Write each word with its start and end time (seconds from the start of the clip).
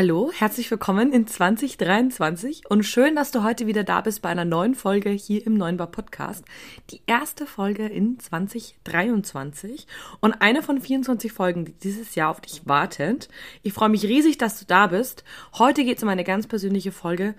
Hallo, 0.00 0.30
herzlich 0.32 0.70
willkommen 0.70 1.12
in 1.12 1.26
2023 1.26 2.70
und 2.70 2.84
schön, 2.84 3.16
dass 3.16 3.32
du 3.32 3.42
heute 3.42 3.66
wieder 3.66 3.82
da 3.82 4.00
bist 4.00 4.22
bei 4.22 4.28
einer 4.28 4.44
neuen 4.44 4.76
Folge 4.76 5.10
hier 5.10 5.44
im 5.44 5.54
Neuen 5.54 5.76
Bar 5.76 5.88
Podcast. 5.88 6.44
Die 6.90 7.00
erste 7.08 7.46
Folge 7.46 7.84
in 7.84 8.16
2023 8.16 9.88
und 10.20 10.40
eine 10.40 10.62
von 10.62 10.80
24 10.80 11.32
Folgen, 11.32 11.64
die 11.64 11.72
dieses 11.72 12.14
Jahr 12.14 12.30
auf 12.30 12.40
dich 12.40 12.62
wartet. 12.64 13.28
Ich 13.64 13.72
freue 13.72 13.88
mich 13.88 14.04
riesig, 14.04 14.38
dass 14.38 14.60
du 14.60 14.66
da 14.66 14.86
bist. 14.86 15.24
Heute 15.54 15.82
geht 15.82 15.96
es 15.96 16.04
um 16.04 16.08
eine 16.10 16.22
ganz 16.22 16.46
persönliche 16.46 16.92
Folge, 16.92 17.34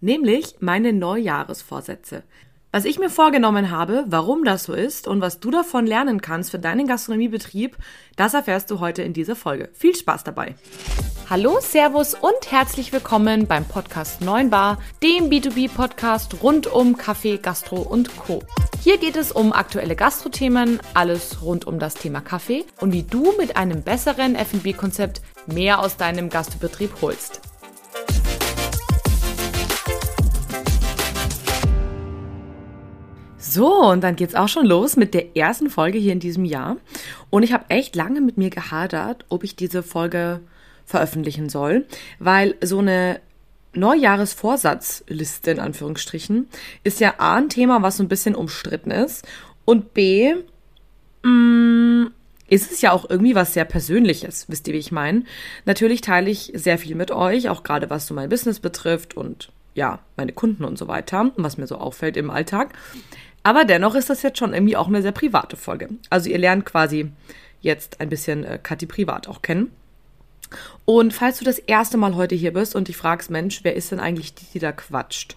nämlich 0.00 0.56
meine 0.58 0.92
Neujahresvorsätze. 0.92 2.24
Was 2.72 2.84
ich 2.84 3.00
mir 3.00 3.10
vorgenommen 3.10 3.72
habe, 3.72 4.04
warum 4.06 4.44
das 4.44 4.62
so 4.62 4.74
ist 4.74 5.08
und 5.08 5.20
was 5.20 5.40
du 5.40 5.50
davon 5.50 5.88
lernen 5.88 6.20
kannst 6.20 6.52
für 6.52 6.60
deinen 6.60 6.86
Gastronomiebetrieb, 6.86 7.76
das 8.14 8.32
erfährst 8.32 8.70
du 8.70 8.78
heute 8.78 9.02
in 9.02 9.12
dieser 9.12 9.34
Folge. 9.34 9.70
Viel 9.72 9.96
Spaß 9.96 10.22
dabei! 10.22 10.54
Hallo, 11.28 11.58
Servus 11.60 12.14
und 12.14 12.52
herzlich 12.52 12.92
willkommen 12.92 13.48
beim 13.48 13.64
Podcast 13.64 14.20
9 14.20 14.50
Bar, 14.50 14.78
dem 15.02 15.30
B2B-Podcast 15.30 16.44
rund 16.44 16.68
um 16.68 16.96
Kaffee, 16.96 17.38
Gastro 17.38 17.80
und 17.80 18.16
Co. 18.16 18.40
Hier 18.80 18.98
geht 18.98 19.16
es 19.16 19.32
um 19.32 19.52
aktuelle 19.52 19.96
Gastrothemen, 19.96 20.78
alles 20.94 21.42
rund 21.42 21.66
um 21.66 21.80
das 21.80 21.94
Thema 21.94 22.20
Kaffee 22.20 22.64
und 22.80 22.92
wie 22.92 23.02
du 23.02 23.32
mit 23.36 23.56
einem 23.56 23.82
besseren 23.82 24.36
F&B-Konzept 24.36 25.22
mehr 25.46 25.80
aus 25.80 25.96
deinem 25.96 26.30
Gastbetrieb 26.30 27.02
holst. 27.02 27.49
So, 33.40 33.86
und 33.86 34.02
dann 34.02 34.16
geht's 34.16 34.34
auch 34.34 34.48
schon 34.48 34.66
los 34.66 34.96
mit 34.96 35.14
der 35.14 35.34
ersten 35.34 35.70
Folge 35.70 35.98
hier 35.98 36.12
in 36.12 36.20
diesem 36.20 36.44
Jahr. 36.44 36.76
Und 37.30 37.42
ich 37.42 37.54
habe 37.54 37.64
echt 37.70 37.96
lange 37.96 38.20
mit 38.20 38.36
mir 38.36 38.50
gehadert, 38.50 39.24
ob 39.30 39.44
ich 39.44 39.56
diese 39.56 39.82
Folge 39.82 40.40
veröffentlichen 40.84 41.48
soll, 41.48 41.86
weil 42.18 42.56
so 42.60 42.80
eine 42.80 43.20
Neujahresvorsatzliste 43.72 45.52
in 45.52 45.60
Anführungsstrichen 45.60 46.48
ist 46.84 47.00
ja 47.00 47.14
A 47.18 47.36
ein 47.36 47.48
Thema, 47.48 47.82
was 47.82 47.96
so 47.96 48.02
ein 48.02 48.08
bisschen 48.08 48.34
umstritten 48.34 48.90
ist 48.90 49.26
und 49.64 49.94
B 49.94 50.34
mh, 51.22 51.30
mm, 51.30 52.10
ist 52.48 52.72
es 52.72 52.80
ja 52.80 52.90
auch 52.90 53.08
irgendwie 53.08 53.36
was 53.36 53.54
sehr 53.54 53.64
Persönliches, 53.64 54.46
wisst 54.48 54.66
ihr, 54.66 54.74
wie 54.74 54.78
ich 54.78 54.90
meine? 54.90 55.22
Natürlich 55.66 56.00
teile 56.00 56.28
ich 56.28 56.50
sehr 56.54 56.78
viel 56.78 56.96
mit 56.96 57.12
euch, 57.12 57.48
auch 57.48 57.62
gerade 57.62 57.88
was 57.88 58.08
so 58.08 58.14
mein 58.14 58.28
Business 58.28 58.58
betrifft 58.58 59.16
und 59.16 59.50
ja, 59.74 60.00
meine 60.16 60.32
Kunden 60.32 60.64
und 60.64 60.76
so 60.76 60.88
weiter, 60.88 61.30
was 61.36 61.56
mir 61.56 61.68
so 61.68 61.76
auffällt 61.76 62.16
im 62.16 62.28
Alltag. 62.28 62.74
Aber 63.42 63.64
dennoch 63.64 63.94
ist 63.94 64.10
das 64.10 64.22
jetzt 64.22 64.38
schon 64.38 64.52
irgendwie 64.52 64.76
auch 64.76 64.88
eine 64.88 65.02
sehr 65.02 65.12
private 65.12 65.56
Folge. 65.56 65.88
Also 66.10 66.28
ihr 66.28 66.38
lernt 66.38 66.66
quasi 66.66 67.10
jetzt 67.60 68.00
ein 68.00 68.08
bisschen 68.08 68.44
äh, 68.44 68.58
Kathi 68.62 68.86
privat 68.86 69.28
auch 69.28 69.42
kennen. 69.42 69.70
Und 70.84 71.14
falls 71.14 71.38
du 71.38 71.44
das 71.44 71.58
erste 71.58 71.96
Mal 71.96 72.16
heute 72.16 72.34
hier 72.34 72.52
bist 72.52 72.74
und 72.74 72.88
dich 72.88 72.96
fragst, 72.96 73.30
Mensch, 73.30 73.60
wer 73.62 73.76
ist 73.76 73.92
denn 73.92 74.00
eigentlich 74.00 74.34
die, 74.34 74.46
die 74.54 74.58
da 74.58 74.72
quatscht? 74.72 75.36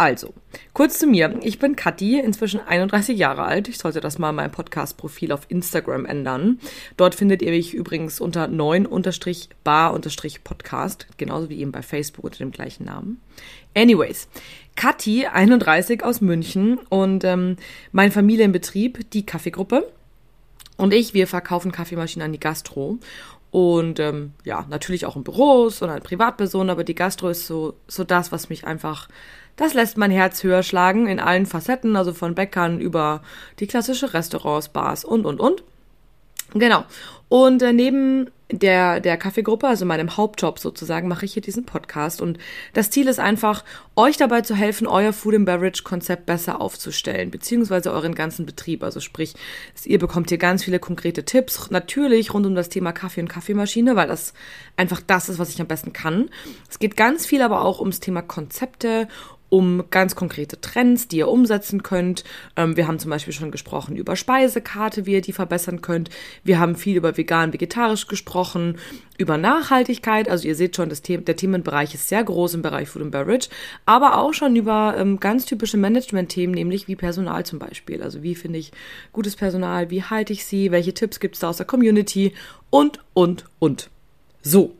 Also, 0.00 0.32
kurz 0.72 0.98
zu 0.98 1.06
mir. 1.06 1.38
Ich 1.42 1.58
bin 1.58 1.76
Kathi, 1.76 2.18
inzwischen 2.18 2.60
31 2.60 3.18
Jahre 3.18 3.42
alt. 3.42 3.68
Ich 3.68 3.76
sollte 3.76 4.00
das 4.00 4.18
mal 4.18 4.32
mein 4.32 4.50
Podcast-Profil 4.50 5.30
auf 5.30 5.42
Instagram 5.48 6.06
ändern. 6.06 6.58
Dort 6.96 7.14
findet 7.14 7.42
ihr 7.42 7.50
mich 7.50 7.74
übrigens 7.74 8.18
unter 8.18 8.46
9-bar-podcast, 8.46 11.06
genauso 11.18 11.50
wie 11.50 11.60
eben 11.60 11.70
bei 11.70 11.82
Facebook 11.82 12.24
unter 12.24 12.38
dem 12.38 12.50
gleichen 12.50 12.86
Namen. 12.86 13.20
Anyways, 13.74 14.28
Kathi, 14.80 15.26
31 15.26 16.02
aus 16.04 16.22
München 16.22 16.78
und 16.88 17.22
ähm, 17.22 17.56
mein 17.92 18.10
Familienbetrieb, 18.10 19.10
die 19.10 19.26
Kaffeegruppe. 19.26 19.92
Und 20.78 20.94
ich, 20.94 21.12
wir 21.12 21.26
verkaufen 21.26 21.70
Kaffeemaschinen 21.70 22.24
an 22.24 22.32
die 22.32 22.40
Gastro. 22.40 22.98
Und 23.50 24.00
ähm, 24.00 24.32
ja, 24.42 24.64
natürlich 24.70 25.04
auch 25.04 25.16
in 25.16 25.22
Büros 25.22 25.82
und 25.82 25.90
an 25.90 26.00
Privatpersonen, 26.00 26.70
aber 26.70 26.82
die 26.82 26.94
Gastro 26.94 27.28
ist 27.28 27.46
so, 27.46 27.74
so 27.88 28.04
das, 28.04 28.32
was 28.32 28.48
mich 28.48 28.66
einfach, 28.66 29.10
das 29.56 29.74
lässt 29.74 29.98
mein 29.98 30.10
Herz 30.10 30.42
höher 30.42 30.62
schlagen 30.62 31.08
in 31.08 31.20
allen 31.20 31.44
Facetten, 31.44 31.94
also 31.94 32.14
von 32.14 32.34
Bäckern 32.34 32.80
über 32.80 33.20
die 33.58 33.66
klassische 33.66 34.14
Restaurants, 34.14 34.70
Bars 34.70 35.04
und, 35.04 35.26
und, 35.26 35.40
und. 35.40 35.62
Genau. 36.54 36.84
Und 37.28 37.62
äh, 37.62 37.72
neben 37.72 38.30
der, 38.50 39.00
der 39.00 39.16
Kaffeegruppe, 39.16 39.68
also 39.68 39.84
meinem 39.84 40.16
Hauptjob 40.16 40.58
sozusagen, 40.58 41.08
mache 41.08 41.24
ich 41.24 41.34
hier 41.34 41.42
diesen 41.42 41.64
Podcast. 41.64 42.20
Und 42.20 42.38
das 42.72 42.90
Ziel 42.90 43.06
ist 43.06 43.20
einfach, 43.20 43.64
euch 43.96 44.16
dabei 44.16 44.40
zu 44.40 44.54
helfen, 44.54 44.86
euer 44.86 45.12
Food 45.12 45.34
and 45.34 45.46
Beverage 45.46 45.82
Konzept 45.84 46.26
besser 46.26 46.60
aufzustellen, 46.60 47.30
beziehungsweise 47.30 47.92
euren 47.92 48.14
ganzen 48.14 48.46
Betrieb. 48.46 48.82
Also 48.82 49.00
sprich, 49.00 49.34
ihr 49.84 49.98
bekommt 49.98 50.30
hier 50.30 50.38
ganz 50.38 50.64
viele 50.64 50.80
konkrete 50.80 51.24
Tipps, 51.24 51.70
natürlich 51.70 52.34
rund 52.34 52.46
um 52.46 52.54
das 52.54 52.68
Thema 52.68 52.92
Kaffee 52.92 53.20
und 53.20 53.28
Kaffeemaschine, 53.28 53.94
weil 53.96 54.08
das 54.08 54.32
einfach 54.76 55.00
das 55.06 55.28
ist, 55.28 55.38
was 55.38 55.50
ich 55.50 55.60
am 55.60 55.68
besten 55.68 55.92
kann. 55.92 56.30
Es 56.68 56.78
geht 56.78 56.96
ganz 56.96 57.26
viel 57.26 57.42
aber 57.42 57.62
auch 57.62 57.80
ums 57.80 58.00
Thema 58.00 58.22
Konzepte, 58.22 59.06
um 59.50 59.84
ganz 59.90 60.14
konkrete 60.14 60.60
Trends, 60.60 61.08
die 61.08 61.18
ihr 61.18 61.28
umsetzen 61.28 61.82
könnt. 61.82 62.24
Ähm, 62.56 62.76
wir 62.76 62.86
haben 62.86 62.98
zum 62.98 63.10
Beispiel 63.10 63.34
schon 63.34 63.50
gesprochen 63.50 63.96
über 63.96 64.16
Speisekarte, 64.16 65.04
wie 65.04 65.12
ihr 65.12 65.20
die 65.20 65.32
verbessern 65.32 65.82
könnt. 65.82 66.08
Wir 66.42 66.58
haben 66.58 66.76
viel 66.76 66.96
über 66.96 67.16
vegan, 67.16 67.52
vegetarisch 67.52 68.06
gesprochen, 68.06 68.78
über 69.18 69.36
Nachhaltigkeit. 69.36 70.28
Also 70.28 70.48
ihr 70.48 70.54
seht 70.54 70.76
schon, 70.76 70.88
das 70.88 71.02
The 71.04 71.18
der 71.18 71.36
Themenbereich 71.36 71.94
ist 71.94 72.08
sehr 72.08 72.24
groß 72.24 72.54
im 72.54 72.62
Bereich 72.62 72.88
Food 72.88 73.02
and 73.02 73.10
Beverage, 73.10 73.48
aber 73.84 74.18
auch 74.18 74.32
schon 74.32 74.56
über 74.56 74.94
ähm, 74.96 75.20
ganz 75.20 75.44
typische 75.44 75.76
Management-Themen, 75.76 76.54
nämlich 76.54 76.88
wie 76.88 76.96
Personal 76.96 77.44
zum 77.44 77.58
Beispiel. 77.58 78.02
Also 78.02 78.22
wie 78.22 78.36
finde 78.36 78.60
ich 78.60 78.72
gutes 79.12 79.36
Personal, 79.36 79.90
wie 79.90 80.04
halte 80.04 80.32
ich 80.32 80.44
sie, 80.46 80.70
welche 80.70 80.94
Tipps 80.94 81.20
gibt 81.20 81.34
es 81.34 81.40
da 81.40 81.50
aus 81.50 81.56
der 81.56 81.66
Community 81.66 82.32
und, 82.70 83.00
und, 83.14 83.44
und. 83.58 83.90
So, 84.42 84.74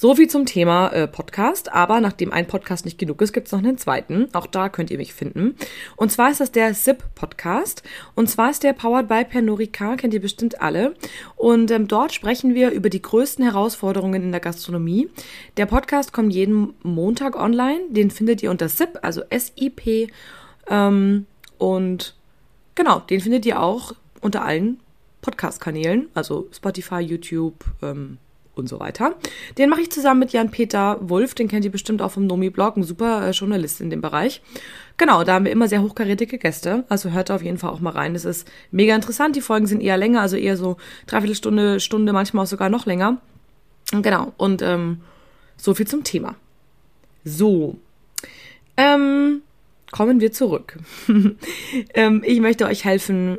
so 0.00 0.14
viel 0.14 0.28
zum 0.28 0.46
Thema 0.46 0.88
äh, 0.94 1.06
Podcast. 1.06 1.70
Aber 1.74 2.00
nachdem 2.00 2.32
ein 2.32 2.46
Podcast 2.46 2.86
nicht 2.86 2.96
genug 2.96 3.20
ist, 3.20 3.34
gibt 3.34 3.48
es 3.48 3.52
noch 3.52 3.58
einen 3.58 3.76
zweiten. 3.76 4.28
Auch 4.32 4.46
da 4.46 4.70
könnt 4.70 4.90
ihr 4.90 4.96
mich 4.96 5.12
finden. 5.12 5.56
Und 5.94 6.10
zwar 6.10 6.30
ist 6.30 6.40
das 6.40 6.50
der 6.50 6.72
SIP 6.72 7.04
Podcast. 7.14 7.82
Und 8.14 8.30
zwar 8.30 8.48
ist 8.48 8.62
der 8.62 8.72
powered 8.72 9.08
by 9.08 9.26
Pernorica, 9.26 9.96
kennt 9.96 10.14
ihr 10.14 10.22
bestimmt 10.22 10.62
alle. 10.62 10.94
Und 11.36 11.70
ähm, 11.70 11.86
dort 11.86 12.14
sprechen 12.14 12.54
wir 12.54 12.70
über 12.70 12.88
die 12.88 13.02
größten 13.02 13.44
Herausforderungen 13.44 14.22
in 14.22 14.30
der 14.30 14.40
Gastronomie. 14.40 15.10
Der 15.58 15.66
Podcast 15.66 16.14
kommt 16.14 16.32
jeden 16.32 16.72
Montag 16.82 17.36
online. 17.36 17.80
Den 17.90 18.10
findet 18.10 18.42
ihr 18.42 18.50
unter 18.50 18.70
SIP, 18.70 19.00
also 19.02 19.20
S-I-P. 19.28 20.08
Ähm, 20.70 21.26
und 21.58 22.16
genau, 22.74 23.00
den 23.00 23.20
findet 23.20 23.44
ihr 23.44 23.60
auch 23.60 23.92
unter 24.22 24.46
allen 24.46 24.80
Podcast-Kanälen, 25.20 26.08
also 26.14 26.48
Spotify, 26.52 27.00
YouTube, 27.00 27.66
ähm, 27.82 28.16
und 28.60 28.68
so 28.68 28.78
weiter. 28.78 29.14
Den 29.58 29.68
mache 29.68 29.80
ich 29.80 29.90
zusammen 29.90 30.20
mit 30.20 30.32
Jan-Peter 30.32 30.98
Wulff, 31.00 31.34
den 31.34 31.48
kennt 31.48 31.64
ihr 31.64 31.72
bestimmt 31.72 32.02
auch 32.02 32.12
vom 32.12 32.26
Nomi-Blog, 32.26 32.76
ein 32.76 32.84
super 32.84 33.26
äh, 33.26 33.30
Journalist 33.30 33.80
in 33.80 33.90
dem 33.90 34.00
Bereich. 34.00 34.42
Genau, 34.96 35.24
da 35.24 35.34
haben 35.34 35.46
wir 35.46 35.52
immer 35.52 35.66
sehr 35.66 35.82
hochkarätige 35.82 36.38
Gäste, 36.38 36.84
also 36.88 37.10
hört 37.10 37.30
auf 37.30 37.42
jeden 37.42 37.58
Fall 37.58 37.70
auch 37.70 37.80
mal 37.80 37.90
rein. 37.90 38.12
Das 38.12 38.24
ist 38.24 38.46
mega 38.70 38.94
interessant, 38.94 39.34
die 39.34 39.40
Folgen 39.40 39.66
sind 39.66 39.80
eher 39.80 39.96
länger, 39.96 40.20
also 40.20 40.36
eher 40.36 40.56
so 40.56 40.76
dreiviertel 41.06 41.34
Stunde, 41.34 41.80
Stunde, 41.80 42.12
manchmal 42.12 42.44
auch 42.44 42.48
sogar 42.48 42.68
noch 42.68 42.86
länger. 42.86 43.18
Genau, 43.90 44.32
und 44.36 44.62
ähm, 44.62 45.00
so 45.56 45.74
viel 45.74 45.86
zum 45.86 46.04
Thema. 46.04 46.36
So, 47.24 47.76
ähm, 48.76 49.42
kommen 49.90 50.20
wir 50.20 50.32
zurück. 50.32 50.78
ähm, 51.94 52.22
ich 52.24 52.40
möchte 52.40 52.66
euch 52.66 52.84
helfen, 52.84 53.38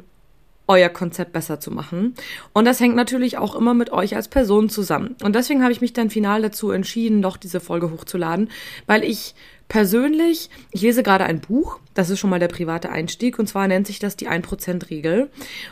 euer 0.71 0.89
Konzept 0.89 1.33
besser 1.33 1.59
zu 1.59 1.69
machen. 1.69 2.15
Und 2.53 2.65
das 2.65 2.79
hängt 2.79 2.95
natürlich 2.95 3.37
auch 3.37 3.55
immer 3.55 3.73
mit 3.73 3.91
euch 3.91 4.15
als 4.15 4.29
Person 4.29 4.69
zusammen. 4.69 5.15
Und 5.21 5.35
deswegen 5.35 5.61
habe 5.63 5.73
ich 5.73 5.81
mich 5.81 5.91
dann 5.91 6.09
final 6.09 6.41
dazu 6.41 6.71
entschieden, 6.71 7.21
doch 7.21 7.35
diese 7.35 7.59
Folge 7.59 7.91
hochzuladen, 7.91 8.49
weil 8.87 9.03
ich 9.03 9.35
persönlich, 9.67 10.49
ich 10.71 10.81
lese 10.81 11.03
gerade 11.03 11.25
ein 11.25 11.41
Buch, 11.41 11.79
das 11.93 12.09
ist 12.09 12.19
schon 12.19 12.29
mal 12.29 12.39
der 12.39 12.47
private 12.47 12.89
Einstieg, 12.89 13.37
und 13.37 13.47
zwar 13.47 13.67
nennt 13.67 13.85
sich 13.85 13.99
das 13.99 14.15
die 14.15 14.29
1%-Regel. 14.29 15.29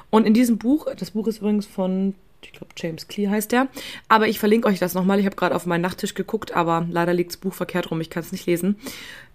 Und 0.10 0.28
in 0.28 0.34
diesem 0.34 0.58
Buch, 0.58 0.88
das 0.98 1.12
Buch 1.12 1.28
ist 1.28 1.40
übrigens 1.40 1.66
von 1.66 2.16
ich 2.42 2.54
glaube 2.54 2.72
James 2.78 3.10
Clear 3.10 3.31
heißt 3.31 3.52
der. 3.52 3.68
Aber 4.08 4.30
ich 4.30 4.40
verlinke 4.40 4.70
euch 4.70 4.80
das 4.80 4.94
nochmal. 4.94 5.20
Ich 5.20 5.26
habe 5.26 5.36
gerade 5.36 5.54
auf 5.54 5.66
meinen 5.66 5.81
Nachttisch 5.81 6.14
geguckt, 6.14 6.54
aber 6.54 6.88
leider 6.90 7.13
liegt 7.13 7.31
das 7.31 7.38
Buch 7.38 7.54
verkehrt 7.54 7.92
rum. 7.92 8.00
Ich 8.00 8.10
kann 8.10 8.24
es 8.24 8.31
nicht 8.31 8.46
lesen. 8.46 8.78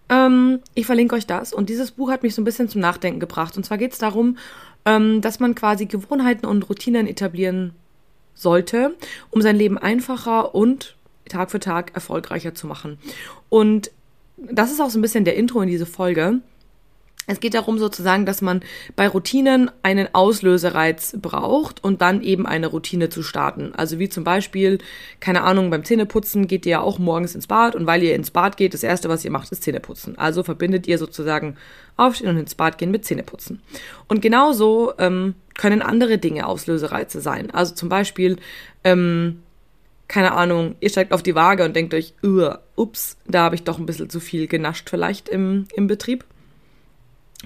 Ähm, 0.08 0.60
ich 0.74 0.86
verlinke 0.86 1.14
euch 1.14 1.26
das. 1.26 1.52
Und 1.52 1.68
dieses 1.68 1.90
Buch 1.90 2.10
hat 2.10 2.22
mich 2.22 2.34
so 2.34 2.42
ein 2.42 2.44
bisschen 2.44 2.68
zum 2.68 2.80
Nachdenken 2.80 3.20
gebracht. 3.20 3.56
Und 3.56 3.64
zwar 3.64 3.78
geht 3.78 3.92
es 3.92 3.98
darum, 3.98 4.38
ähm, 4.84 5.20
dass 5.20 5.40
man 5.40 5.54
quasi 5.54 5.86
Gewohnheiten 5.86 6.46
und 6.46 6.68
Routinen 6.68 7.06
etablieren 7.06 7.72
sollte, 8.34 8.94
um 9.30 9.42
sein 9.42 9.56
Leben 9.56 9.78
einfacher 9.78 10.54
und 10.54 10.96
Tag 11.28 11.50
für 11.50 11.60
Tag 11.60 11.94
erfolgreicher 11.94 12.54
zu 12.54 12.66
machen. 12.66 12.98
Und 13.48 13.90
das 14.36 14.72
ist 14.72 14.80
auch 14.80 14.90
so 14.90 14.98
ein 14.98 15.02
bisschen 15.02 15.24
der 15.24 15.36
Intro 15.36 15.60
in 15.62 15.68
diese 15.68 15.86
Folge. 15.86 16.40
Es 17.26 17.40
geht 17.40 17.54
darum 17.54 17.78
sozusagen, 17.78 18.26
dass 18.26 18.42
man 18.42 18.60
bei 18.96 19.08
Routinen 19.08 19.70
einen 19.82 20.14
Auslösereiz 20.14 21.16
braucht 21.20 21.82
und 21.82 22.02
dann 22.02 22.22
eben 22.22 22.46
eine 22.46 22.66
Routine 22.66 23.08
zu 23.08 23.22
starten. 23.22 23.72
Also 23.74 23.98
wie 23.98 24.08
zum 24.08 24.24
Beispiel, 24.24 24.78
keine 25.20 25.42
Ahnung, 25.42 25.70
beim 25.70 25.84
Zähneputzen 25.84 26.46
geht 26.46 26.66
ihr 26.66 26.72
ja 26.72 26.80
auch 26.80 26.98
morgens 26.98 27.34
ins 27.34 27.46
Bad 27.46 27.74
und 27.76 27.86
weil 27.86 28.02
ihr 28.02 28.14
ins 28.14 28.30
Bad 28.30 28.56
geht, 28.56 28.74
das 28.74 28.82
erste, 28.82 29.08
was 29.08 29.24
ihr 29.24 29.30
macht, 29.30 29.50
ist 29.52 29.62
Zähneputzen. 29.62 30.18
Also 30.18 30.42
verbindet 30.42 30.86
ihr 30.86 30.98
sozusagen 30.98 31.56
Aufstehen 31.96 32.28
und 32.28 32.38
ins 32.38 32.54
Bad 32.54 32.76
gehen 32.76 32.90
mit 32.90 33.04
Zähneputzen. 33.04 33.62
Und 34.08 34.20
genauso 34.20 34.92
ähm, 34.98 35.34
können 35.54 35.80
andere 35.80 36.18
Dinge 36.18 36.46
Auslösereize 36.46 37.20
sein. 37.20 37.50
Also 37.52 37.74
zum 37.74 37.88
Beispiel, 37.88 38.36
ähm, 38.82 39.40
keine 40.08 40.32
Ahnung, 40.32 40.74
ihr 40.80 40.90
steigt 40.90 41.12
auf 41.12 41.22
die 41.22 41.34
Waage 41.34 41.64
und 41.64 41.74
denkt 41.74 41.94
euch, 41.94 42.12
ups, 42.76 43.16
da 43.26 43.44
habe 43.44 43.54
ich 43.54 43.62
doch 43.62 43.78
ein 43.78 43.86
bisschen 43.86 44.10
zu 44.10 44.20
viel 44.20 44.46
genascht 44.46 44.90
vielleicht 44.90 45.30
im, 45.30 45.66
im 45.74 45.86
Betrieb. 45.86 46.24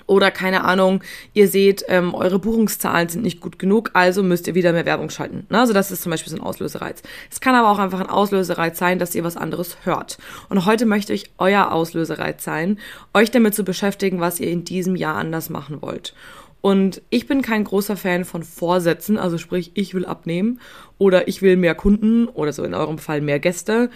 Oder 0.06 0.30
keine 0.30 0.64
Ahnung, 0.64 1.02
ihr 1.34 1.48
seht, 1.48 1.84
ähm, 1.88 2.14
eure 2.14 2.38
Buchungszahlen 2.38 3.08
sind 3.08 3.22
nicht 3.22 3.40
gut 3.40 3.58
genug, 3.58 3.90
also 3.94 4.22
müsst 4.22 4.46
ihr 4.46 4.54
wieder 4.54 4.72
mehr 4.72 4.86
Werbung 4.86 5.10
schalten. 5.10 5.46
Ne? 5.50 5.58
Also 5.58 5.72
das 5.72 5.90
ist 5.90 6.02
zum 6.02 6.10
Beispiel 6.10 6.30
so 6.30 6.36
ein 6.36 6.42
Auslösereiz. 6.42 7.02
Es 7.30 7.40
kann 7.40 7.54
aber 7.54 7.70
auch 7.70 7.78
einfach 7.78 8.00
ein 8.00 8.08
Auslösereiz 8.08 8.78
sein, 8.78 8.98
dass 8.98 9.14
ihr 9.14 9.24
was 9.24 9.36
anderes 9.36 9.78
hört. 9.84 10.18
Und 10.48 10.66
heute 10.66 10.86
möchte 10.86 11.12
ich 11.12 11.30
euer 11.38 11.72
Auslösereiz 11.72 12.44
sein, 12.44 12.78
euch 13.14 13.30
damit 13.30 13.54
zu 13.54 13.64
beschäftigen, 13.64 14.20
was 14.20 14.40
ihr 14.40 14.50
in 14.50 14.64
diesem 14.64 14.96
Jahr 14.96 15.16
anders 15.16 15.50
machen 15.50 15.82
wollt. 15.82 16.14
Und 16.60 17.02
ich 17.10 17.26
bin 17.26 17.42
kein 17.42 17.64
großer 17.64 17.96
Fan 17.96 18.24
von 18.24 18.42
Vorsätzen, 18.42 19.16
also 19.16 19.38
sprich, 19.38 19.70
ich 19.74 19.94
will 19.94 20.04
abnehmen 20.04 20.60
oder 20.98 21.28
ich 21.28 21.40
will 21.40 21.56
mehr 21.56 21.74
Kunden 21.74 22.26
oder 22.26 22.52
so 22.52 22.64
in 22.64 22.74
eurem 22.74 22.98
Fall 22.98 23.20
mehr 23.20 23.38
Gäste 23.38 23.90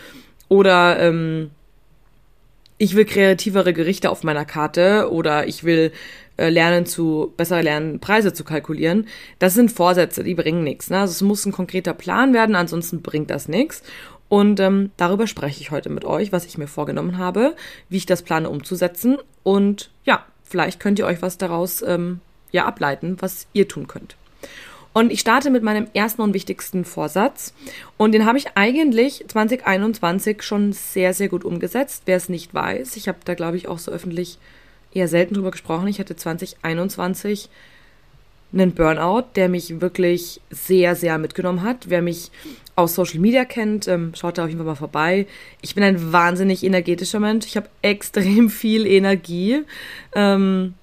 oder 0.48 1.00
ähm, 1.00 1.50
ich 2.82 2.96
will 2.96 3.04
kreativere 3.04 3.72
Gerichte 3.72 4.10
auf 4.10 4.24
meiner 4.24 4.44
Karte 4.44 5.12
oder 5.12 5.46
ich 5.46 5.62
will 5.62 5.92
äh, 6.36 6.48
lernen 6.48 6.84
zu, 6.84 7.32
besser 7.36 7.62
lernen, 7.62 8.00
Preise 8.00 8.32
zu 8.32 8.42
kalkulieren. 8.42 9.06
Das 9.38 9.54
sind 9.54 9.70
Vorsätze, 9.70 10.24
die 10.24 10.34
bringen 10.34 10.64
nichts. 10.64 10.90
Ne? 10.90 10.98
Also 10.98 11.12
es 11.12 11.20
muss 11.20 11.46
ein 11.46 11.52
konkreter 11.52 11.94
Plan 11.94 12.34
werden, 12.34 12.56
ansonsten 12.56 13.00
bringt 13.00 13.30
das 13.30 13.46
nichts. 13.46 13.84
Und 14.28 14.58
ähm, 14.58 14.90
darüber 14.96 15.28
spreche 15.28 15.60
ich 15.60 15.70
heute 15.70 15.90
mit 15.90 16.04
euch, 16.04 16.32
was 16.32 16.44
ich 16.44 16.58
mir 16.58 16.66
vorgenommen 16.66 17.18
habe, 17.18 17.54
wie 17.88 17.98
ich 17.98 18.06
das 18.06 18.22
plane 18.22 18.50
umzusetzen. 18.50 19.16
Und 19.44 19.92
ja, 20.04 20.26
vielleicht 20.42 20.80
könnt 20.80 20.98
ihr 20.98 21.06
euch 21.06 21.22
was 21.22 21.38
daraus 21.38 21.82
ähm, 21.82 22.18
ja 22.50 22.64
ableiten, 22.64 23.16
was 23.20 23.46
ihr 23.52 23.68
tun 23.68 23.86
könnt. 23.86 24.16
Und 24.92 25.10
ich 25.10 25.20
starte 25.20 25.50
mit 25.50 25.62
meinem 25.62 25.86
ersten 25.94 26.20
und 26.22 26.34
wichtigsten 26.34 26.84
Vorsatz. 26.84 27.54
Und 27.96 28.12
den 28.12 28.26
habe 28.26 28.38
ich 28.38 28.56
eigentlich 28.56 29.24
2021 29.26 30.42
schon 30.42 30.72
sehr, 30.72 31.14
sehr 31.14 31.28
gut 31.28 31.44
umgesetzt. 31.44 32.02
Wer 32.06 32.16
es 32.16 32.28
nicht 32.28 32.52
weiß, 32.52 32.96
ich 32.96 33.08
habe 33.08 33.18
da, 33.24 33.34
glaube 33.34 33.56
ich, 33.56 33.68
auch 33.68 33.78
so 33.78 33.90
öffentlich 33.90 34.38
eher 34.92 35.08
selten 35.08 35.34
drüber 35.34 35.50
gesprochen. 35.50 35.88
Ich 35.88 35.98
hatte 35.98 36.16
2021 36.16 37.48
einen 38.52 38.72
Burnout, 38.72 39.24
der 39.34 39.48
mich 39.48 39.80
wirklich 39.80 40.40
sehr, 40.50 40.94
sehr 40.94 41.16
mitgenommen 41.16 41.62
hat. 41.62 41.88
Wer 41.88 42.02
mich 42.02 42.30
aus 42.76 42.94
Social 42.94 43.18
Media 43.18 43.44
kennt, 43.46 43.88
ähm, 43.88 44.12
schaut 44.14 44.36
da 44.36 44.44
auf 44.44 44.48
jeden 44.48 44.58
Fall 44.58 44.66
mal 44.66 44.74
vorbei. 44.74 45.26
Ich 45.62 45.74
bin 45.74 45.84
ein 45.84 46.12
wahnsinnig 46.12 46.62
energetischer 46.62 47.20
Mensch. 47.20 47.46
Ich 47.46 47.56
habe 47.56 47.68
extrem 47.80 48.50
viel 48.50 48.86
Energie. 48.86 49.62
Ähm, 50.14 50.74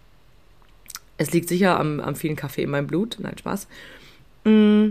es 1.17 1.31
liegt 1.31 1.49
sicher 1.49 1.79
am, 1.79 1.99
am 1.99 2.15
vielen 2.15 2.35
Kaffee 2.35 2.63
in 2.63 2.71
meinem 2.71 2.87
Blut. 2.87 3.17
Nein, 3.19 3.37
Spaß. 3.37 3.67
Mm. 4.43 4.89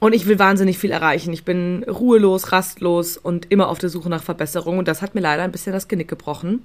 Und 0.00 0.12
ich 0.12 0.26
will 0.26 0.38
wahnsinnig 0.38 0.76
viel 0.76 0.90
erreichen. 0.90 1.32
Ich 1.32 1.44
bin 1.44 1.84
ruhelos, 1.84 2.52
rastlos 2.52 3.16
und 3.16 3.50
immer 3.50 3.68
auf 3.68 3.78
der 3.78 3.88
Suche 3.88 4.10
nach 4.10 4.22
Verbesserung. 4.22 4.78
Und 4.78 4.88
das 4.88 5.00
hat 5.00 5.14
mir 5.14 5.22
leider 5.22 5.44
ein 5.44 5.52
bisschen 5.52 5.72
das 5.72 5.88
Genick 5.88 6.08
gebrochen. 6.08 6.62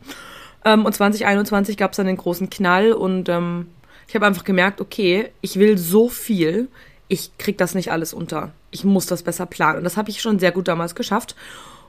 Ähm, 0.66 0.86
und 0.86 0.94
2021 0.94 1.78
gab 1.78 1.92
es 1.92 1.98
dann 1.98 2.08
den 2.08 2.18
großen 2.18 2.50
Knall 2.50 2.92
und 2.92 3.30
ähm, 3.30 3.68
ich 4.08 4.16
habe 4.16 4.26
einfach 4.26 4.44
gemerkt, 4.44 4.81
okay, 4.81 5.31
ich 5.42 5.58
will 5.58 5.78
so 5.78 6.10
viel, 6.10 6.68
ich 7.08 7.38
krieg 7.38 7.58
das 7.58 7.76
nicht 7.76 7.92
alles 7.92 8.14
unter. 8.14 8.52
Ich 8.72 8.84
muss 8.84 9.06
das 9.06 9.24
besser 9.24 9.46
planen. 9.46 9.78
Und 9.78 9.84
das 9.84 9.98
habe 9.98 10.10
ich 10.10 10.22
schon 10.22 10.40
sehr 10.40 10.52
gut 10.52 10.68
damals 10.68 10.96
geschafft. 10.96 11.36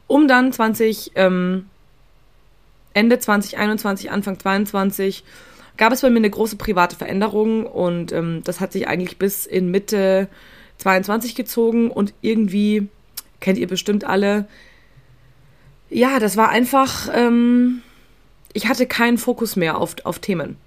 Um 0.06 0.28
dann 0.28 0.52
20, 0.52 1.12
ähm, 1.14 1.66
Ende 2.92 3.18
2021, 3.18 4.10
Anfang 4.10 4.38
2022 4.38 5.24
gab 5.80 5.94
es 5.94 6.02
bei 6.02 6.10
mir 6.10 6.18
eine 6.18 6.28
große 6.28 6.56
private 6.56 6.94
Veränderung 6.94 7.64
und 7.64 8.12
ähm, 8.12 8.42
das 8.44 8.60
hat 8.60 8.70
sich 8.70 8.86
eigentlich 8.86 9.16
bis 9.16 9.46
in 9.46 9.70
Mitte 9.70 10.28
22 10.76 11.34
gezogen 11.34 11.90
und 11.90 12.12
irgendwie 12.20 12.88
kennt 13.40 13.56
ihr 13.56 13.66
bestimmt 13.66 14.04
alle. 14.04 14.46
Ja, 15.88 16.18
das 16.18 16.36
war 16.36 16.50
einfach, 16.50 17.08
ähm, 17.14 17.80
ich 18.52 18.68
hatte 18.68 18.84
keinen 18.84 19.16
Fokus 19.16 19.56
mehr 19.56 19.78
auf, 19.78 19.96
auf 20.04 20.18
Themen. 20.18 20.58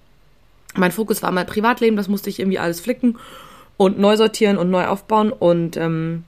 Mein 0.74 0.92
Fokus 0.92 1.22
war 1.22 1.32
mein 1.32 1.46
Privatleben, 1.46 1.96
das 1.96 2.08
musste 2.08 2.32
ich 2.32 2.40
irgendwie 2.40 2.58
alles 2.58 2.80
flicken 2.80 3.20
und 3.78 4.00
neu 4.00 4.18
sortieren 4.18 4.58
und 4.58 4.72
neu 4.72 4.88
aufbauen 4.88 5.32
und 5.32 5.78
ähm, 5.78 6.24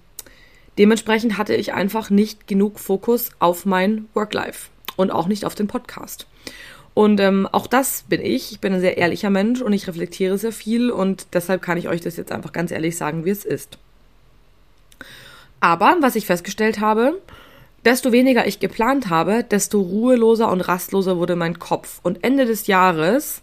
dementsprechend 0.78 1.40
hatte 1.40 1.56
ich 1.56 1.74
einfach 1.74 2.12
nicht 2.12 2.46
genug 2.46 2.80
Fokus 2.80 3.32
auf 3.40 3.66
mein 3.66 4.08
Work-Life 4.14 4.70
und 4.96 5.10
auch 5.10 5.26
nicht 5.26 5.44
auf 5.44 5.56
den 5.56 5.66
Podcast. 5.66 6.28
Und 6.96 7.20
ähm, 7.20 7.48
auch 7.52 7.68
das 7.68 8.06
bin 8.08 8.22
ich. 8.22 8.54
Ich 8.54 8.62
bin 8.62 8.74
ein 8.74 8.80
sehr 8.80 8.98
ehrlicher 8.98 9.30
Mensch 9.30 9.62
und 9.62 9.74
ich 9.74 9.86
reflektiere 9.86 10.38
sehr 10.38 10.54
viel 10.54 10.90
und 10.90 11.28
deshalb 11.34 11.62
kann 11.62 11.78
ich 11.78 11.90
euch 11.90 12.00
das 12.00 12.16
jetzt 12.16 12.32
einfach 12.32 12.54
ganz 12.54 12.72
ehrlich 12.72 12.96
sagen, 12.96 13.26
wie 13.26 13.32
es 13.32 13.44
ist. 13.44 13.78
Aber 15.60 15.98
was 16.00 16.16
ich 16.16 16.26
festgestellt 16.26 16.80
habe, 16.80 17.22
desto 17.84 18.14
weniger 18.14 18.48
ich 18.48 18.62
geplant 18.62 19.10
habe, 19.10 19.44
desto 19.44 19.82
ruheloser 19.82 20.50
und 20.50 20.62
rastloser 20.62 21.18
wurde 21.18 21.36
mein 21.36 21.60
Kopf. 21.60 22.00
Und 22.02 22.24
Ende 22.24 22.46
des 22.46 22.68
Jahres, 22.68 23.42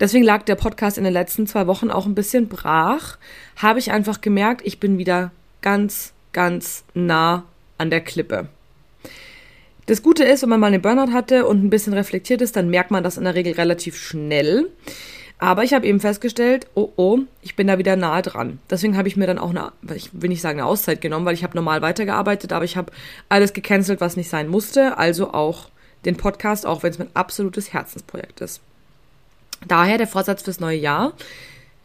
deswegen 0.00 0.24
lag 0.24 0.44
der 0.44 0.56
Podcast 0.56 0.96
in 0.96 1.04
den 1.04 1.12
letzten 1.12 1.46
zwei 1.46 1.66
Wochen 1.66 1.90
auch 1.90 2.06
ein 2.06 2.14
bisschen 2.14 2.48
brach, 2.48 3.18
habe 3.56 3.80
ich 3.80 3.92
einfach 3.92 4.22
gemerkt, 4.22 4.62
ich 4.64 4.80
bin 4.80 4.96
wieder 4.96 5.30
ganz, 5.60 6.14
ganz 6.32 6.84
nah 6.94 7.44
an 7.76 7.90
der 7.90 8.00
Klippe. 8.00 8.48
Das 9.88 10.02
Gute 10.02 10.22
ist, 10.22 10.42
wenn 10.42 10.50
man 10.50 10.60
mal 10.60 10.66
einen 10.66 10.82
Burnout 10.82 11.14
hatte 11.14 11.46
und 11.46 11.64
ein 11.64 11.70
bisschen 11.70 11.94
reflektiert 11.94 12.42
ist, 12.42 12.56
dann 12.56 12.68
merkt 12.68 12.90
man 12.90 13.02
das 13.02 13.16
in 13.16 13.24
der 13.24 13.34
Regel 13.34 13.54
relativ 13.54 13.96
schnell. 13.96 14.68
Aber 15.38 15.64
ich 15.64 15.72
habe 15.72 15.86
eben 15.86 15.98
festgestellt, 15.98 16.66
oh 16.74 16.92
oh, 16.96 17.20
ich 17.40 17.56
bin 17.56 17.68
da 17.68 17.78
wieder 17.78 17.96
nahe 17.96 18.20
dran. 18.20 18.58
Deswegen 18.68 18.98
habe 18.98 19.08
ich 19.08 19.16
mir 19.16 19.26
dann 19.26 19.38
auch 19.38 19.48
eine, 19.48 19.72
ich 19.94 20.10
will 20.12 20.28
nicht 20.28 20.42
sagen 20.42 20.58
eine 20.60 20.68
Auszeit 20.68 21.00
genommen, 21.00 21.24
weil 21.24 21.32
ich 21.32 21.42
habe 21.42 21.56
normal 21.56 21.80
weitergearbeitet, 21.80 22.52
aber 22.52 22.66
ich 22.66 22.76
habe 22.76 22.92
alles 23.30 23.54
gecancelt, 23.54 24.02
was 24.02 24.18
nicht 24.18 24.28
sein 24.28 24.48
musste. 24.48 24.98
Also 24.98 25.32
auch 25.32 25.70
den 26.04 26.18
Podcast, 26.18 26.66
auch 26.66 26.82
wenn 26.82 26.90
es 26.90 26.98
mein 26.98 27.16
absolutes 27.16 27.72
Herzensprojekt 27.72 28.42
ist. 28.42 28.60
Daher 29.66 29.96
der 29.96 30.06
Vorsatz 30.06 30.42
fürs 30.42 30.60
neue 30.60 30.76
Jahr, 30.76 31.14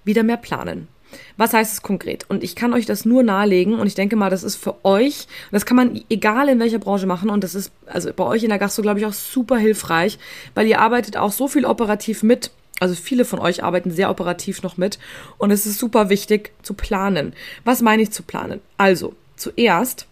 wieder 0.03 0.23
mehr 0.23 0.35
planen. 0.35 0.89
Was 1.38 1.54
heißt 1.54 1.74
es 1.74 1.81
konkret? 1.81 2.25
Und 2.30 2.44
ich 2.44 2.56
kann 2.56 2.74
euch 2.74 2.86
das 2.86 3.06
nur 3.06 3.24
nahelegen 3.24 3.80
und 3.80 3.88
ich 3.88 3.95
denke 3.95 4.15
mal, 4.15 4.30
das 4.30 4.44
ist 4.44 4.56
für 4.56 4.83
euch, 4.86 5.27
das 5.51 5.65
kann 5.65 5.77
man 5.77 6.04
egal 6.10 6.50
in 6.50 6.60
welcher 6.60 6.80
Branche 6.80 7.06
machen 7.06 7.30
und 7.30 7.44
das 7.44 7.56
ist 7.56 7.71
also 7.86 8.12
bei 8.13 8.24
euch 8.24 8.44
in 8.44 8.50
der 8.50 8.60
Gastro, 8.60 8.81
glaube 8.81 9.00
ich, 9.00 9.06
auch 9.06 9.13
super 9.13 9.57
hilfreich, 9.57 10.19
weil 10.56 10.68
ihr 10.68 10.80
arbeitet 10.80 11.18
auch 11.18 11.31
so 11.31 11.48
viel 11.48 11.65
operativ 11.65 12.24
mit. 12.24 12.51
Also 12.80 12.95
viele 12.95 13.24
von 13.24 13.39
euch 13.39 13.63
arbeiten 13.63 13.92
sehr 13.92 14.10
operativ 14.10 14.63
noch 14.63 14.77
mit 14.77 15.00
und 15.38 15.51
es 15.51 15.65
ist 15.65 15.80
super 15.80 16.10
wichtig 16.10 16.51
zu 16.63 16.74
planen. 16.74 17.33
Was 17.63 17.81
meine 17.81 18.01
ich 18.01 18.12
zu 18.12 18.24
planen? 18.24 18.60
Also, 18.77 19.13
zuerst 19.36 20.07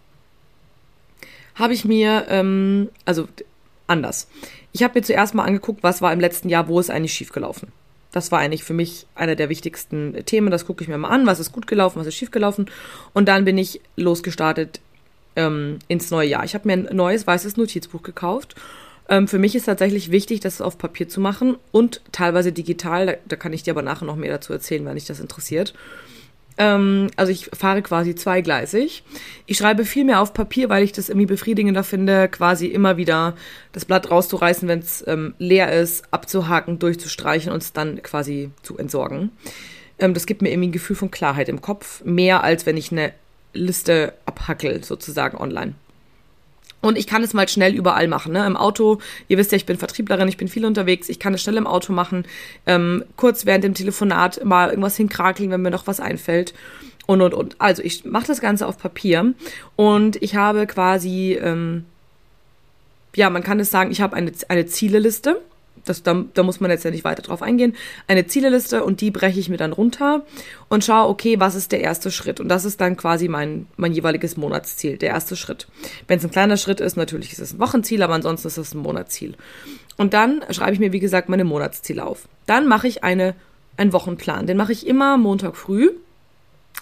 habe 1.54 1.74
ich 1.74 1.84
mir, 1.84 2.26
ähm, 2.28 2.88
also 3.04 3.28
anders. 3.86 4.28
Ich 4.72 4.82
habe 4.82 4.98
mir 4.98 5.02
zuerst 5.02 5.34
mal 5.34 5.44
angeguckt, 5.44 5.82
was 5.82 6.00
war 6.00 6.12
im 6.12 6.20
letzten 6.20 6.48
Jahr, 6.48 6.68
wo 6.68 6.80
ist 6.80 6.90
eigentlich 6.90 7.12
schiefgelaufen. 7.12 7.72
Das 8.12 8.30
war 8.30 8.38
eigentlich 8.38 8.62
für 8.62 8.74
mich 8.74 9.06
einer 9.14 9.34
der 9.34 9.48
wichtigsten 9.48 10.24
Themen. 10.26 10.50
Das 10.50 10.66
gucke 10.66 10.84
ich 10.84 10.88
mir 10.88 10.98
mal 10.98 11.08
an, 11.08 11.26
was 11.26 11.40
ist 11.40 11.52
gut 11.52 11.66
gelaufen, 11.66 11.98
was 11.98 12.06
ist 12.06 12.14
schief 12.14 12.30
gelaufen. 12.30 12.66
Und 13.14 13.26
dann 13.26 13.44
bin 13.44 13.58
ich 13.58 13.80
losgestartet 13.96 14.80
ähm, 15.34 15.78
ins 15.88 16.10
neue 16.10 16.28
Jahr. 16.28 16.44
Ich 16.44 16.54
habe 16.54 16.68
mir 16.68 16.74
ein 16.74 16.94
neues 16.94 17.26
weißes 17.26 17.56
Notizbuch 17.56 18.02
gekauft. 18.02 18.54
Ähm, 19.08 19.28
für 19.28 19.38
mich 19.38 19.54
ist 19.54 19.64
tatsächlich 19.64 20.10
wichtig, 20.10 20.40
das 20.40 20.60
auf 20.60 20.78
Papier 20.78 21.08
zu 21.08 21.20
machen 21.20 21.56
und 21.72 22.02
teilweise 22.12 22.52
digital. 22.52 23.06
Da, 23.06 23.14
da 23.26 23.36
kann 23.36 23.52
ich 23.52 23.62
dir 23.62 23.72
aber 23.72 23.82
nachher 23.82 24.04
noch 24.04 24.16
mehr 24.16 24.30
dazu 24.30 24.52
erzählen, 24.52 24.84
wenn 24.84 24.94
dich 24.94 25.06
das 25.06 25.20
interessiert. 25.20 25.74
Ähm, 26.58 27.08
also 27.16 27.32
ich 27.32 27.50
fahre 27.52 27.82
quasi 27.82 28.14
zweigleisig. 28.14 29.04
Ich 29.46 29.56
schreibe 29.56 29.84
viel 29.84 30.04
mehr 30.04 30.20
auf 30.20 30.34
Papier, 30.34 30.68
weil 30.68 30.84
ich 30.84 30.92
das 30.92 31.08
irgendwie 31.08 31.26
befriedigender 31.26 31.84
finde, 31.84 32.28
quasi 32.28 32.66
immer 32.66 32.96
wieder 32.96 33.34
das 33.72 33.84
Blatt 33.84 34.10
rauszureißen, 34.10 34.68
wenn 34.68 34.80
es 34.80 35.04
ähm, 35.06 35.34
leer 35.38 35.72
ist, 35.72 36.04
abzuhaken, 36.10 36.78
durchzustreichen 36.78 37.52
und 37.52 37.62
es 37.62 37.72
dann 37.72 38.02
quasi 38.02 38.50
zu 38.62 38.76
entsorgen. 38.78 39.30
Ähm, 39.98 40.14
das 40.14 40.26
gibt 40.26 40.42
mir 40.42 40.50
irgendwie 40.50 40.68
ein 40.68 40.72
Gefühl 40.72 40.96
von 40.96 41.10
Klarheit 41.10 41.48
im 41.48 41.60
Kopf, 41.60 42.04
mehr 42.04 42.42
als 42.42 42.66
wenn 42.66 42.76
ich 42.76 42.92
eine 42.92 43.12
Liste 43.54 44.14
abhackel, 44.26 44.82
sozusagen 44.84 45.36
online. 45.36 45.74
Und 46.82 46.98
ich 46.98 47.06
kann 47.06 47.22
es 47.22 47.32
mal 47.32 47.48
schnell 47.48 47.74
überall 47.74 48.08
machen. 48.08 48.32
Ne? 48.32 48.44
Im 48.44 48.56
Auto, 48.56 48.98
ihr 49.28 49.38
wisst 49.38 49.52
ja, 49.52 49.56
ich 49.56 49.66
bin 49.66 49.78
Vertrieblerin, 49.78 50.28
ich 50.28 50.36
bin 50.36 50.48
viel 50.48 50.66
unterwegs, 50.66 51.08
ich 51.08 51.20
kann 51.20 51.32
es 51.32 51.40
schnell 51.40 51.56
im 51.56 51.66
Auto 51.66 51.92
machen, 51.92 52.26
ähm, 52.66 53.04
kurz 53.16 53.46
während 53.46 53.64
dem 53.64 53.72
Telefonat 53.72 54.44
mal 54.44 54.68
irgendwas 54.68 54.96
hinkrakeln, 54.96 55.50
wenn 55.50 55.62
mir 55.62 55.70
noch 55.70 55.86
was 55.86 56.00
einfällt. 56.00 56.52
Und, 57.06 57.22
und, 57.22 57.34
und. 57.34 57.56
Also 57.60 57.82
ich 57.82 58.04
mache 58.04 58.26
das 58.26 58.40
Ganze 58.40 58.66
auf 58.66 58.78
Papier 58.78 59.32
und 59.76 60.20
ich 60.22 60.34
habe 60.34 60.66
quasi, 60.66 61.38
ähm, 61.40 61.84
ja, 63.14 63.30
man 63.30 63.42
kann 63.42 63.60
es 63.60 63.70
sagen, 63.70 63.90
ich 63.90 64.00
habe 64.00 64.16
eine, 64.16 64.32
eine 64.48 64.66
Zieleliste 64.66 65.40
das, 65.84 66.02
da, 66.02 66.24
da 66.34 66.42
muss 66.42 66.60
man 66.60 66.70
jetzt 66.70 66.84
ja 66.84 66.90
nicht 66.90 67.04
weiter 67.04 67.22
drauf 67.22 67.42
eingehen, 67.42 67.74
eine 68.06 68.26
Zieleliste 68.26 68.84
und 68.84 69.00
die 69.00 69.10
breche 69.10 69.40
ich 69.40 69.48
mir 69.48 69.56
dann 69.56 69.72
runter 69.72 70.24
und 70.68 70.84
schaue, 70.84 71.08
okay, 71.08 71.40
was 71.40 71.54
ist 71.54 71.72
der 71.72 71.80
erste 71.80 72.10
Schritt? 72.10 72.40
Und 72.40 72.48
das 72.48 72.64
ist 72.64 72.80
dann 72.80 72.96
quasi 72.96 73.28
mein, 73.28 73.66
mein 73.76 73.92
jeweiliges 73.92 74.36
Monatsziel, 74.36 74.96
der 74.96 75.10
erste 75.10 75.36
Schritt. 75.36 75.66
Wenn 76.06 76.18
es 76.18 76.24
ein 76.24 76.30
kleiner 76.30 76.56
Schritt 76.56 76.80
ist, 76.80 76.96
natürlich 76.96 77.32
ist 77.32 77.40
es 77.40 77.54
ein 77.54 77.58
Wochenziel, 77.58 78.02
aber 78.02 78.14
ansonsten 78.14 78.48
ist 78.48 78.58
es 78.58 78.74
ein 78.74 78.78
Monatsziel. 78.78 79.34
Und 79.96 80.14
dann 80.14 80.42
schreibe 80.50 80.72
ich 80.72 80.80
mir, 80.80 80.92
wie 80.92 81.00
gesagt, 81.00 81.28
meine 81.28 81.44
Monatsziele 81.44 82.04
auf. 82.04 82.28
Dann 82.46 82.66
mache 82.66 82.88
ich 82.88 83.04
eine, 83.04 83.34
einen 83.76 83.92
Wochenplan. 83.92 84.46
Den 84.46 84.56
mache 84.56 84.72
ich 84.72 84.86
immer 84.86 85.16
Montag 85.16 85.56
früh. 85.56 85.90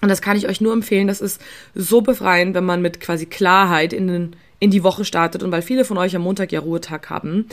Und 0.01 0.09
das 0.09 0.23
kann 0.23 0.37
ich 0.37 0.49
euch 0.49 0.61
nur 0.61 0.73
empfehlen. 0.73 1.09
Das 1.09 1.21
ist 1.21 1.41
so 1.75 2.01
befreiend, 2.01 2.55
wenn 2.55 2.65
man 2.65 2.81
mit 2.81 3.01
quasi 3.01 3.27
Klarheit 3.27 3.93
in, 3.93 4.07
den, 4.07 4.37
in 4.61 4.71
die 4.71 4.85
Woche 4.85 5.05
startet. 5.05 5.43
Und 5.43 5.51
weil 5.51 5.63
viele 5.63 5.85
von 5.85 5.99
euch 5.99 6.15
am 6.15 6.23
Montag 6.23 6.53
ja 6.53 6.61
Ruhetag 6.61 7.11
haben, 7.11 7.47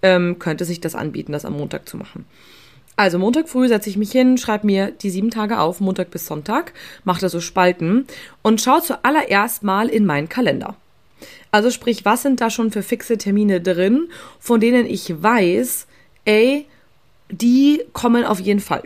ähm, 0.00 0.38
könnte 0.38 0.64
sich 0.64 0.80
das 0.80 0.94
anbieten, 0.94 1.32
das 1.32 1.44
am 1.44 1.52
Montag 1.52 1.88
zu 1.88 1.98
machen. 1.98 2.24
Also 2.96 3.18
Montag 3.18 3.48
früh 3.48 3.68
setze 3.68 3.90
ich 3.90 3.96
mich 3.96 4.12
hin, 4.12 4.38
schreibe 4.38 4.66
mir 4.66 4.90
die 4.90 5.10
sieben 5.10 5.30
Tage 5.30 5.58
auf, 5.58 5.80
Montag 5.80 6.10
bis 6.10 6.26
Sonntag, 6.26 6.72
mache 7.04 7.22
da 7.22 7.28
so 7.28 7.40
Spalten 7.40 8.06
und 8.42 8.60
schaue 8.60 8.82
zuallererst 8.82 9.62
mal 9.62 9.88
in 9.88 10.04
meinen 10.04 10.28
Kalender. 10.28 10.76
Also 11.50 11.70
sprich, 11.70 12.04
was 12.04 12.22
sind 12.22 12.40
da 12.40 12.50
schon 12.50 12.70
für 12.70 12.82
fixe 12.82 13.16
Termine 13.16 13.60
drin, 13.60 14.08
von 14.38 14.60
denen 14.60 14.86
ich 14.86 15.22
weiß, 15.22 15.86
ey, 16.24 16.66
die 17.30 17.82
kommen 17.92 18.24
auf 18.24 18.40
jeden 18.40 18.60
Fall. 18.60 18.82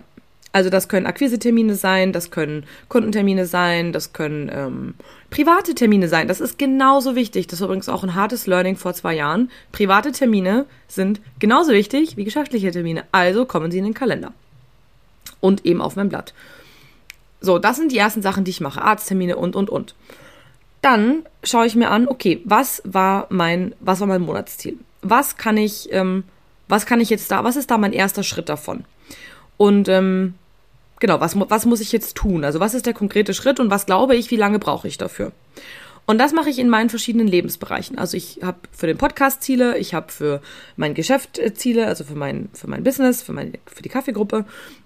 Also 0.57 0.71
das 0.71 0.89
können 0.89 1.05
Akquisetermine 1.05 1.75
sein, 1.75 2.15
das 2.15 2.31
können 2.31 2.65
Kundentermine 2.89 3.45
sein, 3.45 3.93
das 3.93 4.15
können 4.15 4.51
ähm, 4.51 4.95
private 5.29 5.75
Termine 5.75 6.09
sein. 6.09 6.29
Das 6.29 6.41
ist 6.41 6.59
genauso 6.59 7.15
wichtig. 7.15 7.47
Das 7.47 7.61
ist 7.61 7.65
übrigens 7.67 7.91
auch 7.91 8.03
ein 8.03 8.15
hartes 8.15 8.47
Learning 8.47 8.77
vor 8.77 8.95
zwei 8.95 9.15
Jahren. 9.15 9.51
Private 9.71 10.13
Termine 10.13 10.65
sind 10.89 11.21
genauso 11.41 11.73
wichtig 11.73 12.17
wie 12.17 12.25
geschäftliche 12.25 12.71
Termine. 12.71 13.05
Also 13.13 13.45
kommen 13.45 13.71
sie 13.71 13.77
in 13.77 13.85
den 13.85 13.93
Kalender. 13.93 14.33
Und 15.41 15.67
eben 15.67 15.83
auf 15.83 15.95
mein 15.95 16.09
Blatt. 16.09 16.33
So, 17.43 17.59
das 17.59 17.77
sind 17.77 17.93
die 17.93 17.99
ersten 17.99 18.23
Sachen, 18.23 18.45
die 18.45 18.51
ich 18.51 18.63
mache. 18.63 18.81
Arzttermine 18.81 19.37
und, 19.37 19.57
und, 19.57 19.69
und. 19.69 19.95
Dann 20.81 21.27
schaue 21.45 21.67
ich 21.67 21.77
mir 21.77 21.91
an, 21.91 22.09
okay, 22.09 22.41
was 22.47 22.81
war 22.87 23.27
mein, 23.29 23.75
was 23.81 24.01
war 24.01 24.07
mein 24.07 24.23
Monatsziel? 24.23 24.79
Was 25.03 25.37
kann 25.37 25.59
ich, 25.59 25.93
ähm, 25.93 26.25
was 26.67 26.87
kann 26.87 27.03
ich 27.03 27.11
jetzt 27.11 27.31
da, 27.31 27.45
was 27.45 27.57
ist 27.57 27.71
da 27.71 27.77
mein 27.77 27.93
erster 27.93 28.23
Schritt 28.23 28.49
davon? 28.49 28.87
Und 29.59 29.89
ähm, 29.89 30.35
genau, 31.01 31.21
was, 31.21 31.37
was 31.39 31.67
muss 31.67 31.81
ich 31.81 31.93
jetzt 31.93 32.17
tun? 32.17 32.45
Also 32.45 32.61
was 32.61 32.75
ist 32.75 32.87
der 32.87 32.95
konkrete 32.95 33.35
Schritt 33.35 33.61
und 33.61 33.71
was 33.71 33.87
glaube 33.87 34.17
ich, 34.17 34.31
wie 34.31 34.37
lange 34.37 34.59
brauche 34.59 34.89
ich 34.89 34.99
dafür? 34.99 35.33
Und 36.07 36.19
das 36.19 36.33
mache 36.33 36.51
ich 36.51 36.61
in 36.61 36.69
meinen 36.69 36.89
verschiedenen 36.89 37.27
Lebensbereichen. 37.27 37.99
Also 37.99 38.17
ich 38.17 38.39
habe 38.43 38.59
für 38.71 38.87
den 38.87 38.97
Podcast 38.97 39.43
Ziele, 39.43 39.77
ich 39.77 39.93
habe 39.93 40.13
für 40.13 40.41
mein 40.77 40.95
Geschäft 40.95 41.39
äh, 41.39 41.53
Ziele, 41.53 41.87
also 41.87 42.05
für 42.05 42.15
mein, 42.15 42.49
für 42.53 42.71
mein 42.71 42.85
Business, 42.85 43.23
für, 43.23 43.33
mein, 43.33 43.55
für 43.67 43.83
die 43.83 43.89
Kaffeegruppe 43.89 44.45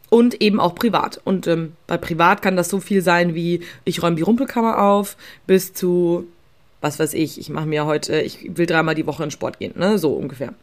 und 0.08 0.40
eben 0.40 0.58
auch 0.58 0.74
privat. 0.74 1.20
Und 1.24 1.46
ähm, 1.46 1.74
bei 1.86 1.98
privat 1.98 2.40
kann 2.40 2.56
das 2.56 2.70
so 2.70 2.80
viel 2.80 3.02
sein 3.02 3.34
wie, 3.34 3.60
ich 3.84 4.02
räume 4.02 4.16
die 4.16 4.22
Rumpelkammer 4.22 4.82
auf, 4.82 5.16
bis 5.46 5.74
zu, 5.74 6.26
was 6.80 6.98
weiß 6.98 7.12
ich, 7.12 7.38
ich 7.38 7.50
mache 7.50 7.66
mir 7.66 7.84
heute, 7.84 8.20
ich 8.20 8.56
will 8.56 8.66
dreimal 8.66 8.94
die 8.94 9.06
Woche 9.06 9.22
in 9.22 9.30
Sport 9.30 9.58
gehen, 9.58 9.74
ne? 9.76 9.98
So 9.98 10.14
ungefähr. 10.14 10.54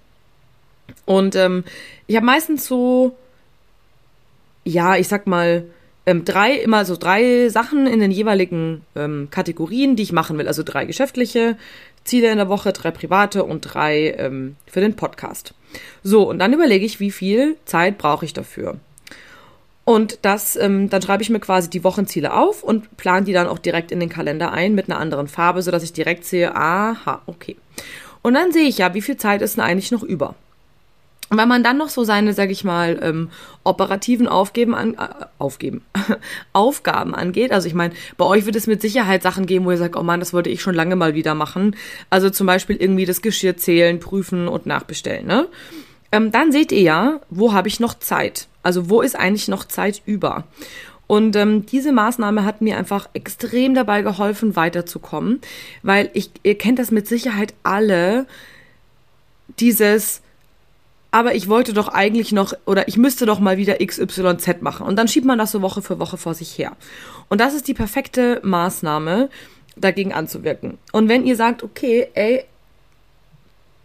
Und 1.06 1.36
ähm, 1.36 1.66
ich 2.08 2.16
habe 2.16 2.26
meistens 2.26 2.66
so 2.66 3.16
ja, 4.68 4.96
ich 4.98 5.08
sag 5.08 5.28
mal, 5.28 5.66
ähm, 6.06 6.26
drei, 6.26 6.54
immer 6.54 6.86
so 6.86 6.96
drei 6.96 7.50
Sachen 7.50 7.88
in 7.88 8.00
den 8.00 8.12
jeweiligen 8.12 8.84
ähm, 8.96 9.30
Kategorien, 9.32 9.96
die 9.96 10.04
ich 10.04 10.12
machen 10.12 10.38
will. 10.38 10.48
Also 10.48 10.64
drei 10.64 10.86
geschäftliche 10.86 11.58
Ziele 12.04 12.32
in 12.32 12.38
der 12.38 12.50
Woche, 12.50 12.72
drei 12.72 12.92
private 12.92 13.44
und 13.44 13.62
drei 13.62 14.16
ähm, 14.18 14.56
für 14.66 14.82
den 14.82 14.96
Podcast. 14.96 15.54
So, 16.04 16.30
und 16.30 16.40
dann 16.40 16.54
überlege 16.54 16.86
ich, 16.86 17.00
wie 17.00 17.12
viel 17.12 17.58
Zeit 17.66 17.98
brauche 17.98 18.26
ich 18.26 18.34
dafür. 18.34 18.78
Und 19.84 20.20
das, 20.24 20.58
ähm, 20.58 20.90
dann 20.90 21.02
schreibe 21.02 21.24
ich 21.24 21.30
mir 21.30 21.40
quasi 21.40 21.70
die 21.70 21.84
Wochenziele 21.84 22.34
auf 22.34 22.62
und 22.62 22.98
plane 22.98 23.26
die 23.26 23.34
dann 23.34 23.48
auch 23.48 23.60
direkt 23.60 23.92
in 23.92 24.02
den 24.02 24.10
Kalender 24.10 24.52
ein 24.52 24.76
mit 24.76 24.90
einer 24.90 25.00
anderen 25.00 25.30
Farbe, 25.30 25.62
sodass 25.62 25.84
ich 25.84 25.94
direkt 25.94 26.26
sehe, 26.26 26.56
aha, 26.56 27.22
okay. 27.26 27.56
Und 28.22 28.34
dann 28.34 28.52
sehe 28.52 28.68
ich 28.68 28.80
ja, 28.80 28.94
wie 28.94 29.02
viel 29.02 29.16
Zeit 29.16 29.42
ist 29.42 29.56
denn 29.56 29.64
eigentlich 29.64 29.92
noch 29.92 30.04
über. 30.04 30.36
Und 31.30 31.38
wenn 31.38 31.48
man 31.48 31.64
dann 31.64 31.78
noch 31.78 31.90
so 31.90 32.04
seine, 32.04 32.34
sag 32.34 32.52
ich 32.52 32.64
mal, 32.64 33.00
ähm, 33.02 33.30
operativen 33.64 34.28
Aufgeben 34.28 34.74
an, 34.74 34.94
äh, 34.94 35.26
aufgeben, 35.40 35.84
Aufgaben 36.54 37.14
angeht, 37.14 37.52
also 37.52 37.68
ich 37.68 37.74
meine, 37.74 37.94
bei 38.16 38.26
euch 38.26 38.46
wird 38.46 38.56
es 38.56 38.68
mit 38.68 38.82
Sicherheit 38.82 39.24
Sachen 39.24 39.46
geben, 39.46 39.66
wo 39.66 39.72
ihr 39.72 39.78
sagt, 39.78 39.98
oh 39.98 40.04
Mann, 40.04 40.22
das 40.22 40.34
wollte 40.34 40.50
ich 40.50 40.62
schon 40.62 40.76
lange 40.76 40.96
mal 40.96 41.16
wieder 41.16 41.36
machen. 41.36 41.76
Also 42.10 42.30
zum 42.30 42.48
Beispiel 42.48 42.78
irgendwie 42.78 43.06
das 43.06 43.22
Geschirr 43.22 43.58
zählen, 43.58 44.00
prüfen 44.00 44.48
und 44.48 44.66
nachbestellen, 44.66 45.28
ne? 45.28 45.48
Ähm, 46.14 46.32
dann 46.32 46.54
seht 46.54 46.72
ihr 46.72 46.82
ja, 46.82 47.20
wo 47.30 47.52
habe 47.52 47.68
ich 47.68 47.82
noch 47.82 47.94
Zeit? 48.00 48.48
Also 48.64 48.90
wo 48.90 49.02
ist 49.02 49.18
eigentlich 49.18 49.50
noch 49.50 49.66
Zeit 49.66 50.02
über? 50.06 50.46
Und 51.08 51.36
ähm, 51.36 51.66
diese 51.66 51.92
Maßnahme 51.94 52.44
hat 52.44 52.62
mir 52.62 52.78
einfach 52.78 53.10
extrem 53.14 53.74
dabei 53.74 54.02
geholfen, 54.02 54.56
weiterzukommen, 54.56 55.42
weil 55.84 56.10
ich, 56.14 56.32
ihr 56.44 56.58
kennt 56.58 56.80
das 56.80 56.92
mit 56.92 57.08
Sicherheit 57.08 57.54
alle, 57.64 58.26
dieses, 59.60 60.22
aber 61.18 61.34
ich 61.34 61.48
wollte 61.48 61.74
doch 61.74 61.88
eigentlich 61.88 62.32
noch 62.32 62.54
oder 62.68 62.88
ich 62.88 62.96
müsste 62.96 63.26
doch 63.26 63.40
mal 63.40 63.58
wieder 63.58 63.84
XYZ 63.84 64.62
machen. 64.62 64.86
Und 64.86 64.98
dann 64.98 65.08
schiebt 65.08 65.26
man 65.26 65.40
das 65.40 65.52
so 65.52 65.64
Woche 65.64 65.82
für 65.82 65.98
Woche 65.98 66.16
vor 66.16 66.36
sich 66.36 66.56
her. 66.60 66.74
Und 67.28 67.42
das 67.42 67.56
ist 67.56 67.68
die 67.68 67.74
perfekte 67.74 68.40
Maßnahme, 68.44 69.30
dagegen 69.76 70.14
anzuwirken. 70.14 70.78
Und 70.92 71.10
wenn 71.10 71.26
ihr 71.26 71.36
sagt, 71.36 71.64
okay, 71.64 72.10
ey, 72.14 72.44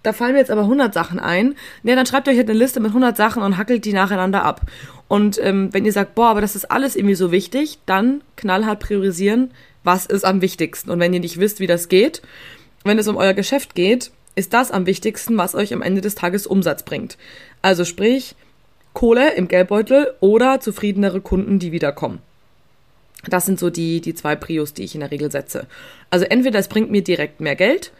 da 0.03 0.13
fallen 0.13 0.35
mir 0.35 0.41
jetzt 0.41 0.51
aber 0.51 0.61
100 0.61 0.93
Sachen 0.93 1.19
ein, 1.19 1.55
ne, 1.83 1.97
dann 1.97 2.05
schreibt 2.05 2.29
euch 2.29 2.37
halt 2.37 2.51
eine 2.51 2.59
Liste 2.59 2.81
mit 2.81 2.91
100 2.91 3.17
Sachen 3.17 3.43
und 3.43 3.57
hackelt 3.57 3.87
die 3.87 3.95
nacheinander 3.95 4.45
ab. 4.45 4.61
Und 5.09 5.43
ähm, 5.43 5.71
wenn 5.73 5.87
ihr 5.87 5.93
sagt, 5.93 6.15
boah, 6.15 6.27
aber 6.27 6.43
das 6.43 6.55
ist 6.55 6.71
alles 6.71 6.97
irgendwie 6.97 7.15
so 7.15 7.33
wichtig, 7.33 7.79
dann 7.87 8.21
knallhart 8.37 8.81
priorisieren, 8.81 9.53
was 9.85 10.05
ist 10.05 10.27
am 10.27 10.43
wichtigsten. 10.43 10.91
Und 10.91 11.01
wenn 11.01 11.15
ihr 11.15 11.21
nicht 11.21 11.41
wisst, 11.41 11.61
wie 11.61 11.67
das 11.67 11.89
geht, 11.89 12.21
wenn 12.85 12.99
es 12.99 13.09
um 13.09 13.17
euer 13.17 13.33
Geschäft 13.33 13.75
geht, 13.75 14.11
ist 14.35 14.53
das 14.55 14.71
am 14.71 14.87
wichtigsten, 14.87 15.37
was 15.37 15.55
euch 15.55 15.75
am 15.75 15.83
Ende 15.83 16.01
des 16.01 16.15
Tages 16.15 16.47
Umsatz 16.47 16.83
bringt. 16.83 17.19
Also 17.61 17.85
sprich, 17.85 18.35
Kohle 18.93 19.35
im 19.35 19.49
Geldbeutel 19.49 20.13
oder 20.21 20.61
zufriedenere 20.61 21.21
Kunden, 21.21 21.59
die 21.59 21.73
wiederkommen. 21.73 22.21
Das 23.29 23.47
sind 23.47 23.59
so 23.59 23.71
die, 23.71 24.01
die 24.01 24.15
zwei 24.15 24.35
Prios, 24.35 24.75
die 24.75 24.83
ich 24.83 24.95
in 24.95 25.01
der 25.01 25.11
Regel 25.11 25.31
setze. 25.31 25.67
Also 26.11 26.25
entweder 26.25 26.59
es 26.59 26.69
bringt 26.69 26.91
mir 26.91 27.03
direkt 27.03 27.41
mehr 27.41 27.57
Geld, 27.57 27.93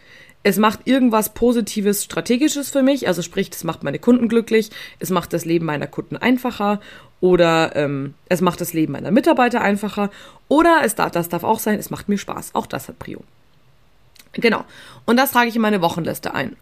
es 0.43 0.57
macht 0.57 0.81
irgendwas 0.87 1.35
Positives, 1.35 2.05
Strategisches 2.05 2.71
für 2.71 2.83
mich, 2.83 3.07
also 3.07 3.23
sprich, 3.23 3.51
es 3.53 3.63
macht 3.63 3.85
meine 3.85 4.01
Kunden 4.01 4.29
glücklich, 4.29 4.71
es 4.99 5.11
macht 5.11 5.33
das 5.33 5.45
Leben 5.45 5.67
meiner 5.67 5.87
Kunden 5.87 6.17
einfacher 6.17 6.81
oder 7.21 7.77
ähm, 7.77 8.15
es 8.29 8.41
macht 8.41 8.61
das 8.61 8.73
Leben 8.73 8.93
meiner 8.93 9.13
Mitarbeiter 9.13 9.61
einfacher 9.61 10.11
oder 10.49 10.81
es 10.85 10.97
darf, 10.97 11.13
das 11.13 11.29
darf 11.29 11.45
auch 11.45 11.61
sein, 11.61 11.79
es 11.79 11.91
macht 11.91 12.09
mir 12.09 12.19
Spaß. 12.19 12.55
Auch 12.55 12.67
das 12.67 12.89
hat 12.89 12.99
Prio. 12.99 13.23
Genau. 14.33 14.65
Und 15.05 15.17
das 15.17 15.33
trage 15.33 15.49
ich 15.49 15.57
in 15.57 15.63
meine 15.63 15.83
Wochenliste 15.83 16.35
ein. 16.35 16.57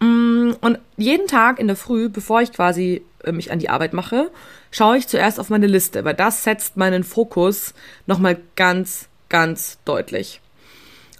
Mm, 0.00 0.52
und 0.60 0.78
jeden 0.96 1.26
Tag 1.26 1.58
in 1.58 1.66
der 1.66 1.76
Früh, 1.76 2.08
bevor 2.08 2.40
ich 2.40 2.52
quasi 2.52 3.02
äh, 3.24 3.32
mich 3.32 3.50
an 3.50 3.58
die 3.58 3.70
Arbeit 3.70 3.92
mache, 3.92 4.30
schaue 4.70 4.98
ich 4.98 5.08
zuerst 5.08 5.40
auf 5.40 5.50
meine 5.50 5.66
Liste, 5.66 6.04
weil 6.04 6.14
das 6.14 6.44
setzt 6.44 6.76
meinen 6.76 7.04
Fokus 7.04 7.74
nochmal 8.06 8.38
ganz, 8.54 9.08
ganz 9.28 9.78
deutlich. 9.84 10.40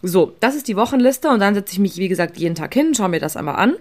So, 0.03 0.37
das 0.39 0.55
ist 0.55 0.69
die 0.69 0.77
Wochenliste 0.77 1.29
und 1.29 1.41
dann 1.41 1.55
setze 1.55 1.73
ich 1.73 1.79
mich, 1.81 1.97
wie 1.97 2.09
gesagt, 2.09 2.37
jeden 2.37 2.55
Tag 2.55 2.73
hin, 2.73 2.95
schaue 2.95 3.09
mir 3.09 3.19
das 3.19 3.37
einmal 3.37 3.57
an, 3.57 3.75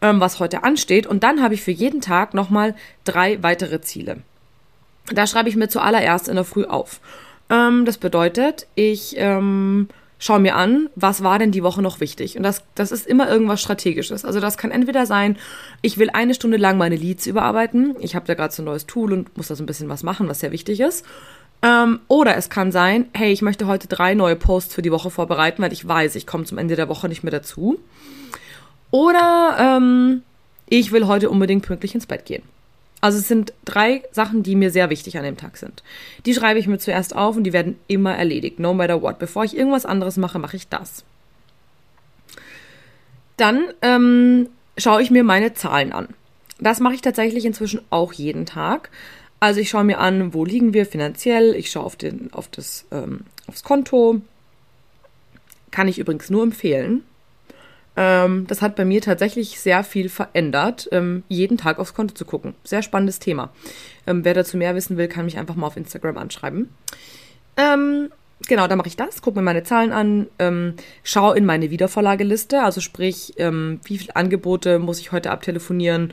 ähm, 0.00 0.20
was 0.20 0.38
heute 0.38 0.62
ansteht 0.62 1.06
und 1.08 1.24
dann 1.24 1.42
habe 1.42 1.54
ich 1.54 1.62
für 1.62 1.72
jeden 1.72 2.00
Tag 2.00 2.34
nochmal 2.34 2.76
drei 3.04 3.42
weitere 3.42 3.80
Ziele. 3.80 4.18
Da 5.12 5.26
schreibe 5.26 5.48
ich 5.48 5.56
mir 5.56 5.68
zuallererst 5.68 6.28
in 6.28 6.36
der 6.36 6.44
Früh 6.44 6.64
auf. 6.64 7.00
Ähm, 7.50 7.84
das 7.84 7.98
bedeutet, 7.98 8.68
ich 8.76 9.14
ähm, 9.16 9.88
schau 10.18 10.38
mir 10.38 10.56
an, 10.56 10.88
was 10.94 11.22
war 11.22 11.38
denn 11.38 11.52
die 11.52 11.62
Woche 11.62 11.82
noch 11.82 12.00
wichtig. 12.00 12.36
Und 12.36 12.42
das, 12.42 12.62
das 12.74 12.92
ist 12.92 13.06
immer 13.06 13.28
irgendwas 13.28 13.60
Strategisches. 13.60 14.24
Also 14.24 14.40
das 14.40 14.56
kann 14.56 14.70
entweder 14.70 15.06
sein, 15.06 15.36
ich 15.82 15.98
will 15.98 16.10
eine 16.10 16.34
Stunde 16.34 16.56
lang 16.56 16.78
meine 16.78 16.96
Leads 16.96 17.26
überarbeiten. 17.26 17.96
Ich 18.00 18.14
habe 18.14 18.26
da 18.26 18.34
gerade 18.34 18.52
so 18.52 18.62
ein 18.62 18.66
neues 18.66 18.86
Tool 18.86 19.12
und 19.12 19.36
muss 19.36 19.48
da 19.48 19.54
so 19.54 19.62
ein 19.62 19.66
bisschen 19.66 19.88
was 19.88 20.02
machen, 20.02 20.28
was 20.28 20.40
sehr 20.40 20.52
wichtig 20.52 20.80
ist. 20.80 21.04
Ähm, 21.62 22.00
oder 22.08 22.36
es 22.36 22.50
kann 22.50 22.72
sein, 22.72 23.06
hey, 23.14 23.32
ich 23.32 23.42
möchte 23.42 23.66
heute 23.66 23.88
drei 23.88 24.14
neue 24.14 24.36
Posts 24.36 24.74
für 24.74 24.82
die 24.82 24.92
Woche 24.92 25.10
vorbereiten, 25.10 25.62
weil 25.62 25.72
ich 25.72 25.86
weiß, 25.86 26.14
ich 26.16 26.26
komme 26.26 26.44
zum 26.44 26.58
Ende 26.58 26.76
der 26.76 26.88
Woche 26.88 27.08
nicht 27.08 27.22
mehr 27.22 27.30
dazu. 27.30 27.78
Oder 28.90 29.56
ähm, 29.58 30.22
ich 30.68 30.92
will 30.92 31.06
heute 31.06 31.30
unbedingt 31.30 31.64
pünktlich 31.64 31.94
ins 31.94 32.06
Bett 32.06 32.24
gehen. 32.24 32.42
Also 33.00 33.18
es 33.18 33.28
sind 33.28 33.52
drei 33.64 34.02
Sachen, 34.10 34.42
die 34.42 34.56
mir 34.56 34.70
sehr 34.70 34.90
wichtig 34.90 35.18
an 35.18 35.24
dem 35.24 35.36
Tag 35.36 35.58
sind. 35.58 35.82
Die 36.24 36.34
schreibe 36.34 36.58
ich 36.58 36.66
mir 36.66 36.78
zuerst 36.78 37.14
auf 37.14 37.36
und 37.36 37.44
die 37.44 37.52
werden 37.52 37.78
immer 37.88 38.16
erledigt, 38.16 38.58
no 38.58 38.74
matter 38.74 39.02
what. 39.02 39.18
Bevor 39.18 39.44
ich 39.44 39.56
irgendwas 39.56 39.86
anderes 39.86 40.16
mache, 40.16 40.38
mache 40.38 40.56
ich 40.56 40.68
das. 40.68 41.04
Dann 43.36 43.64
ähm, 43.82 44.48
schaue 44.78 45.02
ich 45.02 45.10
mir 45.10 45.24
meine 45.24 45.52
Zahlen 45.52 45.92
an. 45.92 46.08
Das 46.58 46.80
mache 46.80 46.94
ich 46.94 47.02
tatsächlich 47.02 47.44
inzwischen 47.44 47.82
auch 47.90 48.14
jeden 48.14 48.46
Tag. 48.46 48.90
Also 49.40 49.60
ich 49.60 49.68
schaue 49.68 49.84
mir 49.84 49.98
an, 49.98 50.32
wo 50.32 50.44
liegen 50.44 50.72
wir 50.72 50.86
finanziell. 50.86 51.54
Ich 51.54 51.70
schaue 51.70 51.84
auf, 51.84 51.96
den, 51.96 52.32
auf 52.32 52.48
das, 52.48 52.86
ähm, 52.90 53.20
aufs 53.46 53.62
Konto. 53.62 54.22
Kann 55.70 55.88
ich 55.88 55.98
übrigens 55.98 56.30
nur 56.30 56.42
empfehlen. 56.42 57.04
Ähm, 57.96 58.46
das 58.46 58.60
hat 58.60 58.76
bei 58.76 58.84
mir 58.84 59.00
tatsächlich 59.00 59.58
sehr 59.58 59.82
viel 59.82 60.08
verändert, 60.08 60.88
ähm, 60.92 61.22
jeden 61.28 61.56
Tag 61.56 61.78
aufs 61.78 61.94
Konto 61.94 62.14
zu 62.14 62.26
gucken. 62.26 62.54
Sehr 62.62 62.82
spannendes 62.82 63.18
Thema. 63.18 63.50
Ähm, 64.06 64.24
wer 64.24 64.34
dazu 64.34 64.56
mehr 64.58 64.74
wissen 64.74 64.98
will, 64.98 65.08
kann 65.08 65.24
mich 65.24 65.38
einfach 65.38 65.54
mal 65.54 65.66
auf 65.66 65.78
Instagram 65.78 66.18
anschreiben. 66.18 66.68
Ähm, 67.56 68.10
genau, 68.46 68.66
da 68.66 68.76
mache 68.76 68.88
ich 68.88 68.96
das, 68.96 69.22
gucke 69.22 69.38
mir 69.38 69.42
meine 69.42 69.62
Zahlen 69.62 69.92
an, 69.92 70.26
ähm, 70.38 70.74
schaue 71.04 71.38
in 71.38 71.46
meine 71.46 71.70
Wiedervorlageliste, 71.70 72.62
also 72.62 72.82
sprich, 72.82 73.32
ähm, 73.38 73.80
wie 73.84 73.96
viele 73.96 74.14
Angebote 74.14 74.78
muss 74.78 75.00
ich 75.00 75.12
heute 75.12 75.30
abtelefonieren, 75.30 76.12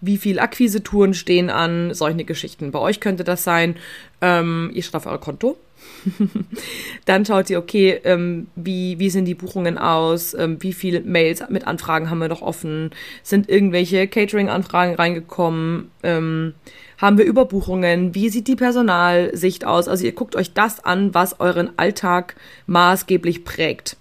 wie 0.00 0.18
viel 0.18 0.38
Akquisetouren 0.38 1.14
stehen 1.14 1.50
an, 1.50 1.92
solche 1.92 2.24
Geschichten. 2.24 2.70
Bei 2.70 2.78
euch 2.78 3.00
könnte 3.00 3.24
das 3.24 3.44
sein, 3.44 3.76
ihr 4.22 4.82
schaut 4.82 4.94
auf 4.94 5.06
euer 5.06 5.20
Konto. 5.20 5.56
dann 7.04 7.24
schaut 7.24 7.50
ihr, 7.50 7.58
okay, 7.58 8.00
ähm, 8.04 8.48
wie, 8.56 8.98
wie 8.98 9.10
sehen 9.10 9.24
die 9.24 9.34
Buchungen 9.34 9.78
aus, 9.78 10.34
ähm, 10.34 10.56
wie 10.60 10.72
viele 10.72 11.00
Mails 11.00 11.42
mit 11.48 11.66
Anfragen 11.66 12.10
haben 12.10 12.18
wir 12.18 12.28
noch 12.28 12.42
offen, 12.42 12.90
sind 13.22 13.48
irgendwelche 13.48 14.06
Catering-Anfragen 14.08 14.94
reingekommen, 14.94 15.90
ähm, 16.02 16.54
haben 16.98 17.18
wir 17.18 17.24
Überbuchungen, 17.24 18.14
wie 18.14 18.28
sieht 18.28 18.46
die 18.46 18.56
Personalsicht 18.56 19.64
aus. 19.64 19.88
Also 19.88 20.04
ihr 20.04 20.12
guckt 20.12 20.36
euch 20.36 20.52
das 20.52 20.84
an, 20.84 21.14
was 21.14 21.40
euren 21.40 21.78
Alltag 21.78 22.36
maßgeblich 22.66 23.44
prägt. 23.44 23.96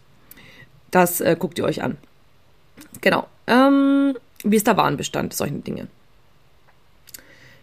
Das 0.92 1.22
äh, 1.22 1.36
guckt 1.40 1.60
ihr 1.60 1.66
euch 1.66 1.82
an. 1.82 1.98
Genau. 3.02 3.28
Ähm, 3.48 4.16
wie 4.44 4.56
ist 4.56 4.68
der 4.68 4.78
Warenbestand, 4.78 5.34
solche 5.34 5.56
Dinge. 5.56 5.88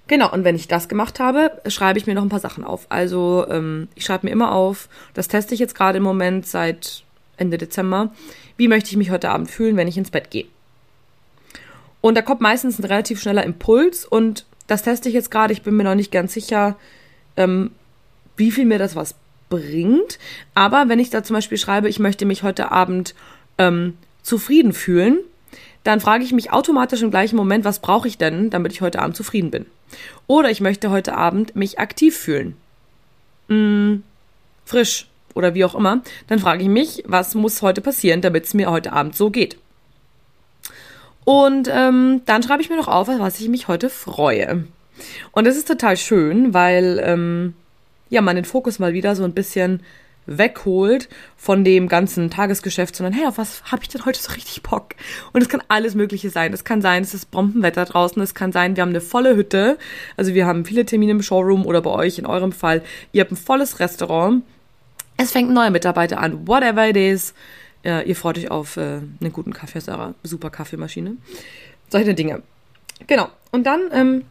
Genau, 0.08 0.32
und 0.32 0.44
wenn 0.44 0.54
ich 0.54 0.68
das 0.68 0.88
gemacht 0.88 1.18
habe, 1.18 1.50
schreibe 1.66 1.98
ich 1.98 2.06
mir 2.06 2.14
noch 2.14 2.22
ein 2.22 2.28
paar 2.28 2.40
Sachen 2.40 2.64
auf. 2.64 2.86
Also 2.90 3.46
ähm, 3.50 3.88
ich 3.94 4.04
schreibe 4.04 4.26
mir 4.26 4.32
immer 4.32 4.52
auf, 4.52 4.88
das 5.14 5.28
teste 5.28 5.54
ich 5.54 5.60
jetzt 5.60 5.74
gerade 5.74 5.98
im 5.98 6.04
Moment 6.04 6.46
seit 6.46 7.02
Ende 7.36 7.58
Dezember, 7.58 8.12
wie 8.56 8.68
möchte 8.68 8.90
ich 8.90 8.96
mich 8.96 9.10
heute 9.10 9.30
Abend 9.30 9.50
fühlen, 9.50 9.76
wenn 9.76 9.88
ich 9.88 9.98
ins 9.98 10.10
Bett 10.10 10.30
gehe. 10.30 10.46
Und 12.00 12.16
da 12.16 12.22
kommt 12.22 12.40
meistens 12.40 12.78
ein 12.78 12.84
relativ 12.84 13.20
schneller 13.20 13.44
Impuls 13.44 14.04
und 14.04 14.46
das 14.68 14.82
teste 14.82 15.08
ich 15.08 15.14
jetzt 15.14 15.30
gerade. 15.30 15.52
Ich 15.52 15.62
bin 15.62 15.76
mir 15.76 15.84
noch 15.84 15.94
nicht 15.94 16.12
ganz 16.12 16.32
sicher, 16.32 16.76
ähm, 17.36 17.72
wie 18.36 18.52
viel 18.52 18.64
mir 18.64 18.78
das 18.78 18.94
was 18.94 19.16
bringt. 19.48 20.18
Aber 20.54 20.88
wenn 20.88 20.98
ich 20.98 21.10
da 21.10 21.24
zum 21.24 21.34
Beispiel 21.34 21.58
schreibe, 21.58 21.88
ich 21.88 21.98
möchte 21.98 22.26
mich 22.26 22.42
heute 22.42 22.70
Abend 22.70 23.14
ähm, 23.58 23.94
zufrieden 24.22 24.72
fühlen, 24.72 25.18
dann 25.86 26.00
frage 26.00 26.24
ich 26.24 26.32
mich 26.32 26.52
automatisch 26.52 27.02
im 27.02 27.10
gleichen 27.10 27.36
Moment, 27.36 27.64
was 27.64 27.78
brauche 27.78 28.08
ich 28.08 28.18
denn, 28.18 28.50
damit 28.50 28.72
ich 28.72 28.80
heute 28.80 29.00
Abend 29.00 29.16
zufrieden 29.16 29.50
bin. 29.50 29.66
Oder 30.26 30.50
ich 30.50 30.60
möchte 30.60 30.90
heute 30.90 31.14
Abend 31.14 31.54
mich 31.54 31.78
aktiv 31.78 32.16
fühlen. 32.16 32.56
Hm, 33.48 34.02
frisch 34.64 35.06
oder 35.34 35.54
wie 35.54 35.64
auch 35.64 35.74
immer. 35.74 36.02
Dann 36.26 36.38
frage 36.38 36.62
ich 36.62 36.68
mich, 36.68 37.04
was 37.06 37.34
muss 37.34 37.62
heute 37.62 37.80
passieren, 37.80 38.20
damit 38.20 38.46
es 38.46 38.54
mir 38.54 38.70
heute 38.70 38.92
Abend 38.92 39.14
so 39.14 39.30
geht. 39.30 39.58
Und 41.24 41.68
ähm, 41.70 42.22
dann 42.24 42.42
schreibe 42.42 42.62
ich 42.62 42.70
mir 42.70 42.76
noch 42.76 42.88
auf, 42.88 43.08
was 43.08 43.40
ich 43.40 43.48
mich 43.48 43.68
heute 43.68 43.90
freue. 43.90 44.64
Und 45.32 45.46
das 45.46 45.56
ist 45.56 45.68
total 45.68 45.96
schön, 45.96 46.54
weil 46.54 47.00
ähm, 47.04 47.54
ja 48.08 48.22
man 48.22 48.36
den 48.36 48.44
Fokus 48.44 48.78
mal 48.78 48.92
wieder 48.92 49.14
so 49.14 49.24
ein 49.24 49.34
bisschen 49.34 49.80
wegholt 50.26 51.08
von 51.36 51.64
dem 51.64 51.88
ganzen 51.88 52.30
Tagesgeschäft, 52.30 52.96
sondern 52.96 53.14
hey, 53.14 53.26
auf 53.26 53.38
was 53.38 53.62
habe 53.64 53.82
ich 53.82 53.88
denn 53.88 54.04
heute 54.04 54.20
so 54.20 54.32
richtig 54.32 54.62
Bock? 54.62 54.94
Und 55.32 55.42
es 55.42 55.48
kann 55.48 55.62
alles 55.68 55.94
Mögliche 55.94 56.30
sein. 56.30 56.52
Es 56.52 56.64
kann 56.64 56.82
sein, 56.82 57.02
es 57.02 57.14
ist 57.14 57.30
Bombenwetter 57.30 57.84
draußen. 57.84 58.20
Es 58.22 58.34
kann 58.34 58.52
sein, 58.52 58.76
wir 58.76 58.82
haben 58.82 58.90
eine 58.90 59.00
volle 59.00 59.36
Hütte. 59.36 59.78
Also 60.16 60.34
wir 60.34 60.46
haben 60.46 60.64
viele 60.64 60.84
Termine 60.84 61.12
im 61.12 61.22
Showroom 61.22 61.64
oder 61.64 61.82
bei 61.82 61.90
euch 61.90 62.18
in 62.18 62.26
eurem 62.26 62.52
Fall. 62.52 62.82
Ihr 63.12 63.22
habt 63.22 63.32
ein 63.32 63.36
volles 63.36 63.80
Restaurant. 63.80 64.42
Es 65.16 65.32
fängt 65.32 65.50
ein 65.50 65.54
neuer 65.54 65.70
Mitarbeiter 65.70 66.20
an. 66.20 66.46
Whatever 66.46 66.88
it 66.88 66.96
is. 66.96 67.34
Ja, 67.84 68.00
ihr 68.00 68.16
freut 68.16 68.36
euch 68.38 68.50
auf 68.50 68.76
äh, 68.76 68.80
einen 68.80 69.32
guten 69.32 69.52
Kaffee 69.52 69.80
eurer 69.88 70.14
super 70.22 70.50
Kaffeemaschine. 70.50 71.16
Solche 71.88 72.14
Dinge. 72.14 72.42
Genau. 73.06 73.28
Und 73.52 73.64
dann 73.64 73.80
ähm, 73.92 74.24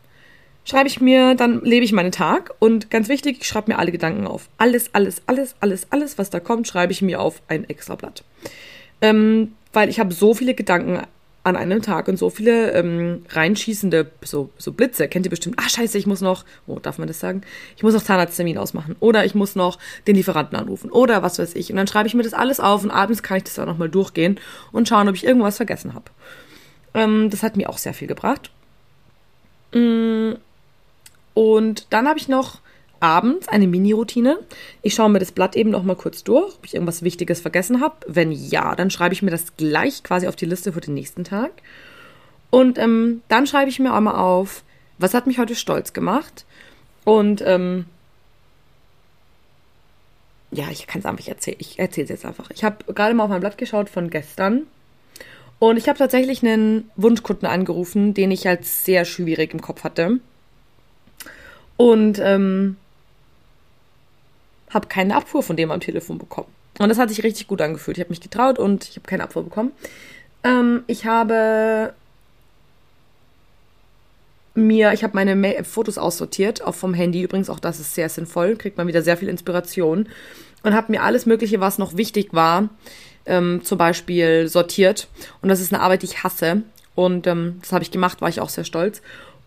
schreibe 0.65 0.88
ich 0.88 1.00
mir, 1.00 1.36
dann 1.36 1.62
lebe 1.63 1.86
ich 1.86 1.93
meinen 1.93 2.12
Tag 2.12 2.53
und 2.60 2.89
ganz 2.91 3.07
wichtig, 3.07 3.38
ich 3.39 3.48
schreibe 3.48 3.72
mir 3.72 3.79
alle 3.79 3.91
Gedanken 3.91 4.27
auf. 4.27 4.50
Alles, 4.57 4.89
alles, 4.93 5.22
alles, 5.27 5.55
alles, 5.62 5.88
alles, 5.91 6.17
was 6.17 6.29
da 6.29 6.39
kommt, 6.39 6.67
schreibe 6.67 6.91
ich 6.91 7.01
mir 7.01 7.22
auf 7.22 7.41
ein 7.48 7.69
Extrablatt. 7.69 8.24
Ähm, 9.01 9.53
weil 9.72 9.89
ich 9.89 10.00
habe 10.00 10.13
so 10.13 10.34
viele 10.34 10.55
Gedanken 10.55 11.01
an 11.45 11.55
einem 11.55 11.84
Tag 11.84 12.07
und 12.07 12.17
so 12.17 12.31
viele 12.31 12.72
ähm, 12.72 13.24
reinschießende 13.29 14.10
so, 14.24 14.50
so 14.57 14.72
Blitze. 14.72 15.07
Kennt 15.07 15.27
ihr 15.27 15.29
bestimmt, 15.29 15.57
ah 15.60 15.69
scheiße, 15.69 15.95
ich 15.95 16.07
muss 16.07 16.19
noch, 16.22 16.43
oh, 16.65 16.79
darf 16.79 16.98
man 16.98 17.07
das 17.07 17.19
sagen? 17.19 17.41
Ich 17.77 17.84
muss 17.84 17.93
noch 17.93 18.01
Zahnarzttermin 18.01 18.57
ausmachen. 18.57 18.95
Oder 19.00 19.25
ich 19.25 19.36
muss 19.36 19.55
noch 19.55 19.77
den 20.07 20.15
Lieferanten 20.15 20.57
anrufen. 20.57 20.89
Oder 20.89 21.22
was 21.22 21.38
weiß 21.38 21.53
ich. 21.53 21.69
Und 21.69 21.75
dann 21.75 21.86
schreibe 21.86 22.07
ich 22.07 22.15
mir 22.15 22.24
das 22.24 22.34
alles 22.34 22.60
auf 22.60 22.84
und 22.84 22.89
abends 22.89 23.22
kann 23.22 23.38
ich 23.38 23.43
das 23.43 23.60
auch 23.60 23.67
nochmal 23.67 23.89
durchgehen 23.89 24.39
und 24.72 24.88
schauen, 24.89 25.07
ob 25.07 25.13
ich 25.13 25.24
irgendwas 25.24 25.57
vergessen 25.57 25.93
habe. 25.93 26.05
Ähm, 26.95 27.29
das 27.29 27.43
hat 27.43 27.57
mir 27.57 27.69
auch 27.69 27.77
sehr 27.77 27.93
viel 27.93 28.07
gebracht. 28.07 28.49
Mm, 29.71 30.32
und 31.36 31.88
dann 31.91 32.08
habe 32.08 32.17
ich 32.17 32.28
noch 32.28 32.62
abends 33.00 33.48
eine 33.50 33.67
Mini-Routine. 33.67 34.39
Ich 34.82 34.95
schaue 34.95 35.10
mir 35.10 35.19
das 35.19 35.32
Blatt 35.32 35.56
eben 35.56 35.69
noch 35.69 35.84
mal 35.84 35.95
kurz 35.95 36.24
durch, 36.24 36.56
ob 36.56 36.65
ich 36.65 36.74
irgendwas 36.74 37.04
Wichtiges 37.04 37.41
vergessen 37.41 37.82
habe. 37.82 37.95
Wenn 38.08 38.32
ja, 38.32 38.76
dann 38.76 38.89
schreibe 38.89 39.13
ich 39.13 39.21
mir 39.21 39.30
das 39.30 39.56
gleich 39.58 40.02
quasi 40.02 40.28
auf 40.28 40.36
die 40.36 40.45
Liste 40.45 40.74
für 40.74 40.82
den 40.82 40.95
nächsten 40.95 41.24
Tag. 41.24 41.52
Und 42.50 42.80
ähm, 42.80 43.21
dann 43.28 43.45
schreibe 43.45 43.69
ich 43.69 43.80
mir 43.80 43.93
einmal 43.93 44.15
auf, 44.15 44.63
was 44.98 45.13
hat 45.13 45.28
mich 45.28 45.38
heute 45.38 45.56
stolz 45.56 45.93
gemacht. 45.93 46.45
Und 47.04 47.43
ähm, 47.45 47.86
ja, 50.52 50.65
ich 50.71 50.88
kann 50.88 51.00
es 51.00 51.06
einfach 51.06 51.28
erzählen. 51.28 51.58
Ich 51.60 51.78
erzähle 51.78 52.06
es 52.06 52.10
jetzt 52.10 52.26
einfach. 52.26 52.50
Ich 52.52 52.63
habe 52.63 52.93
gerade 52.93 53.13
mal 53.13 53.26
auf 53.26 53.30
mein 53.30 53.41
Blatt 53.41 53.58
geschaut 53.58 53.89
von 53.89 54.10
gestern. 54.10 54.67
Und 55.60 55.78
ich 55.78 55.89
habe 55.89 56.00
tatsächlich 56.00 56.43
einen 56.43 56.89
Wunschkunden 56.95 57.48
angerufen, 57.48 58.13
den 58.13 58.32
ich 58.32 58.48
als 58.48 58.86
sehr 58.86 59.04
schwierig 59.04 59.54
im 59.54 59.62
Kopf 59.62 59.84
hatte. 59.84 60.19
Und 61.77 62.19
ähm, 62.19 62.77
habe 64.69 64.88
keine 64.88 65.15
Abfuhr 65.15 65.43
von 65.43 65.55
dem 65.55 65.71
am 65.71 65.79
Telefon 65.79 66.17
bekommen. 66.17 66.47
Und 66.79 66.89
das 66.89 66.97
hat 66.97 67.09
sich 67.09 67.23
richtig 67.23 67.47
gut 67.47 67.61
angefühlt. 67.61 67.97
Ich 67.97 68.01
habe 68.01 68.11
mich 68.11 68.21
getraut 68.21 68.59
und 68.59 68.85
ich 68.89 68.97
habe 68.97 69.07
keine 69.07 69.23
Abfuhr 69.23 69.43
bekommen. 69.43 69.71
Ähm, 70.43 70.83
ich 70.88 71.05
habe 71.05 71.93
mir, 74.53 74.93
ich 74.93 75.03
habe 75.03 75.13
meine 75.13 75.63
Fotos 75.63 75.97
aussortiert, 75.97 76.61
auch 76.61 76.75
vom 76.75 76.93
Handy. 76.93 77.21
Übrigens, 77.21 77.49
auch 77.49 77.59
das 77.59 77.79
ist 77.79 77.95
sehr 77.95 78.09
sinnvoll. 78.09 78.55
Kriegt 78.55 78.77
man 78.77 78.88
wieder 78.88 79.01
sehr 79.01 79.17
viel 79.17 79.29
Inspiration. 79.29 80.07
Und 80.63 80.73
habe 80.73 80.91
mir 80.91 81.03
alles 81.03 81.25
Mögliche, 81.25 81.59
was 81.59 81.77
noch 81.77 81.95
wichtig 81.95 82.33
war, 82.33 82.69
ähm, 83.25 83.61
zum 83.63 83.77
Beispiel 83.77 84.47
sortiert. 84.47 85.07
Und 85.41 85.49
das 85.49 85.61
ist 85.61 85.73
eine 85.73 85.81
Arbeit, 85.81 86.01
die 86.01 86.07
ich 86.07 86.23
hasse. 86.23 86.63
Und 86.95 87.27
ähm, 87.27 87.59
das 87.61 87.71
habe 87.71 87.83
ich 87.83 87.91
gemacht, 87.91 88.21
war 88.21 88.29
ich 88.29 88.41
auch 88.41 88.49
sehr 88.49 88.63
stolz. 88.63 89.01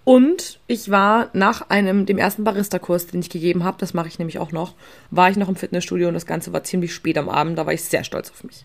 Und 0.09 0.59
ich 0.66 0.90
war 0.90 1.29
nach 1.35 1.68
einem, 1.68 2.07
dem 2.07 2.16
ersten 2.16 2.42
Barista-Kurs, 2.42 3.09
den 3.09 3.21
ich 3.21 3.29
gegeben 3.29 3.62
habe, 3.62 3.77
das 3.79 3.92
mache 3.92 4.09
ich 4.09 4.18
nämlich 4.18 4.38
auch 4.38 4.53
noch, 4.53 4.73
war 5.11 5.29
ich 5.29 5.37
noch 5.37 5.51
im 5.51 5.55
Fitnessstudio 5.55 6.09
und 6.09 6.14
das 6.14 6.25
Ganze 6.25 6.51
war 6.55 6.64
ziemlich 6.64 6.94
spät 6.94 7.18
am 7.18 7.29
Abend, 7.29 7.59
da 7.59 7.66
war 7.66 7.75
ich 7.75 7.85
sehr 7.85 8.05
stolz 8.05 8.31
auf 8.31 8.42
mich. 8.42 8.64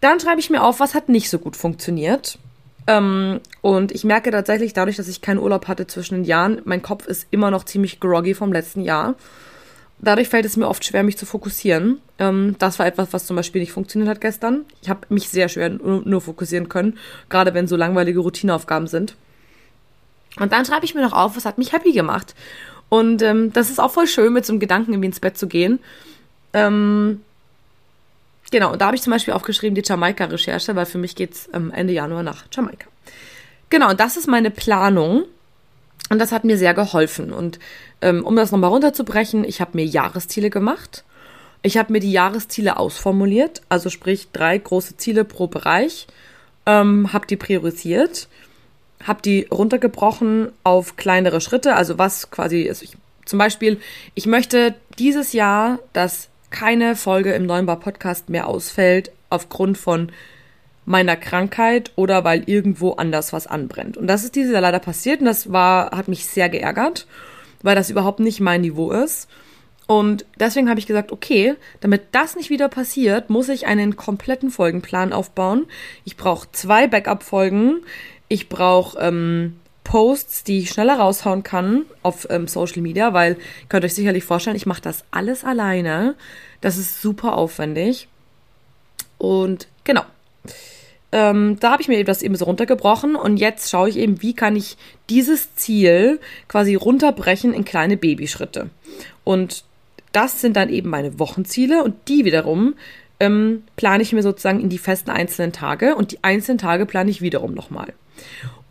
Dann 0.00 0.20
schreibe 0.20 0.40
ich 0.40 0.48
mir 0.48 0.62
auf, 0.62 0.80
was 0.80 0.94
hat 0.94 1.10
nicht 1.10 1.28
so 1.28 1.38
gut 1.38 1.54
funktioniert. 1.54 2.38
Ähm, 2.86 3.40
und 3.60 3.92
ich 3.92 4.04
merke 4.04 4.30
tatsächlich 4.30 4.72
dadurch, 4.72 4.96
dass 4.96 5.06
ich 5.06 5.20
keinen 5.20 5.36
Urlaub 5.36 5.68
hatte 5.68 5.86
zwischen 5.86 6.14
den 6.14 6.24
Jahren, 6.24 6.62
mein 6.64 6.80
Kopf 6.80 7.06
ist 7.06 7.26
immer 7.30 7.50
noch 7.50 7.64
ziemlich 7.64 8.00
groggy 8.00 8.32
vom 8.32 8.54
letzten 8.54 8.80
Jahr. 8.80 9.16
Dadurch 9.98 10.30
fällt 10.30 10.46
es 10.46 10.56
mir 10.56 10.66
oft 10.66 10.82
schwer, 10.82 11.02
mich 11.02 11.18
zu 11.18 11.26
fokussieren. 11.26 12.00
Ähm, 12.18 12.56
das 12.58 12.78
war 12.78 12.86
etwas, 12.86 13.12
was 13.12 13.26
zum 13.26 13.36
Beispiel 13.36 13.60
nicht 13.60 13.72
funktioniert 13.72 14.08
hat 14.08 14.22
gestern. 14.22 14.64
Ich 14.80 14.88
habe 14.88 15.00
mich 15.10 15.28
sehr 15.28 15.50
schwer 15.50 15.68
nur, 15.68 16.00
nur 16.06 16.22
fokussieren 16.22 16.70
können, 16.70 16.96
gerade 17.28 17.52
wenn 17.52 17.68
so 17.68 17.76
langweilige 17.76 18.20
Routineaufgaben 18.20 18.86
sind. 18.86 19.14
Und 20.38 20.52
dann 20.52 20.64
schreibe 20.64 20.84
ich 20.84 20.94
mir 20.94 21.02
noch 21.02 21.12
auf, 21.12 21.36
was 21.36 21.44
hat 21.44 21.58
mich 21.58 21.72
happy 21.72 21.92
gemacht. 21.92 22.34
Und 22.88 23.22
ähm, 23.22 23.52
das 23.52 23.70
ist 23.70 23.80
auch 23.80 23.90
voll 23.90 24.06
schön, 24.06 24.32
mit 24.32 24.44
so 24.44 24.52
einem 24.52 24.60
Gedanken 24.60 24.92
irgendwie 24.92 25.06
ins 25.06 25.20
Bett 25.20 25.38
zu 25.38 25.46
gehen. 25.46 25.78
Ähm, 26.52 27.22
genau, 28.50 28.72
und 28.72 28.80
da 28.80 28.86
habe 28.86 28.96
ich 28.96 29.02
zum 29.02 29.12
Beispiel 29.12 29.34
aufgeschrieben 29.34 29.74
die 29.74 29.82
Jamaika-Recherche, 29.84 30.76
weil 30.76 30.86
für 30.86 30.98
mich 30.98 31.16
geht's 31.16 31.48
ähm, 31.54 31.70
Ende 31.74 31.92
Januar 31.92 32.22
nach 32.22 32.44
Jamaika. 32.52 32.88
Genau, 33.70 33.90
und 33.90 34.00
das 34.00 34.16
ist 34.16 34.26
meine 34.26 34.50
Planung. 34.50 35.24
Und 36.10 36.18
das 36.18 36.32
hat 36.32 36.44
mir 36.44 36.58
sehr 36.58 36.74
geholfen. 36.74 37.32
Und 37.32 37.58
ähm, 38.02 38.24
um 38.24 38.36
das 38.36 38.52
nochmal 38.52 38.68
runterzubrechen, 38.68 39.44
ich 39.44 39.62
habe 39.62 39.70
mir 39.74 39.86
Jahresziele 39.86 40.50
gemacht. 40.50 41.04
Ich 41.62 41.78
habe 41.78 41.92
mir 41.92 42.00
die 42.00 42.12
Jahresziele 42.12 42.76
ausformuliert, 42.76 43.62
also 43.68 43.88
sprich 43.88 44.28
drei 44.32 44.58
große 44.58 44.96
Ziele 44.96 45.24
pro 45.24 45.46
Bereich, 45.46 46.08
ähm, 46.66 47.12
habe 47.12 47.26
die 47.26 47.36
priorisiert 47.36 48.28
habe 49.02 49.22
die 49.22 49.46
runtergebrochen 49.50 50.52
auf 50.64 50.96
kleinere 50.96 51.40
Schritte. 51.40 51.74
Also 51.76 51.98
was 51.98 52.30
quasi 52.30 52.62
ist. 52.62 52.82
Ich, 52.82 52.96
zum 53.24 53.38
Beispiel, 53.38 53.80
ich 54.14 54.26
möchte 54.26 54.74
dieses 54.98 55.32
Jahr, 55.32 55.78
dass 55.92 56.28
keine 56.50 56.96
Folge 56.96 57.32
im 57.32 57.46
Neuen 57.46 57.66
Bar 57.66 57.80
Podcast 57.80 58.28
mehr 58.28 58.46
ausfällt 58.46 59.10
aufgrund 59.30 59.78
von 59.78 60.12
meiner 60.84 61.16
Krankheit 61.16 61.92
oder 61.96 62.24
weil 62.24 62.42
irgendwo 62.46 62.92
anders 62.92 63.32
was 63.32 63.46
anbrennt. 63.46 63.96
Und 63.96 64.06
das 64.06 64.24
ist 64.24 64.34
dieses 64.34 64.52
Jahr 64.52 64.60
leider 64.60 64.80
passiert 64.80 65.20
und 65.20 65.26
das 65.26 65.52
war, 65.52 65.92
hat 65.92 66.08
mich 66.08 66.26
sehr 66.26 66.48
geärgert, 66.48 67.06
weil 67.62 67.76
das 67.76 67.90
überhaupt 67.90 68.20
nicht 68.20 68.40
mein 68.40 68.62
Niveau 68.62 68.90
ist. 68.90 69.28
Und 69.86 70.24
deswegen 70.38 70.68
habe 70.70 70.80
ich 70.80 70.86
gesagt, 70.86 71.12
okay, 71.12 71.54
damit 71.80 72.02
das 72.12 72.36
nicht 72.36 72.50
wieder 72.50 72.68
passiert, 72.68 73.30
muss 73.30 73.48
ich 73.48 73.66
einen 73.66 73.96
kompletten 73.96 74.50
Folgenplan 74.50 75.12
aufbauen. 75.12 75.66
Ich 76.04 76.16
brauche 76.16 76.48
zwei 76.52 76.86
Backup-Folgen. 76.86 77.80
Ich 78.32 78.48
brauche 78.48 78.98
ähm, 78.98 79.60
Posts, 79.84 80.44
die 80.44 80.60
ich 80.60 80.70
schneller 80.70 80.94
raushauen 80.94 81.42
kann 81.42 81.84
auf 82.02 82.26
ähm, 82.30 82.48
Social 82.48 82.80
Media, 82.80 83.12
weil 83.12 83.34
ihr 83.34 83.68
könnt 83.68 83.84
euch 83.84 83.92
sicherlich 83.92 84.24
vorstellen, 84.24 84.56
ich 84.56 84.64
mache 84.64 84.80
das 84.80 85.04
alles 85.10 85.44
alleine. 85.44 86.14
Das 86.62 86.78
ist 86.78 87.02
super 87.02 87.36
aufwendig. 87.36 88.08
Und 89.18 89.68
genau. 89.84 90.00
ähm, 91.12 91.58
da 91.60 91.72
habe 91.72 91.82
ich 91.82 91.88
mir 91.88 92.02
das 92.04 92.22
eben 92.22 92.34
so 92.34 92.46
runtergebrochen 92.46 93.16
und 93.16 93.36
jetzt 93.36 93.68
schaue 93.68 93.90
ich 93.90 93.98
eben, 93.98 94.22
wie 94.22 94.32
kann 94.32 94.56
ich 94.56 94.78
dieses 95.10 95.54
Ziel 95.54 96.18
quasi 96.48 96.74
runterbrechen 96.74 97.52
in 97.52 97.66
kleine 97.66 97.98
Babyschritte. 97.98 98.70
Und 99.24 99.64
das 100.12 100.40
sind 100.40 100.56
dann 100.56 100.70
eben 100.70 100.88
meine 100.88 101.18
Wochenziele 101.18 101.84
und 101.84 101.96
die 102.08 102.24
wiederum 102.24 102.76
ähm, 103.20 103.64
plane 103.76 104.02
ich 104.02 104.14
mir 104.14 104.22
sozusagen 104.22 104.60
in 104.60 104.70
die 104.70 104.78
festen 104.78 105.10
einzelnen 105.10 105.52
Tage 105.52 105.96
und 105.96 106.12
die 106.12 106.24
einzelnen 106.24 106.56
Tage 106.56 106.86
plane 106.86 107.10
ich 107.10 107.20
wiederum 107.20 107.52
nochmal. 107.52 107.92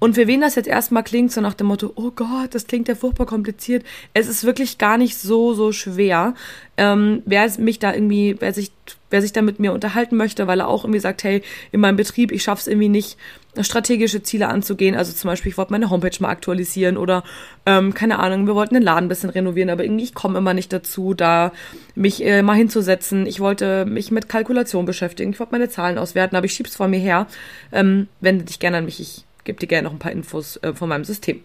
Und 0.04 0.16
für 0.16 0.26
wen 0.26 0.42
das 0.42 0.56
jetzt 0.56 0.68
erstmal 0.68 1.04
klingt, 1.04 1.32
so 1.32 1.42
nach 1.42 1.54
dem 1.54 1.68
Motto, 1.68 1.94
oh 1.94 2.10
Gott, 2.10 2.56
das 2.56 2.66
klingt 2.66 2.88
ja 2.88 2.96
furchtbar 2.96 3.28
kompliziert, 3.28 3.86
es 4.16 4.28
ist 4.28 4.44
wirklich 4.44 4.80
gar 4.80 4.98
nicht 4.98 5.16
so, 5.16 5.54
so 5.54 5.72
schwer. 5.72 6.34
Ähm, 6.76 7.22
wer 7.28 7.48
mich 7.60 7.78
da 7.78 7.94
irgendwie, 7.94 8.36
wer 8.40 8.52
sich, 8.52 8.72
wer 9.12 9.22
sich 9.22 9.32
da 9.32 9.44
mit 9.44 9.60
mir 9.60 9.74
unterhalten 9.74 10.18
möchte, 10.18 10.48
weil 10.48 10.60
er 10.60 10.70
auch 10.70 10.86
irgendwie 10.86 11.00
sagt, 11.00 11.24
hey, 11.24 11.44
in 11.72 11.82
meinem 11.82 11.98
Betrieb, 11.98 12.32
ich 12.32 12.42
schaff's 12.42 12.66
irgendwie 12.66 12.90
nicht, 12.90 13.16
strategische 13.60 14.24
Ziele 14.24 14.48
anzugehen. 14.48 14.96
Also 14.96 15.14
zum 15.14 15.28
Beispiel, 15.28 15.52
ich 15.52 15.58
wollte 15.60 15.74
meine 15.74 15.90
Homepage 15.90 16.18
mal 16.20 16.30
aktualisieren 16.30 16.98
oder 16.98 17.24
ähm, 17.66 17.94
keine 17.94 18.18
Ahnung, 18.18 18.48
wir 18.48 18.56
wollten 18.56 18.74
den 18.74 18.84
Laden 18.84 19.06
ein 19.06 19.10
bisschen 19.10 19.30
renovieren, 19.30 19.70
aber 19.70 19.84
irgendwie 19.84 20.06
ich 20.06 20.16
komme 20.16 20.38
immer 20.38 20.56
nicht 20.56 20.74
dazu, 20.74 21.14
da 21.14 21.52
mich 21.94 22.26
äh, 22.26 22.42
mal 22.42 22.56
hinzusetzen. 22.56 23.28
Ich 23.28 23.40
wollte 23.40 23.86
mich 23.86 24.10
mit 24.10 24.30
Kalkulation 24.30 24.86
beschäftigen, 24.86 25.32
ich 25.32 25.40
wollte 25.40 25.52
meine 25.52 25.70
Zahlen 25.70 25.98
auswerten, 25.98 26.36
aber 26.36 26.46
ich 26.46 26.54
schieb's 26.54 26.76
vor 26.76 26.88
mir 26.88 27.00
her. 27.00 27.28
Ähm, 27.72 28.08
wende 28.20 28.46
dich 28.46 28.60
gerne 28.60 28.78
an 28.78 28.86
mich, 28.86 29.00
ich 29.00 29.26
gebe 29.44 29.60
dir 29.60 29.68
gerne 29.68 29.88
noch 29.88 29.94
ein 29.94 30.00
paar 30.00 30.12
Infos 30.12 30.58
äh, 30.58 30.74
von 30.74 30.90
meinem 30.90 31.06
System. 31.06 31.42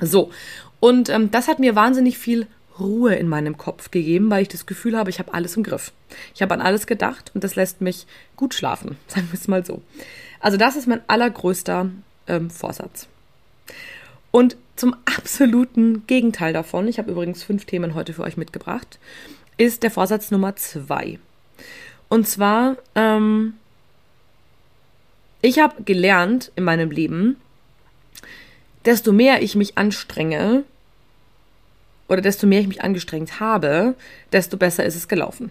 So, 0.00 0.30
und 0.80 1.08
ähm, 1.08 1.30
das 1.30 1.48
hat 1.48 1.58
mir 1.58 1.76
wahnsinnig 1.76 2.18
viel 2.18 2.46
Ruhe 2.78 3.14
in 3.14 3.28
meinem 3.28 3.56
Kopf 3.56 3.90
gegeben, 3.90 4.30
weil 4.30 4.42
ich 4.42 4.48
das 4.48 4.66
Gefühl 4.66 4.96
habe, 4.96 5.10
ich 5.10 5.18
habe 5.18 5.34
alles 5.34 5.56
im 5.56 5.62
Griff. 5.62 5.92
Ich 6.34 6.42
habe 6.42 6.54
an 6.54 6.60
alles 6.60 6.86
gedacht 6.86 7.30
und 7.34 7.44
das 7.44 7.54
lässt 7.54 7.80
mich 7.80 8.06
gut 8.36 8.54
schlafen, 8.54 8.96
sagen 9.06 9.28
wir 9.30 9.38
es 9.38 9.48
mal 9.48 9.64
so. 9.64 9.82
Also 10.40 10.56
das 10.56 10.76
ist 10.76 10.88
mein 10.88 11.02
allergrößter 11.08 11.90
ähm, 12.26 12.50
Vorsatz. 12.50 13.06
Und 14.30 14.56
zum 14.76 14.96
absoluten 15.04 16.06
Gegenteil 16.06 16.52
davon, 16.52 16.88
ich 16.88 16.98
habe 16.98 17.12
übrigens 17.12 17.44
fünf 17.44 17.66
Themen 17.66 17.94
heute 17.94 18.14
für 18.14 18.22
euch 18.22 18.36
mitgebracht, 18.36 18.98
ist 19.58 19.82
der 19.82 19.90
Vorsatz 19.90 20.30
Nummer 20.30 20.56
zwei. 20.56 21.18
Und 22.08 22.26
zwar 22.26 22.76
ähm, 22.94 23.54
ich 25.42 25.58
habe 25.58 25.82
gelernt 25.82 26.52
in 26.56 26.64
meinem 26.64 26.90
Leben, 26.90 27.36
desto 28.84 29.12
mehr 29.12 29.42
ich 29.42 29.54
mich 29.54 29.76
anstrenge 29.76 30.64
oder 32.08 32.20
desto 32.20 32.46
mehr 32.46 32.60
ich 32.60 32.68
mich 32.68 32.82
angestrengt 32.82 33.40
habe, 33.40 33.94
desto 34.32 34.56
besser 34.56 34.84
ist 34.84 34.96
es 34.96 35.08
gelaufen. 35.08 35.50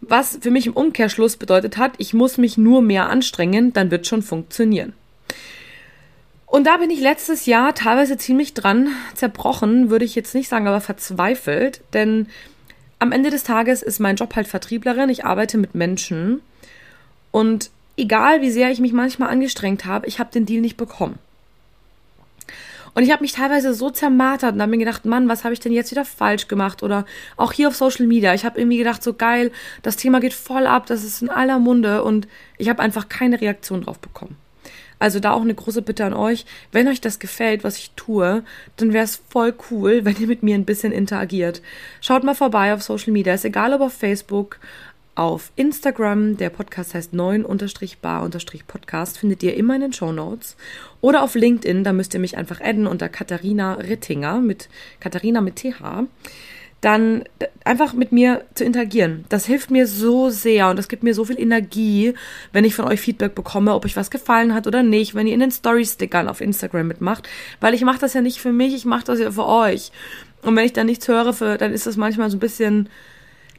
Was 0.00 0.38
für 0.40 0.50
mich 0.50 0.66
im 0.66 0.72
Umkehrschluss 0.72 1.36
bedeutet 1.36 1.76
hat, 1.76 1.92
ich 1.98 2.14
muss 2.14 2.38
mich 2.38 2.56
nur 2.56 2.80
mehr 2.80 3.10
anstrengen, 3.10 3.72
dann 3.72 3.90
wird 3.90 4.06
schon 4.06 4.22
funktionieren. 4.22 4.94
Und 6.46 6.66
da 6.66 6.78
bin 6.78 6.90
ich 6.90 7.00
letztes 7.00 7.46
Jahr 7.46 7.74
teilweise 7.74 8.16
ziemlich 8.16 8.54
dran 8.54 8.88
zerbrochen, 9.14 9.90
würde 9.90 10.04
ich 10.04 10.14
jetzt 10.14 10.34
nicht 10.34 10.48
sagen, 10.48 10.66
aber 10.66 10.80
verzweifelt, 10.80 11.82
denn 11.92 12.26
am 12.98 13.12
Ende 13.12 13.30
des 13.30 13.44
Tages 13.44 13.82
ist 13.82 14.00
mein 14.00 14.16
Job 14.16 14.34
halt 14.34 14.48
Vertrieblerin, 14.48 15.10
ich 15.10 15.24
arbeite 15.24 15.58
mit 15.58 15.74
Menschen 15.74 16.40
und 17.30 17.70
egal 18.00 18.40
wie 18.40 18.50
sehr 18.50 18.70
ich 18.70 18.80
mich 18.80 18.92
manchmal 18.92 19.30
angestrengt 19.30 19.84
habe, 19.84 20.06
ich 20.06 20.18
habe 20.18 20.32
den 20.32 20.46
Deal 20.46 20.60
nicht 20.60 20.76
bekommen. 20.76 21.18
Und 22.94 23.04
ich 23.04 23.12
habe 23.12 23.22
mich 23.22 23.32
teilweise 23.32 23.72
so 23.72 23.90
zermartert 23.90 24.54
und 24.54 24.60
habe 24.60 24.70
mir 24.70 24.78
gedacht, 24.78 25.04
Mann, 25.04 25.28
was 25.28 25.44
habe 25.44 25.54
ich 25.54 25.60
denn 25.60 25.72
jetzt 25.72 25.90
wieder 25.92 26.04
falsch 26.04 26.48
gemacht? 26.48 26.82
Oder 26.82 27.06
auch 27.36 27.52
hier 27.52 27.68
auf 27.68 27.76
Social 27.76 28.06
Media. 28.06 28.34
Ich 28.34 28.44
habe 28.44 28.58
irgendwie 28.58 28.78
gedacht, 28.78 29.02
so 29.02 29.14
geil, 29.14 29.52
das 29.82 29.96
Thema 29.96 30.20
geht 30.20 30.34
voll 30.34 30.66
ab, 30.66 30.86
das 30.86 31.04
ist 31.04 31.22
in 31.22 31.30
aller 31.30 31.58
Munde 31.58 32.02
und 32.02 32.26
ich 32.58 32.68
habe 32.68 32.82
einfach 32.82 33.08
keine 33.08 33.40
Reaktion 33.40 33.82
drauf 33.82 34.00
bekommen. 34.00 34.36
Also 34.98 35.18
da 35.18 35.32
auch 35.32 35.40
eine 35.40 35.54
große 35.54 35.80
Bitte 35.80 36.04
an 36.04 36.12
euch, 36.12 36.44
wenn 36.72 36.86
euch 36.86 37.00
das 37.00 37.18
gefällt, 37.18 37.64
was 37.64 37.78
ich 37.78 37.92
tue, 37.92 38.44
dann 38.76 38.92
wäre 38.92 39.04
es 39.04 39.22
voll 39.30 39.54
cool, 39.70 40.00
wenn 40.04 40.16
ihr 40.16 40.26
mit 40.26 40.42
mir 40.42 40.54
ein 40.54 40.66
bisschen 40.66 40.92
interagiert. 40.92 41.62
Schaut 42.00 42.22
mal 42.22 42.34
vorbei 42.34 42.74
auf 42.74 42.82
Social 42.82 43.12
Media, 43.12 43.32
ist 43.32 43.46
egal 43.46 43.72
ob 43.72 43.80
auf 43.80 43.94
Facebook, 43.94 44.60
auf 45.20 45.52
Instagram, 45.54 46.36
der 46.38 46.48
Podcast 46.48 46.94
heißt 46.94 47.12
9-bar-podcast, 47.12 49.18
findet 49.18 49.42
ihr 49.42 49.54
immer 49.54 49.74
in 49.74 49.82
den 49.82 49.92
Show 49.92 50.12
Notes. 50.12 50.56
Oder 51.02 51.22
auf 51.22 51.34
LinkedIn, 51.34 51.84
da 51.84 51.92
müsst 51.92 52.14
ihr 52.14 52.20
mich 52.20 52.38
einfach 52.38 52.62
adden 52.62 52.86
unter 52.86 53.10
Katharina 53.10 53.74
Rittinger, 53.74 54.40
mit 54.40 54.70
Katharina 54.98 55.42
mit 55.42 55.56
TH. 55.56 56.06
Dann 56.80 57.24
einfach 57.64 57.92
mit 57.92 58.12
mir 58.12 58.46
zu 58.54 58.64
interagieren. 58.64 59.26
Das 59.28 59.44
hilft 59.44 59.70
mir 59.70 59.86
so 59.86 60.30
sehr 60.30 60.70
und 60.70 60.78
das 60.78 60.88
gibt 60.88 61.02
mir 61.02 61.12
so 61.12 61.26
viel 61.26 61.38
Energie, 61.38 62.14
wenn 62.54 62.64
ich 62.64 62.74
von 62.74 62.86
euch 62.86 63.02
Feedback 63.02 63.34
bekomme, 63.34 63.74
ob 63.74 63.84
euch 63.84 63.96
was 63.96 64.10
gefallen 64.10 64.54
hat 64.54 64.66
oder 64.66 64.82
nicht, 64.82 65.14
wenn 65.14 65.26
ihr 65.26 65.34
in 65.34 65.40
den 65.40 65.50
Story-Stickern 65.50 66.28
auf 66.28 66.40
Instagram 66.40 66.88
mitmacht. 66.88 67.28
Weil 67.60 67.74
ich 67.74 67.82
mache 67.82 67.98
das 67.98 68.14
ja 68.14 68.22
nicht 68.22 68.40
für 68.40 68.52
mich, 68.52 68.72
ich 68.72 68.86
mache 68.86 69.04
das 69.04 69.20
ja 69.20 69.30
für 69.30 69.44
euch. 69.44 69.92
Und 70.40 70.56
wenn 70.56 70.64
ich 70.64 70.72
dann 70.72 70.86
nichts 70.86 71.06
höre, 71.08 71.34
für, 71.34 71.58
dann 71.58 71.74
ist 71.74 71.86
das 71.86 71.98
manchmal 71.98 72.30
so 72.30 72.38
ein 72.38 72.40
bisschen 72.40 72.88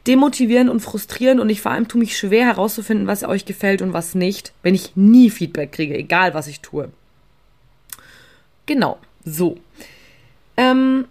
demotivierend 0.06 0.70
und 0.70 0.80
frustrierend 0.80 1.40
und 1.40 1.48
ich 1.48 1.60
vor 1.60 1.72
allem 1.72 1.88
tue 1.88 2.00
mich 2.00 2.16
schwer 2.16 2.46
herauszufinden, 2.46 3.06
was 3.06 3.24
euch 3.24 3.44
gefällt 3.44 3.82
und 3.82 3.92
was 3.92 4.14
nicht, 4.14 4.52
wenn 4.62 4.74
ich 4.74 4.96
nie 4.96 5.30
Feedback 5.30 5.72
kriege, 5.72 5.96
egal 5.96 6.34
was 6.34 6.48
ich 6.48 6.60
tue. 6.60 6.90
Genau, 8.66 8.98
so. 9.24 9.58
Ähm, 10.56 11.06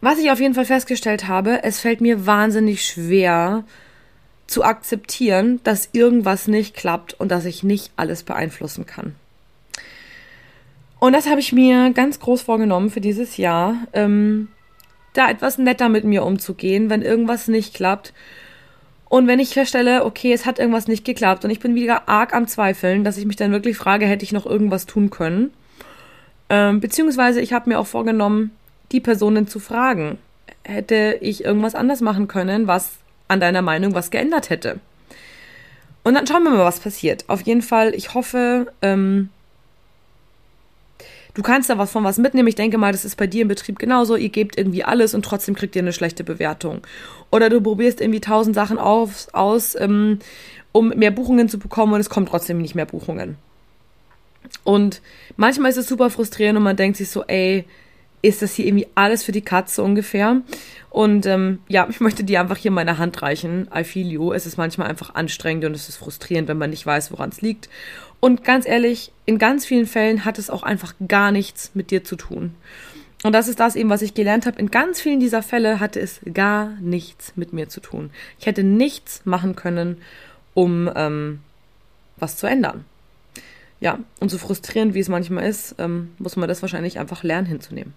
was 0.00 0.18
ich 0.18 0.30
auf 0.30 0.40
jeden 0.40 0.54
Fall 0.54 0.64
festgestellt 0.64 1.28
habe, 1.28 1.62
es 1.64 1.80
fällt 1.80 2.00
mir 2.00 2.26
wahnsinnig 2.26 2.84
schwer 2.84 3.64
zu 4.46 4.64
akzeptieren, 4.64 5.60
dass 5.64 5.90
irgendwas 5.92 6.48
nicht 6.48 6.74
klappt 6.74 7.14
und 7.14 7.30
dass 7.30 7.44
ich 7.44 7.62
nicht 7.62 7.92
alles 7.96 8.22
beeinflussen 8.22 8.86
kann. 8.86 9.14
Und 11.00 11.12
das 11.12 11.28
habe 11.28 11.40
ich 11.40 11.52
mir 11.52 11.90
ganz 11.90 12.18
groß 12.18 12.42
vorgenommen 12.42 12.90
für 12.90 13.00
dieses 13.00 13.36
Jahr. 13.36 13.76
Ähm, 13.92 14.48
da 15.12 15.30
etwas 15.30 15.58
netter 15.58 15.88
mit 15.88 16.04
mir 16.04 16.24
umzugehen, 16.24 16.90
wenn 16.90 17.02
irgendwas 17.02 17.48
nicht 17.48 17.74
klappt. 17.74 18.12
Und 19.08 19.26
wenn 19.26 19.38
ich 19.38 19.54
feststelle, 19.54 20.04
okay, 20.04 20.32
es 20.32 20.44
hat 20.44 20.58
irgendwas 20.58 20.86
nicht 20.86 21.04
geklappt 21.04 21.44
und 21.44 21.50
ich 21.50 21.60
bin 21.60 21.74
wieder 21.74 22.08
arg 22.08 22.34
am 22.34 22.46
Zweifeln, 22.46 23.04
dass 23.04 23.16
ich 23.16 23.24
mich 23.24 23.36
dann 23.36 23.52
wirklich 23.52 23.76
frage, 23.76 24.06
hätte 24.06 24.24
ich 24.24 24.32
noch 24.32 24.44
irgendwas 24.44 24.86
tun 24.86 25.10
können? 25.10 25.52
Ähm, 26.50 26.80
beziehungsweise 26.80 27.40
ich 27.40 27.52
habe 27.52 27.70
mir 27.70 27.78
auch 27.78 27.86
vorgenommen, 27.86 28.50
die 28.92 29.00
Personen 29.00 29.46
zu 29.46 29.60
fragen. 29.60 30.18
Hätte 30.64 31.18
ich 31.20 31.44
irgendwas 31.44 31.74
anders 31.74 32.00
machen 32.00 32.28
können, 32.28 32.66
was 32.66 32.92
an 33.28 33.40
deiner 33.40 33.62
Meinung 33.62 33.94
was 33.94 34.10
geändert 34.10 34.50
hätte? 34.50 34.78
Und 36.04 36.14
dann 36.14 36.26
schauen 36.26 36.42
wir 36.42 36.50
mal, 36.50 36.64
was 36.64 36.80
passiert. 36.80 37.24
Auf 37.28 37.42
jeden 37.42 37.62
Fall, 37.62 37.94
ich 37.94 38.14
hoffe, 38.14 38.72
ähm, 38.82 39.30
du 41.38 41.44
kannst 41.44 41.70
da 41.70 41.78
was 41.78 41.92
von 41.92 42.02
was 42.02 42.18
mitnehmen. 42.18 42.48
Ich 42.48 42.56
denke 42.56 42.78
mal, 42.78 42.90
das 42.90 43.04
ist 43.04 43.14
bei 43.14 43.28
dir 43.28 43.42
im 43.42 43.48
Betrieb 43.48 43.78
genauso. 43.78 44.16
Ihr 44.16 44.28
gebt 44.28 44.58
irgendwie 44.58 44.82
alles 44.82 45.14
und 45.14 45.24
trotzdem 45.24 45.54
kriegt 45.54 45.76
ihr 45.76 45.82
eine 45.82 45.92
schlechte 45.92 46.24
Bewertung. 46.24 46.80
Oder 47.30 47.48
du 47.48 47.60
probierst 47.60 48.00
irgendwie 48.00 48.20
tausend 48.20 48.56
Sachen 48.56 48.76
auf, 48.76 49.28
aus, 49.32 49.76
ähm, 49.78 50.18
um 50.72 50.88
mehr 50.88 51.12
Buchungen 51.12 51.48
zu 51.48 51.60
bekommen 51.60 51.92
und 51.92 52.00
es 52.00 52.10
kommt 52.10 52.28
trotzdem 52.28 52.58
nicht 52.58 52.74
mehr 52.74 52.86
Buchungen. 52.86 53.36
Und 54.64 55.00
manchmal 55.36 55.70
ist 55.70 55.76
es 55.76 55.86
super 55.86 56.10
frustrierend 56.10 56.56
und 56.56 56.64
man 56.64 56.76
denkt 56.76 56.96
sich 56.96 57.08
so, 57.08 57.22
ey, 57.28 57.66
ist 58.22 58.42
das 58.42 58.54
hier 58.54 58.66
irgendwie 58.66 58.88
alles 58.94 59.22
für 59.22 59.32
die 59.32 59.42
Katze 59.42 59.82
ungefähr? 59.82 60.42
Und 60.90 61.26
ähm, 61.26 61.60
ja, 61.68 61.86
ich 61.88 62.00
möchte 62.00 62.24
dir 62.24 62.40
einfach 62.40 62.56
hier 62.56 62.70
meine 62.70 62.98
Hand 62.98 63.22
reichen. 63.22 63.68
I 63.74 63.84
feel 63.84 64.06
you. 64.06 64.32
Es 64.32 64.46
ist 64.46 64.56
manchmal 64.56 64.88
einfach 64.88 65.14
anstrengend 65.14 65.64
und 65.64 65.74
es 65.74 65.88
ist 65.88 65.96
frustrierend, 65.96 66.48
wenn 66.48 66.58
man 66.58 66.70
nicht 66.70 66.84
weiß, 66.84 67.12
woran 67.12 67.30
es 67.30 67.40
liegt. 67.40 67.68
Und 68.20 68.42
ganz 68.42 68.66
ehrlich, 68.66 69.12
in 69.26 69.38
ganz 69.38 69.64
vielen 69.64 69.86
Fällen 69.86 70.24
hat 70.24 70.38
es 70.38 70.50
auch 70.50 70.62
einfach 70.62 70.94
gar 71.06 71.30
nichts 71.30 71.70
mit 71.74 71.90
dir 71.90 72.02
zu 72.02 72.16
tun. 72.16 72.54
Und 73.24 73.32
das 73.32 73.48
ist 73.48 73.60
das 73.60 73.76
eben, 73.76 73.90
was 73.90 74.02
ich 74.02 74.14
gelernt 74.14 74.46
habe. 74.46 74.58
In 74.58 74.70
ganz 74.70 75.00
vielen 75.00 75.20
dieser 75.20 75.42
Fälle 75.42 75.80
hatte 75.80 76.00
es 76.00 76.20
gar 76.32 76.70
nichts 76.80 77.32
mit 77.36 77.52
mir 77.52 77.68
zu 77.68 77.80
tun. 77.80 78.10
Ich 78.38 78.46
hätte 78.46 78.62
nichts 78.62 79.22
machen 79.24 79.56
können, 79.56 79.98
um 80.54 80.90
ähm, 80.94 81.40
was 82.16 82.36
zu 82.36 82.46
ändern. 82.46 82.84
Ja, 83.80 83.98
und 84.20 84.30
so 84.30 84.38
frustrierend 84.38 84.94
wie 84.94 85.00
es 85.00 85.08
manchmal 85.08 85.48
ist, 85.48 85.76
ähm, 85.78 86.12
muss 86.18 86.36
man 86.36 86.48
das 86.48 86.62
wahrscheinlich 86.62 86.98
einfach 86.98 87.22
lernen 87.22 87.46
hinzunehmen. 87.46 87.94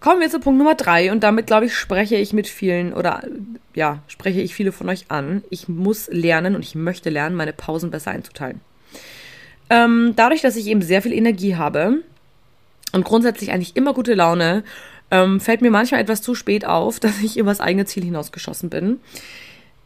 Kommen 0.00 0.20
wir 0.20 0.30
zu 0.30 0.38
Punkt 0.38 0.58
Nummer 0.58 0.76
drei 0.76 1.10
und 1.10 1.24
damit, 1.24 1.48
glaube 1.48 1.66
ich, 1.66 1.74
spreche 1.74 2.16
ich 2.16 2.32
mit 2.32 2.46
vielen 2.46 2.92
oder 2.92 3.22
ja, 3.74 3.98
spreche 4.06 4.40
ich 4.40 4.54
viele 4.54 4.70
von 4.70 4.88
euch 4.88 5.06
an. 5.08 5.42
Ich 5.50 5.68
muss 5.68 6.08
lernen 6.12 6.54
und 6.54 6.62
ich 6.62 6.76
möchte 6.76 7.10
lernen, 7.10 7.34
meine 7.34 7.52
Pausen 7.52 7.90
besser 7.90 8.12
einzuteilen. 8.12 8.60
Ähm, 9.70 10.12
dadurch, 10.14 10.40
dass 10.40 10.56
ich 10.56 10.68
eben 10.68 10.82
sehr 10.82 11.02
viel 11.02 11.12
Energie 11.12 11.56
habe 11.56 12.02
und 12.92 13.04
grundsätzlich 13.04 13.50
eigentlich 13.50 13.76
immer 13.76 13.92
gute 13.92 14.14
Laune, 14.14 14.62
ähm, 15.10 15.40
fällt 15.40 15.62
mir 15.62 15.70
manchmal 15.70 16.00
etwas 16.00 16.22
zu 16.22 16.34
spät 16.34 16.64
auf, 16.64 17.00
dass 17.00 17.20
ich 17.20 17.36
über 17.36 17.50
das 17.50 17.60
eigene 17.60 17.84
Ziel 17.84 18.04
hinausgeschossen 18.04 18.70
bin. 18.70 19.00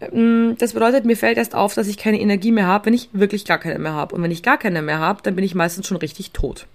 Ähm, 0.00 0.56
das 0.58 0.74
bedeutet, 0.74 1.06
mir 1.06 1.16
fällt 1.16 1.38
erst 1.38 1.54
auf, 1.54 1.74
dass 1.74 1.88
ich 1.88 1.96
keine 1.96 2.20
Energie 2.20 2.52
mehr 2.52 2.66
habe, 2.66 2.86
wenn 2.86 2.94
ich 2.94 3.08
wirklich 3.12 3.46
gar 3.46 3.58
keine 3.58 3.78
mehr 3.78 3.94
habe. 3.94 4.14
Und 4.14 4.22
wenn 4.22 4.30
ich 4.30 4.42
gar 4.42 4.58
keine 4.58 4.82
mehr 4.82 4.98
habe, 4.98 5.22
dann 5.22 5.36
bin 5.36 5.44
ich 5.44 5.54
meistens 5.54 5.86
schon 5.86 5.96
richtig 5.96 6.32
tot. 6.32 6.66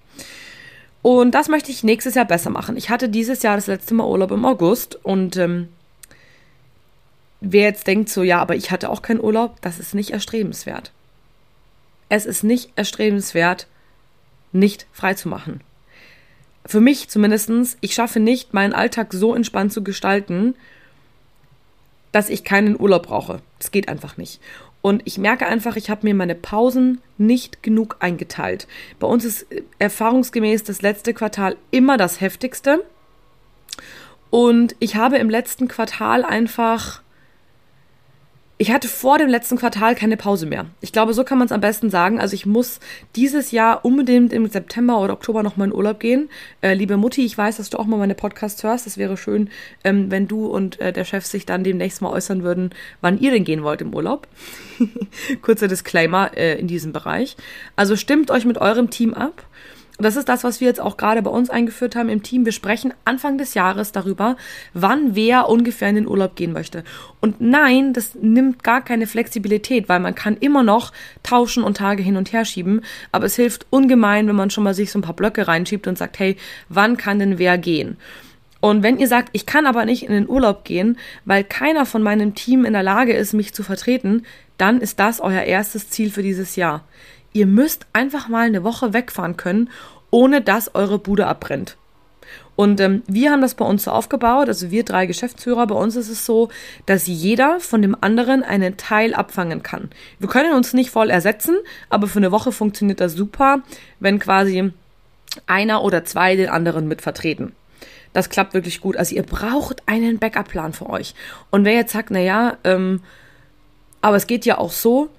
Und 1.07 1.31
das 1.31 1.47
möchte 1.47 1.71
ich 1.71 1.85
nächstes 1.85 2.15
Jahr 2.15 2.25
besser 2.25 2.49
machen. 2.49 2.75
Ich 2.75 2.89
hatte 2.89 3.07
dieses 3.07 3.41
Jahr 3.41 3.55
das 3.55 3.67
letzte 3.67 3.93
Mal 3.93 4.05
Urlaub 4.05 4.29
im 4.31 4.43
August 4.43 4.99
und 5.05 5.37
ähm, 5.37 5.69
wer 7.39 7.63
jetzt 7.63 7.87
denkt 7.87 8.09
so, 8.09 8.23
ja, 8.23 8.41
aber 8.41 8.57
ich 8.57 8.71
hatte 8.71 8.89
auch 8.89 9.01
keinen 9.01 9.21
Urlaub, 9.21 9.55
das 9.61 9.79
ist 9.79 9.95
nicht 9.95 10.09
erstrebenswert. 10.09 10.91
es 12.09 12.25
ist 12.25 12.43
nicht 12.43 12.73
erstrebenswert, 12.75 13.67
nicht 14.51 14.85
frei 14.91 15.13
zu 15.13 15.29
machen. 15.29 15.61
Für 16.65 16.81
mich 16.81 17.07
zumindestens, 17.07 17.77
ich 17.79 17.93
schaffe 17.93 18.19
nicht, 18.19 18.53
meinen 18.53 18.73
Alltag 18.73 19.13
so 19.13 19.33
entspannt 19.33 19.71
zu 19.71 19.85
gestalten, 19.85 20.55
dass 22.11 22.27
ich 22.27 22.43
keinen 22.43 22.77
Urlaub 22.77 23.07
brauche. 23.07 23.41
Das 23.59 23.71
geht 23.71 23.87
einfach 23.87 24.17
nicht. 24.17 24.41
Und 24.87 25.01
ich 25.03 25.17
merke 25.17 25.45
einfach, 25.45 25.75
ich 25.75 25.89
habe 25.89 26.07
mir 26.07 26.15
meine 26.15 26.33
Pausen 26.33 27.01
nicht 27.17 27.61
genug 27.61 27.97
eingeteilt. 27.99 28.69
Bei 28.99 29.07
uns 29.07 29.25
ist 29.25 29.45
erfahrungsgemäß 29.79 30.63
das 30.63 30.81
letzte 30.81 31.13
Quartal 31.13 31.57
immer 31.71 31.97
das 31.97 32.21
heftigste. 32.21 32.85
Und 34.29 34.77
ich 34.79 34.95
habe 34.95 35.17
im 35.17 35.29
letzten 35.29 35.67
Quartal 35.67 36.23
einfach 36.23 37.01
ich 38.59 38.71
hatte 38.71 38.87
vor 38.87 39.19
dem 39.19 39.29
letzten 39.29 39.57
Quartal 39.57 39.93
keine 39.93 40.17
Pause 40.17 40.47
mehr. 40.47 40.65
Ich 40.81 40.91
glaube, 40.91 41.13
so 41.13 41.23
kann 41.23 41.37
man 41.37 41.45
es 41.45 41.51
am 41.51 41.61
besten 41.61 41.91
sagen. 41.91 42.19
Also 42.19 42.33
ich 42.33 42.47
muss 42.47 42.79
dieses 43.15 43.51
Jahr 43.51 43.85
unbedingt 43.85 44.33
im 44.33 44.47
September 44.47 44.99
oder 44.99 45.13
Oktober 45.13 45.43
nochmal 45.43 45.67
in 45.67 45.75
Urlaub 45.75 45.99
gehen. 45.99 46.29
Äh, 46.61 46.73
liebe 46.73 46.97
Mutti, 46.97 47.23
ich 47.23 47.37
weiß, 47.37 47.57
dass 47.57 47.69
du 47.69 47.77
auch 47.77 47.85
mal 47.85 47.97
meine 47.97 48.15
Podcasts 48.15 48.63
hörst. 48.63 48.87
Es 48.87 48.97
wäre 48.97 49.15
schön, 49.15 49.49
ähm, 49.83 50.09
wenn 50.09 50.27
du 50.27 50.47
und 50.47 50.79
äh, 50.79 50.91
der 50.91 51.05
Chef 51.05 51.25
sich 51.25 51.45
dann 51.45 51.63
demnächst 51.63 52.01
mal 52.01 52.09
äußern 52.09 52.41
würden, 52.41 52.71
wann 52.99 53.19
ihr 53.19 53.29
denn 53.29 53.43
gehen 53.43 53.63
wollt 53.63 53.81
im 53.81 53.93
Urlaub. 53.93 54.27
Kurzer 55.43 55.67
Disclaimer 55.67 56.35
äh, 56.35 56.59
in 56.59 56.67
diesem 56.67 56.93
Bereich. 56.93 57.37
Also 57.75 57.95
stimmt 57.95 58.31
euch 58.31 58.45
mit 58.45 58.57
eurem 58.57 58.89
Team 58.89 59.13
ab 59.13 59.46
das 59.97 60.15
ist 60.15 60.29
das, 60.29 60.43
was 60.43 60.61
wir 60.61 60.67
jetzt 60.67 60.79
auch 60.79 60.95
gerade 60.97 61.21
bei 61.21 61.31
uns 61.31 61.49
eingeführt 61.49 61.95
haben 61.95 62.09
im 62.09 62.21
Team. 62.21 62.45
Wir 62.45 62.51
sprechen 62.51 62.93
Anfang 63.03 63.37
des 63.37 63.55
Jahres 63.55 63.91
darüber, 63.91 64.37
wann 64.73 65.15
wer 65.15 65.49
ungefähr 65.49 65.89
in 65.89 65.95
den 65.95 66.07
Urlaub 66.07 66.35
gehen 66.35 66.53
möchte. 66.53 66.83
Und 67.19 67.41
nein, 67.41 67.93
das 67.93 68.13
nimmt 68.13 68.63
gar 68.63 68.83
keine 68.83 69.07
Flexibilität, 69.07 69.89
weil 69.89 69.99
man 69.99 70.13
kann 70.13 70.37
immer 70.37 70.61
noch 70.61 70.93
tauschen 71.23 71.63
und 71.63 71.77
Tage 71.77 72.03
hin 72.03 72.15
und 72.15 72.31
her 72.31 72.45
schieben. 72.45 72.81
Aber 73.11 73.25
es 73.25 73.35
hilft 73.35 73.65
ungemein, 73.71 74.27
wenn 74.27 74.35
man 74.35 74.51
schon 74.51 74.63
mal 74.63 74.75
sich 74.75 74.91
so 74.91 74.99
ein 74.99 75.03
paar 75.03 75.15
Blöcke 75.15 75.47
reinschiebt 75.47 75.87
und 75.87 75.97
sagt, 75.97 76.19
hey, 76.19 76.37
wann 76.69 76.97
kann 76.97 77.17
denn 77.17 77.39
wer 77.39 77.57
gehen? 77.57 77.97
Und 78.59 78.83
wenn 78.83 78.97
ihr 78.97 79.07
sagt, 79.07 79.29
ich 79.33 79.45
kann 79.45 79.65
aber 79.65 79.85
nicht 79.85 80.03
in 80.03 80.11
den 80.11 80.29
Urlaub 80.29 80.63
gehen, 80.63 80.97
weil 81.25 81.43
keiner 81.43 81.85
von 81.85 82.01
meinem 82.01 82.35
Team 82.35 82.65
in 82.65 82.73
der 82.73 82.83
Lage 82.83 83.13
ist, 83.13 83.33
mich 83.33 83.53
zu 83.53 83.63
vertreten, 83.63 84.25
dann 84.57 84.81
ist 84.81 84.99
das 84.99 85.19
euer 85.19 85.43
erstes 85.43 85.89
Ziel 85.89 86.09
für 86.09 86.23
dieses 86.23 86.55
Jahr. 86.55 86.83
Ihr 87.37 87.45
müsst 87.45 87.85
einfach 87.93 88.29
mal 88.29 88.47
eine 88.47 88.63
Woche 88.63 88.93
wegfahren 88.93 89.37
können, 89.37 89.69
ohne 90.09 90.41
dass 90.41 90.73
eure 90.73 90.97
Bude 90.97 91.27
abbrennt. 91.27 91.77
Und 92.55 92.79
ähm, 92.79 93.03
wir 93.05 93.29
haben 93.29 93.41
das 93.41 93.53
bei 93.53 93.63
uns 93.63 93.83
so 93.83 93.91
aufgebaut, 93.91 94.47
also 94.47 94.71
wir 94.71 94.83
drei 94.83 95.05
Geschäftsführer, 95.05 95.67
bei 95.67 95.75
uns 95.75 95.95
ist 95.95 96.09
es 96.09 96.25
so, 96.25 96.49
dass 96.87 97.05
jeder 97.05 97.59
von 97.59 97.83
dem 97.83 97.95
anderen 98.01 98.41
einen 98.41 98.75
Teil 98.75 99.13
abfangen 99.13 99.61
kann. 99.61 99.91
Wir 100.17 100.27
können 100.27 100.55
uns 100.55 100.73
nicht 100.73 100.89
voll 100.89 101.11
ersetzen, 101.11 101.57
aber 101.91 102.07
für 102.07 102.17
eine 102.17 102.31
Woche 102.31 102.51
funktioniert 102.51 103.01
das 103.01 103.13
super, 103.13 103.61
wenn 103.99 104.17
quasi 104.17 104.71
einer 105.45 105.83
oder 105.83 106.05
zwei 106.05 106.35
den 106.35 106.49
anderen 106.49 106.87
mit 106.87 107.03
vertreten. 107.03 107.53
Das 108.13 108.31
klappt 108.31 108.55
wirklich 108.55 108.81
gut. 108.81 108.97
Also 108.97 109.13
ihr 109.13 109.21
braucht 109.21 109.83
einen 109.85 110.17
Backup-Plan 110.17 110.73
für 110.73 110.89
euch. 110.89 111.13
Und 111.51 111.65
wer 111.65 111.73
jetzt 111.73 111.93
sagt, 111.93 112.09
naja, 112.09 112.57
ähm, 112.63 113.01
aber 114.01 114.15
es 114.15 114.25
geht 114.25 114.43
ja 114.47 114.57
auch 114.57 114.71
so, 114.71 115.11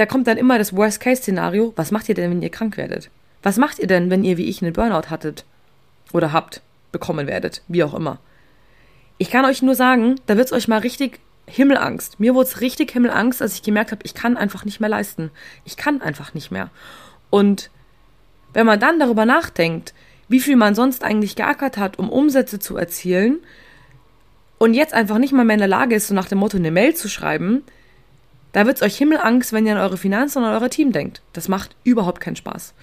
da 0.00 0.06
kommt 0.06 0.26
dann 0.26 0.38
immer 0.38 0.56
das 0.56 0.74
Worst-Case-Szenario. 0.74 1.74
Was 1.76 1.90
macht 1.90 2.08
ihr 2.08 2.14
denn, 2.14 2.30
wenn 2.30 2.40
ihr 2.40 2.48
krank 2.48 2.78
werdet? 2.78 3.10
Was 3.42 3.58
macht 3.58 3.78
ihr 3.78 3.86
denn, 3.86 4.08
wenn 4.08 4.24
ihr 4.24 4.38
wie 4.38 4.48
ich 4.48 4.62
einen 4.62 4.72
Burnout 4.72 5.10
hattet? 5.10 5.44
Oder 6.14 6.32
habt, 6.32 6.62
bekommen 6.90 7.26
werdet, 7.26 7.60
wie 7.68 7.84
auch 7.84 7.92
immer. 7.92 8.18
Ich 9.18 9.30
kann 9.30 9.44
euch 9.44 9.60
nur 9.60 9.74
sagen, 9.74 10.14
da 10.24 10.38
wird's 10.38 10.54
euch 10.54 10.68
mal 10.68 10.78
richtig 10.78 11.20
Himmelangst. 11.46 12.18
Mir 12.18 12.34
wurde 12.34 12.48
es 12.48 12.62
richtig 12.62 12.92
Himmelangst, 12.92 13.42
als 13.42 13.52
ich 13.52 13.62
gemerkt 13.62 13.92
habe, 13.92 14.00
ich 14.04 14.14
kann 14.14 14.38
einfach 14.38 14.64
nicht 14.64 14.80
mehr 14.80 14.88
leisten. 14.88 15.30
Ich 15.66 15.76
kann 15.76 16.00
einfach 16.00 16.32
nicht 16.32 16.50
mehr. 16.50 16.70
Und 17.28 17.70
wenn 18.54 18.64
man 18.64 18.80
dann 18.80 19.00
darüber 19.00 19.26
nachdenkt, 19.26 19.92
wie 20.28 20.40
viel 20.40 20.56
man 20.56 20.74
sonst 20.74 21.04
eigentlich 21.04 21.36
geackert 21.36 21.76
hat, 21.76 21.98
um 21.98 22.08
Umsätze 22.08 22.58
zu 22.58 22.78
erzielen, 22.78 23.40
und 24.56 24.72
jetzt 24.72 24.94
einfach 24.94 25.18
nicht 25.18 25.34
mal 25.34 25.44
mehr 25.44 25.56
in 25.56 25.60
der 25.60 25.68
Lage 25.68 25.94
ist, 25.94 26.08
so 26.08 26.14
nach 26.14 26.28
dem 26.28 26.38
Motto 26.38 26.56
eine 26.56 26.70
Mail 26.70 26.94
zu 26.94 27.10
schreiben, 27.10 27.64
da 28.52 28.66
wird's 28.66 28.82
euch 28.82 28.96
Himmelangst, 28.96 29.52
wenn 29.52 29.66
ihr 29.66 29.76
an 29.76 29.82
eure 29.82 29.96
Finanzen 29.96 30.38
und 30.38 30.44
an 30.44 30.60
euer 30.60 30.70
Team 30.70 30.92
denkt. 30.92 31.22
Das 31.32 31.48
macht 31.48 31.76
überhaupt 31.84 32.20
keinen 32.20 32.36
Spaß. 32.36 32.74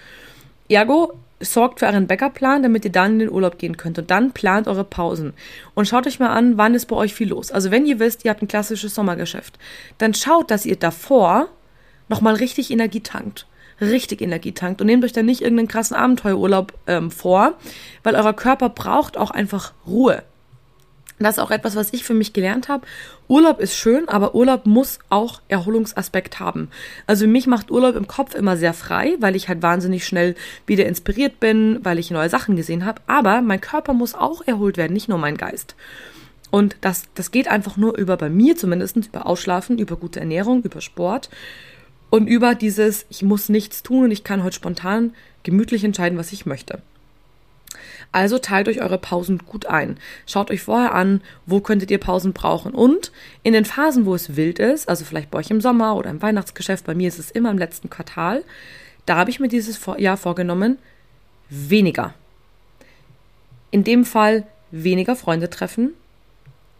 Ergo, 0.69 1.13
sorgt 1.39 1.79
für 1.79 1.85
euren 1.85 2.07
Backup-Plan, 2.07 2.63
damit 2.63 2.85
ihr 2.85 2.91
dann 2.91 3.13
in 3.13 3.19
den 3.19 3.31
Urlaub 3.31 3.57
gehen 3.57 3.77
könnt. 3.77 3.99
Und 3.99 4.09
dann 4.09 4.31
plant 4.31 4.67
eure 4.67 4.83
Pausen. 4.83 5.33
Und 5.75 5.87
schaut 5.87 6.07
euch 6.07 6.19
mal 6.19 6.29
an, 6.29 6.57
wann 6.57 6.73
ist 6.73 6.87
bei 6.87 6.95
euch 6.95 7.13
viel 7.13 7.29
los. 7.29 7.51
Also 7.51 7.71
wenn 7.71 7.85
ihr 7.85 7.99
wisst, 7.99 8.25
ihr 8.25 8.31
habt 8.31 8.41
ein 8.41 8.47
klassisches 8.47 8.95
Sommergeschäft, 8.95 9.57
dann 9.97 10.13
schaut, 10.13 10.51
dass 10.51 10.65
ihr 10.65 10.75
davor 10.75 11.49
nochmal 12.09 12.35
richtig 12.35 12.71
Energie 12.71 13.01
tankt. 13.01 13.45
Richtig 13.79 14.21
Energie 14.21 14.53
tankt. 14.53 14.81
Und 14.81 14.87
nehmt 14.87 15.03
euch 15.03 15.13
dann 15.13 15.27
nicht 15.27 15.41
irgendeinen 15.41 15.67
krassen 15.67 15.95
Abenteuerurlaub 15.95 16.73
ähm, 16.87 17.11
vor, 17.11 17.53
weil 18.03 18.15
euer 18.15 18.33
Körper 18.33 18.69
braucht 18.69 19.17
auch 19.17 19.31
einfach 19.31 19.73
Ruhe. 19.85 20.23
Das 21.19 21.37
ist 21.37 21.43
auch 21.43 21.51
etwas, 21.51 21.75
was 21.75 21.93
ich 21.93 22.03
für 22.03 22.13
mich 22.13 22.33
gelernt 22.33 22.69
habe. 22.69 22.85
Urlaub 23.27 23.59
ist 23.59 23.75
schön, 23.75 24.07
aber 24.07 24.35
Urlaub 24.35 24.65
muss 24.67 24.99
auch 25.09 25.41
Erholungsaspekt 25.47 26.39
haben. 26.39 26.69
Also 27.07 27.27
mich 27.27 27.47
macht 27.47 27.71
Urlaub 27.71 27.95
im 27.95 28.07
Kopf 28.07 28.35
immer 28.35 28.55
sehr 28.55 28.73
frei, 28.73 29.15
weil 29.19 29.35
ich 29.35 29.47
halt 29.47 29.63
wahnsinnig 29.63 30.05
schnell 30.05 30.35
wieder 30.67 30.85
inspiriert 30.85 31.39
bin, 31.39 31.79
weil 31.83 31.97
ich 31.97 32.11
neue 32.11 32.29
Sachen 32.29 32.55
gesehen 32.55 32.85
habe. 32.85 33.01
Aber 33.07 33.41
mein 33.41 33.61
Körper 33.61 33.93
muss 33.93 34.13
auch 34.13 34.45
erholt 34.45 34.77
werden, 34.77 34.93
nicht 34.93 35.09
nur 35.09 35.17
mein 35.17 35.37
Geist. 35.37 35.75
Und 36.51 36.77
das, 36.81 37.03
das 37.15 37.31
geht 37.31 37.47
einfach 37.47 37.77
nur 37.77 37.97
über, 37.97 38.15
bei 38.15 38.29
mir 38.29 38.55
zumindest, 38.55 38.97
über 38.97 39.25
Ausschlafen, 39.25 39.79
über 39.79 39.95
gute 39.95 40.19
Ernährung, 40.19 40.61
über 40.63 40.81
Sport 40.81 41.29
und 42.09 42.27
über 42.27 42.55
dieses, 42.55 43.05
ich 43.09 43.23
muss 43.23 43.49
nichts 43.49 43.83
tun 43.83 44.05
und 44.05 44.11
ich 44.11 44.23
kann 44.23 44.43
heute 44.43 44.55
spontan 44.55 45.13
gemütlich 45.43 45.83
entscheiden, 45.83 46.17
was 46.17 46.31
ich 46.31 46.45
möchte. 46.45 46.81
Also 48.11 48.39
teilt 48.39 48.67
euch 48.67 48.81
eure 48.81 48.97
Pausen 48.97 49.39
gut 49.39 49.65
ein. 49.65 49.97
Schaut 50.25 50.51
euch 50.51 50.61
vorher 50.61 50.93
an, 50.93 51.21
wo 51.45 51.59
könntet 51.59 51.91
ihr 51.91 51.99
Pausen 51.99 52.33
brauchen. 52.33 52.73
Und 52.73 53.11
in 53.43 53.53
den 53.53 53.65
Phasen, 53.65 54.05
wo 54.05 54.15
es 54.15 54.35
wild 54.35 54.59
ist, 54.59 54.89
also 54.89 55.05
vielleicht 55.05 55.31
bei 55.31 55.39
euch 55.39 55.49
im 55.49 55.61
Sommer 55.61 55.95
oder 55.95 56.09
im 56.09 56.21
Weihnachtsgeschäft, 56.21 56.85
bei 56.85 56.95
mir 56.95 57.07
ist 57.07 57.19
es 57.19 57.31
immer 57.31 57.51
im 57.51 57.57
letzten 57.57 57.89
Quartal, 57.89 58.43
da 59.05 59.15
habe 59.15 59.29
ich 59.29 59.39
mir 59.39 59.47
dieses 59.47 59.79
Jahr 59.97 60.17
vorgenommen, 60.17 60.77
weniger. 61.49 62.13
In 63.71 63.83
dem 63.83 64.05
Fall 64.05 64.47
weniger 64.71 65.15
Freunde 65.15 65.49
treffen. 65.49 65.93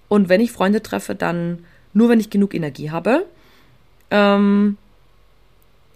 Und 0.10 0.30
wenn 0.30 0.42
ich 0.42 0.52
Freunde 0.52 0.82
treffe, 0.82 1.16
dann 1.16 1.66
nur, 1.94 2.10
wenn 2.10 2.20
ich 2.20 2.30
genug 2.30 2.54
Energie 2.54 2.92
habe. 2.92 3.26
Ähm, 4.12 4.78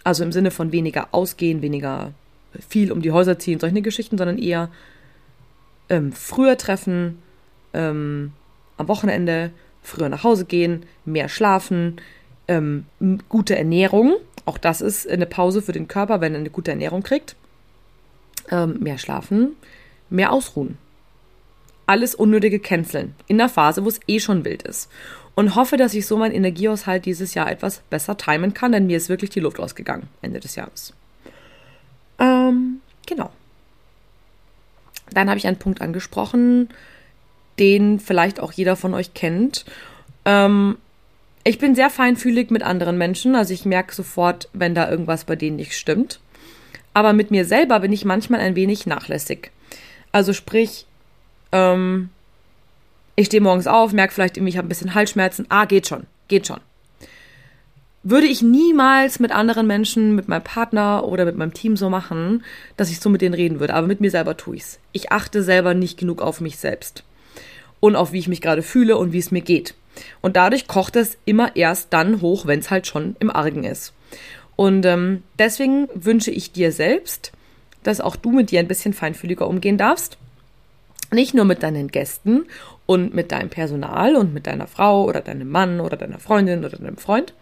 also 0.04 0.24
im 0.24 0.32
Sinne 0.32 0.52
von 0.52 0.72
weniger 0.72 1.10
ausgehen, 1.12 1.62
weniger 1.62 2.14
viel 2.68 2.92
um 2.92 3.02
die 3.02 3.12
Häuser 3.12 3.40
ziehen, 3.40 3.60
solche 3.60 3.82
Geschichten, 3.82 4.18
sondern 4.18 4.38
eher 4.38 4.70
ähm, 5.90 6.12
früher 6.12 6.58
treffen, 6.58 7.20
ähm, 7.74 8.32
am 8.78 8.88
Wochenende 8.88 9.52
früher 9.82 10.10
nach 10.10 10.24
Hause 10.24 10.46
gehen, 10.46 10.86
mehr 11.06 11.30
schlafen, 11.30 11.98
ähm, 12.48 12.86
gute 13.30 13.58
Ernährung. 13.58 14.16
Auch 14.46 14.58
das 14.58 14.82
ist 14.82 15.08
eine 15.10 15.26
Pause 15.26 15.62
für 15.62 15.72
den 15.72 15.88
Körper, 15.88 16.22
wenn 16.22 16.34
er 16.34 16.40
eine 16.40 16.50
gute 16.50 16.72
Ernährung 16.72 17.04
kriegt. 17.04 17.36
Ähm, 18.50 18.78
mehr 18.80 18.98
schlafen, 18.98 19.56
mehr 20.10 20.32
ausruhen. 20.32 20.78
Alles 21.86 22.16
unnötige 22.16 22.60
canceln 22.60 23.16
in 23.28 23.38
der 23.38 23.50
Phase, 23.50 23.84
wo 23.84 23.90
es 23.90 24.00
eh 24.08 24.20
schon 24.20 24.46
wild 24.46 24.64
ist. 24.64 24.90
Und 25.36 25.56
hoffe, 25.56 25.78
dass 25.78 25.94
ich 25.94 26.06
so 26.06 26.18
meinen 26.18 26.34
Energiehaushalt 26.34 27.06
dieses 27.06 27.34
Jahr 27.34 27.50
etwas 27.50 27.80
besser 27.90 28.18
timen 28.18 28.54
kann, 28.54 28.72
denn 28.72 28.88
mir 28.88 28.98
ist 28.98 29.10
wirklich 29.10 29.30
die 29.30 29.40
Luft 29.40 29.60
ausgegangen 29.60 30.08
Ende 30.22 30.40
des 30.40 30.56
Jahres. 30.56 30.94
Ähm, 32.22 32.82
genau. 33.08 33.32
Dann 35.10 35.28
habe 35.28 35.40
ich 35.40 35.48
einen 35.48 35.60
Punkt 35.60 35.82
angesprochen, 35.82 36.70
den 37.60 38.00
vielleicht 38.00 38.40
auch 38.40 38.52
jeder 38.54 38.76
von 38.76 38.94
euch 38.94 39.14
kennt. 39.14 39.66
Ähm, 40.24 40.78
ich 41.44 41.58
bin 41.58 41.74
sehr 41.76 41.90
feinfühlig 41.90 42.52
mit 42.52 42.62
anderen 42.62 42.98
Menschen, 42.98 43.36
also 43.36 43.54
ich 43.54 43.66
merke 43.66 43.94
sofort, 43.96 44.48
wenn 44.54 44.76
da 44.76 44.90
irgendwas 44.90 45.26
bei 45.26 45.36
denen 45.36 45.56
nicht 45.58 45.76
stimmt. 45.76 46.20
Aber 46.94 47.14
mit 47.14 47.32
mir 47.32 47.46
selber 47.46 47.80
bin 47.80 47.92
ich 47.92 48.06
manchmal 48.06 48.42
ein 48.42 48.56
wenig 48.56 48.86
nachlässig. 48.86 49.52
Also 50.12 50.34
sprich, 50.34 50.86
ähm, 51.52 52.10
ich 53.16 53.28
stehe 53.28 53.42
morgens 53.42 53.68
auf, 53.68 53.92
merke 53.92 54.14
vielleicht 54.14 54.38
irgendwie, 54.38 54.52
ich 54.52 54.58
habe 54.58 54.68
ein 54.68 54.70
bisschen 54.70 54.94
Halsschmerzen. 54.94 55.48
Ah, 55.50 55.66
geht 55.66 55.88
schon, 55.88 56.06
geht 56.28 56.48
schon 56.48 56.60
würde 58.04 58.28
ich 58.28 58.42
niemals 58.42 59.20
mit 59.20 59.32
anderen 59.32 59.68
Menschen, 59.68 60.16
mit 60.16 60.28
meinem 60.28 60.44
Partner 60.44 61.08
oder 61.08 61.26
mit 61.26 61.38
meinem 61.38 61.54
Team 61.54 61.78
so 61.78 61.90
machen, 61.90 62.44
dass 62.78 62.90
ich 62.90 63.00
so 63.00 63.10
mit 63.10 63.22
denen 63.22 63.36
reden 63.36 63.60
würde. 63.60 63.76
Aber 63.76 63.88
mit 63.88 64.02
mir 64.02 64.10
selber 64.10 64.38
tue 64.38 64.56
ich's. 64.56 64.80
Ich 64.92 65.12
achte 65.12 65.44
selber 65.44 65.74
nicht 65.74 66.00
genug 66.00 66.22
auf 66.22 66.42
mich 66.42 66.58
selbst. 66.58 67.04
Und 67.80 67.96
auf 67.96 68.12
wie 68.12 68.20
ich 68.20 68.28
mich 68.28 68.42
gerade 68.42 68.64
fühle 68.64 68.98
und 68.98 69.14
wie 69.14 69.20
es 69.20 69.32
mir 69.32 69.42
geht. 69.42 69.76
Und 70.22 70.36
dadurch 70.36 70.68
kocht 70.68 70.96
es 70.96 71.18
immer 71.26 71.56
erst 71.56 71.94
dann 71.94 72.22
hoch, 72.22 72.46
wenn 72.46 72.60
es 72.60 72.72
halt 72.72 72.88
schon 72.88 73.16
im 73.20 73.30
Argen 73.30 73.64
ist. 73.64 73.94
Und 74.56 74.86
ähm, 74.86 75.24
deswegen 75.38 75.88
wünsche 75.94 76.32
ich 76.32 76.52
dir 76.52 76.72
selbst, 76.72 77.32
dass 77.84 78.02
auch 78.02 78.16
du 78.16 78.32
mit 78.32 78.52
dir 78.52 78.60
ein 78.60 78.68
bisschen 78.68 78.94
feinfühliger 78.94 79.48
umgehen 79.48 79.78
darfst. 79.78 80.18
Nicht 81.12 81.34
nur 81.34 81.46
mit 81.46 81.62
deinen 81.62 81.90
Gästen 81.90 82.46
und 82.86 83.14
mit 83.14 83.32
deinem 83.32 83.50
Personal 83.50 84.16
und 84.16 84.34
mit 84.34 84.48
deiner 84.48 84.68
Frau 84.68 85.04
oder 85.06 85.22
deinem 85.22 85.50
Mann 85.50 85.82
oder 85.82 85.98
deiner 85.98 86.20
Freundin 86.20 86.64
oder 86.64 86.78
deinem 86.78 86.98
Freund, 86.98 87.34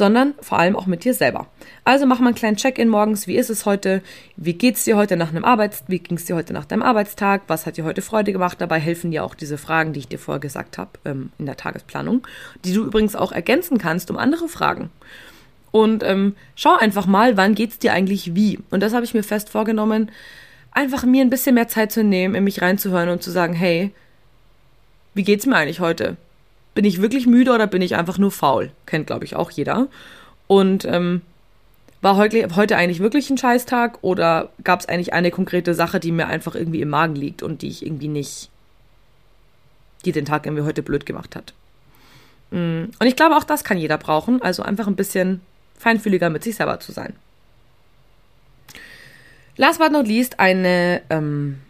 sondern 0.00 0.32
vor 0.40 0.58
allem 0.58 0.76
auch 0.76 0.86
mit 0.86 1.04
dir 1.04 1.12
selber. 1.12 1.46
Also 1.84 2.06
mach 2.06 2.20
mal 2.20 2.28
einen 2.28 2.34
kleinen 2.34 2.56
Check-in 2.56 2.88
morgens. 2.88 3.26
Wie 3.26 3.36
ist 3.36 3.50
es 3.50 3.66
heute? 3.66 4.00
Wie 4.34 4.54
geht's 4.54 4.84
dir 4.84 4.96
heute 4.96 5.14
nach 5.18 5.28
einem 5.28 5.44
Arbeits 5.44 5.84
Wie 5.88 5.98
ging's 5.98 6.24
dir 6.24 6.36
heute 6.36 6.54
nach 6.54 6.64
deinem 6.64 6.82
Arbeitstag? 6.82 7.42
Was 7.48 7.66
hat 7.66 7.76
dir 7.76 7.84
heute 7.84 8.00
Freude 8.00 8.32
gemacht? 8.32 8.62
Dabei 8.62 8.80
helfen 8.80 9.10
dir 9.10 9.22
auch 9.22 9.34
diese 9.34 9.58
Fragen, 9.58 9.92
die 9.92 10.00
ich 10.00 10.08
dir 10.08 10.18
vorher 10.18 10.40
gesagt 10.40 10.78
habe 10.78 10.92
ähm, 11.04 11.32
in 11.38 11.44
der 11.44 11.58
Tagesplanung, 11.58 12.26
die 12.64 12.72
du 12.72 12.86
übrigens 12.86 13.14
auch 13.14 13.30
ergänzen 13.30 13.76
kannst 13.76 14.10
um 14.10 14.16
andere 14.16 14.48
Fragen. 14.48 14.88
Und 15.70 16.02
ähm, 16.02 16.34
schau 16.56 16.74
einfach 16.78 17.04
mal, 17.04 17.36
wann 17.36 17.54
geht's 17.54 17.78
dir 17.78 17.92
eigentlich 17.92 18.34
wie? 18.34 18.58
Und 18.70 18.82
das 18.82 18.94
habe 18.94 19.04
ich 19.04 19.12
mir 19.12 19.22
fest 19.22 19.50
vorgenommen, 19.50 20.10
einfach 20.72 21.04
mir 21.04 21.22
ein 21.22 21.30
bisschen 21.30 21.56
mehr 21.56 21.68
Zeit 21.68 21.92
zu 21.92 22.02
nehmen, 22.02 22.34
in 22.34 22.44
mich 22.44 22.62
reinzuhören 22.62 23.10
und 23.10 23.22
zu 23.22 23.30
sagen, 23.30 23.52
hey, 23.52 23.92
wie 25.12 25.24
geht's 25.24 25.44
mir 25.44 25.56
eigentlich 25.56 25.80
heute? 25.80 26.16
Bin 26.74 26.84
ich 26.84 27.02
wirklich 27.02 27.26
müde 27.26 27.52
oder 27.52 27.66
bin 27.66 27.82
ich 27.82 27.96
einfach 27.96 28.18
nur 28.18 28.30
faul? 28.30 28.70
Kennt, 28.86 29.06
glaube 29.06 29.24
ich, 29.24 29.36
auch 29.36 29.50
jeder. 29.50 29.88
Und 30.46 30.84
ähm, 30.84 31.22
war 32.02 32.16
heute, 32.16 32.48
heute 32.56 32.76
eigentlich 32.76 33.00
wirklich 33.00 33.28
ein 33.30 33.38
Scheißtag 33.38 33.98
oder 34.02 34.50
gab 34.64 34.80
es 34.80 34.88
eigentlich 34.88 35.12
eine 35.12 35.30
konkrete 35.30 35.74
Sache, 35.74 36.00
die 36.00 36.12
mir 36.12 36.28
einfach 36.28 36.54
irgendwie 36.54 36.80
im 36.80 36.88
Magen 36.88 37.14
liegt 37.14 37.42
und 37.42 37.62
die 37.62 37.68
ich 37.68 37.84
irgendwie 37.84 38.08
nicht, 38.08 38.50
die 40.04 40.12
den 40.12 40.24
Tag 40.24 40.46
irgendwie 40.46 40.64
heute 40.64 40.82
blöd 40.82 41.04
gemacht 41.04 41.36
hat? 41.36 41.52
Mm, 42.50 42.84
und 42.98 43.06
ich 43.06 43.16
glaube, 43.16 43.36
auch 43.36 43.44
das 43.44 43.64
kann 43.64 43.78
jeder 43.78 43.98
brauchen, 43.98 44.40
also 44.40 44.62
einfach 44.62 44.86
ein 44.86 44.96
bisschen 44.96 45.40
feinfühliger 45.78 46.30
mit 46.30 46.42
sich 46.42 46.56
selber 46.56 46.80
zu 46.80 46.92
sein. 46.92 47.14
Last 49.56 49.78
but 49.78 49.92
not 49.92 50.06
least, 50.06 50.40
eine, 50.40 51.02
ähm, 51.10 51.60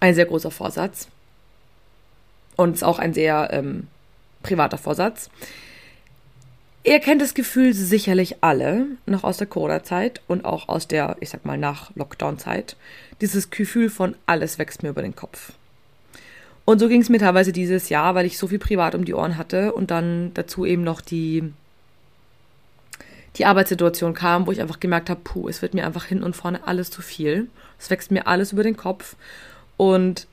ein 0.00 0.14
sehr 0.14 0.24
großer 0.24 0.50
Vorsatz. 0.50 1.08
Und 2.56 2.74
ist 2.74 2.84
auch 2.84 2.98
ein 2.98 3.14
sehr 3.14 3.48
ähm, 3.52 3.88
privater 4.42 4.78
Vorsatz. 4.78 5.30
Ihr 6.86 7.00
kennt 7.00 7.22
das 7.22 7.32
Gefühl 7.32 7.72
sicherlich 7.72 8.36
alle, 8.42 8.86
noch 9.06 9.24
aus 9.24 9.38
der 9.38 9.46
Corona-Zeit 9.46 10.20
und 10.28 10.44
auch 10.44 10.68
aus 10.68 10.86
der, 10.86 11.16
ich 11.20 11.30
sag 11.30 11.46
mal, 11.46 11.56
nach 11.56 11.90
Lockdown-Zeit. 11.96 12.76
Dieses 13.22 13.48
Gefühl 13.48 13.88
von 13.88 14.14
alles 14.26 14.58
wächst 14.58 14.82
mir 14.82 14.90
über 14.90 15.00
den 15.00 15.16
Kopf. 15.16 15.52
Und 16.66 16.78
so 16.78 16.88
ging 16.88 17.00
es 17.00 17.08
mir 17.08 17.18
teilweise 17.18 17.52
dieses 17.52 17.88
Jahr, 17.88 18.14
weil 18.14 18.26
ich 18.26 18.36
so 18.36 18.48
viel 18.48 18.58
privat 18.58 18.94
um 18.94 19.06
die 19.06 19.14
Ohren 19.14 19.38
hatte 19.38 19.72
und 19.72 19.90
dann 19.90 20.32
dazu 20.34 20.66
eben 20.66 20.84
noch 20.84 21.00
die, 21.00 21.52
die 23.36 23.46
Arbeitssituation 23.46 24.12
kam, 24.12 24.46
wo 24.46 24.52
ich 24.52 24.60
einfach 24.60 24.80
gemerkt 24.80 25.08
habe, 25.08 25.20
puh, 25.24 25.48
es 25.48 25.62
wird 25.62 25.72
mir 25.72 25.86
einfach 25.86 26.04
hin 26.04 26.22
und 26.22 26.36
vorne 26.36 26.66
alles 26.66 26.90
zu 26.90 27.00
viel. 27.00 27.48
Es 27.78 27.88
wächst 27.88 28.10
mir 28.10 28.26
alles 28.26 28.52
über 28.52 28.62
den 28.62 28.76
Kopf. 28.76 29.16
Und 29.78 30.26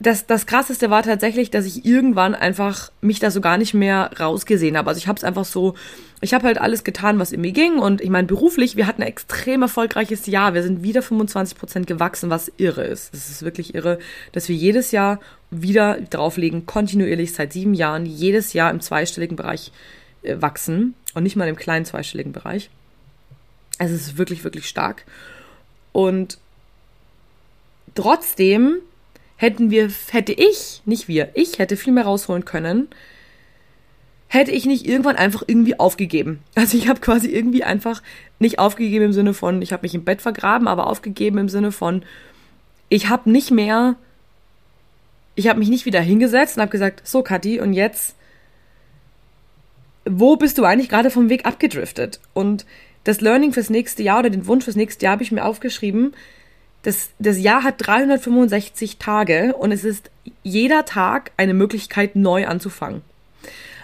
das, 0.00 0.26
das 0.26 0.46
Krasseste 0.46 0.90
war 0.90 1.02
tatsächlich, 1.02 1.50
dass 1.50 1.66
ich 1.66 1.84
irgendwann 1.84 2.34
einfach 2.34 2.90
mich 3.00 3.20
da 3.20 3.30
so 3.30 3.40
gar 3.40 3.58
nicht 3.58 3.74
mehr 3.74 4.10
rausgesehen 4.18 4.76
habe. 4.76 4.88
Also 4.88 4.98
ich 4.98 5.06
habe 5.06 5.16
es 5.16 5.24
einfach 5.24 5.44
so, 5.44 5.74
ich 6.20 6.34
habe 6.34 6.46
halt 6.46 6.58
alles 6.58 6.84
getan, 6.84 7.18
was 7.18 7.32
in 7.32 7.40
mir 7.40 7.52
ging. 7.52 7.78
Und 7.78 8.00
ich 8.00 8.10
meine, 8.10 8.26
beruflich, 8.26 8.76
wir 8.76 8.86
hatten 8.86 9.02
ein 9.02 9.08
extrem 9.08 9.62
erfolgreiches 9.62 10.26
Jahr. 10.26 10.52
Wir 10.52 10.62
sind 10.62 10.82
wieder 10.82 11.00
25 11.00 11.56
Prozent 11.56 11.86
gewachsen, 11.86 12.28
was 12.28 12.52
irre 12.56 12.84
ist. 12.84 13.14
Es 13.14 13.30
ist 13.30 13.42
wirklich 13.42 13.74
irre, 13.74 13.98
dass 14.32 14.48
wir 14.48 14.56
jedes 14.56 14.90
Jahr 14.90 15.20
wieder 15.50 16.00
drauflegen, 16.00 16.66
kontinuierlich 16.66 17.32
seit 17.32 17.52
sieben 17.52 17.74
Jahren, 17.74 18.04
jedes 18.04 18.52
Jahr 18.52 18.70
im 18.72 18.80
zweistelligen 18.80 19.36
Bereich 19.36 19.70
äh, 20.22 20.36
wachsen 20.40 20.94
und 21.14 21.22
nicht 21.22 21.36
mal 21.36 21.48
im 21.48 21.56
kleinen 21.56 21.84
zweistelligen 21.84 22.32
Bereich. 22.32 22.68
Es 23.78 23.92
ist 23.92 24.18
wirklich, 24.18 24.42
wirklich 24.42 24.68
stark. 24.68 25.04
Und 25.92 26.38
trotzdem 27.94 28.78
hätten 29.44 29.70
wir, 29.70 29.90
hätte 30.10 30.32
ich, 30.32 30.82
nicht 30.84 31.06
wir, 31.06 31.28
ich 31.34 31.58
hätte 31.58 31.76
viel 31.76 31.92
mehr 31.92 32.04
rausholen 32.04 32.44
können, 32.44 32.88
hätte 34.28 34.50
ich 34.50 34.64
nicht 34.64 34.86
irgendwann 34.86 35.16
einfach 35.16 35.44
irgendwie 35.46 35.78
aufgegeben. 35.78 36.40
Also 36.54 36.76
ich 36.78 36.88
habe 36.88 37.00
quasi 37.00 37.28
irgendwie 37.28 37.62
einfach 37.62 38.02
nicht 38.38 38.58
aufgegeben 38.58 39.06
im 39.06 39.12
Sinne 39.12 39.34
von, 39.34 39.62
ich 39.62 39.72
habe 39.72 39.82
mich 39.82 39.94
im 39.94 40.04
Bett 40.04 40.22
vergraben, 40.22 40.66
aber 40.66 40.86
aufgegeben 40.86 41.38
im 41.38 41.48
Sinne 41.48 41.72
von, 41.72 42.04
ich 42.88 43.08
habe 43.08 43.30
nicht 43.30 43.50
mehr, 43.50 43.96
ich 45.34 45.48
habe 45.48 45.58
mich 45.58 45.68
nicht 45.68 45.84
wieder 45.84 46.00
hingesetzt 46.00 46.56
und 46.56 46.62
habe 46.62 46.72
gesagt, 46.72 47.06
so 47.06 47.22
Kathi, 47.22 47.60
und 47.60 47.74
jetzt, 47.74 48.16
wo 50.04 50.36
bist 50.36 50.58
du 50.58 50.64
eigentlich 50.64 50.88
gerade 50.88 51.10
vom 51.10 51.28
Weg 51.28 51.44
abgedriftet? 51.44 52.20
Und 52.32 52.66
das 53.04 53.20
Learning 53.20 53.52
fürs 53.52 53.70
nächste 53.70 54.02
Jahr 54.02 54.20
oder 54.20 54.30
den 54.30 54.46
Wunsch 54.46 54.64
fürs 54.64 54.76
nächste 54.76 55.04
Jahr 55.04 55.12
habe 55.12 55.22
ich 55.22 55.32
mir 55.32 55.44
aufgeschrieben, 55.44 56.14
das, 56.84 57.10
das 57.18 57.40
Jahr 57.40 57.64
hat 57.64 57.74
365 57.78 58.98
Tage 58.98 59.54
und 59.58 59.72
es 59.72 59.84
ist 59.84 60.10
jeder 60.42 60.84
Tag 60.84 61.32
eine 61.38 61.54
Möglichkeit, 61.54 62.14
neu 62.14 62.46
anzufangen. 62.46 63.02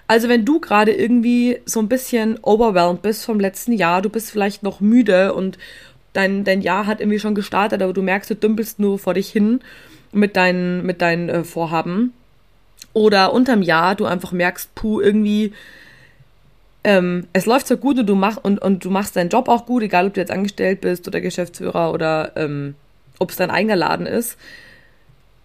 Also 0.06 0.28
wenn 0.28 0.44
du 0.44 0.60
gerade 0.60 0.92
irgendwie 0.92 1.60
so 1.64 1.80
ein 1.80 1.88
bisschen 1.88 2.38
overwhelmed 2.42 3.00
bist 3.00 3.24
vom 3.24 3.40
letzten 3.40 3.72
Jahr, 3.72 4.02
du 4.02 4.10
bist 4.10 4.30
vielleicht 4.30 4.62
noch 4.62 4.80
müde 4.80 5.34
und 5.34 5.56
dein, 6.12 6.44
dein 6.44 6.60
Jahr 6.60 6.86
hat 6.86 7.00
irgendwie 7.00 7.18
schon 7.18 7.34
gestartet, 7.34 7.80
aber 7.80 7.94
du 7.94 8.02
merkst, 8.02 8.28
du 8.30 8.34
dümpelst 8.34 8.78
nur 8.78 8.98
vor 8.98 9.14
dich 9.14 9.30
hin 9.30 9.60
mit 10.12 10.36
deinen, 10.36 10.84
mit 10.84 11.00
deinen 11.00 11.28
äh, 11.30 11.44
Vorhaben. 11.44 12.12
Oder 12.92 13.32
unterm 13.32 13.62
Jahr 13.62 13.94
du 13.94 14.04
einfach 14.04 14.32
merkst, 14.32 14.74
puh, 14.74 15.00
irgendwie, 15.00 15.52
ähm, 16.84 17.28
es 17.32 17.46
läuft 17.46 17.66
so 17.68 17.76
gut 17.76 17.98
und 17.98 18.06
du, 18.06 18.14
mach, 18.14 18.36
und, 18.36 18.60
und 18.60 18.84
du 18.84 18.90
machst 18.90 19.16
deinen 19.16 19.30
Job 19.30 19.48
auch 19.48 19.64
gut, 19.64 19.84
egal 19.84 20.08
ob 20.08 20.14
du 20.14 20.20
jetzt 20.20 20.32
angestellt 20.32 20.82
bist 20.82 21.06
oder 21.06 21.20
Geschäftsführer 21.20 21.92
oder 21.92 22.32
ähm, 22.36 22.74
ob 23.20 23.30
es 23.30 23.36
dein 23.36 23.50
eigener 23.50 23.76
Laden 23.76 24.06
ist. 24.06 24.36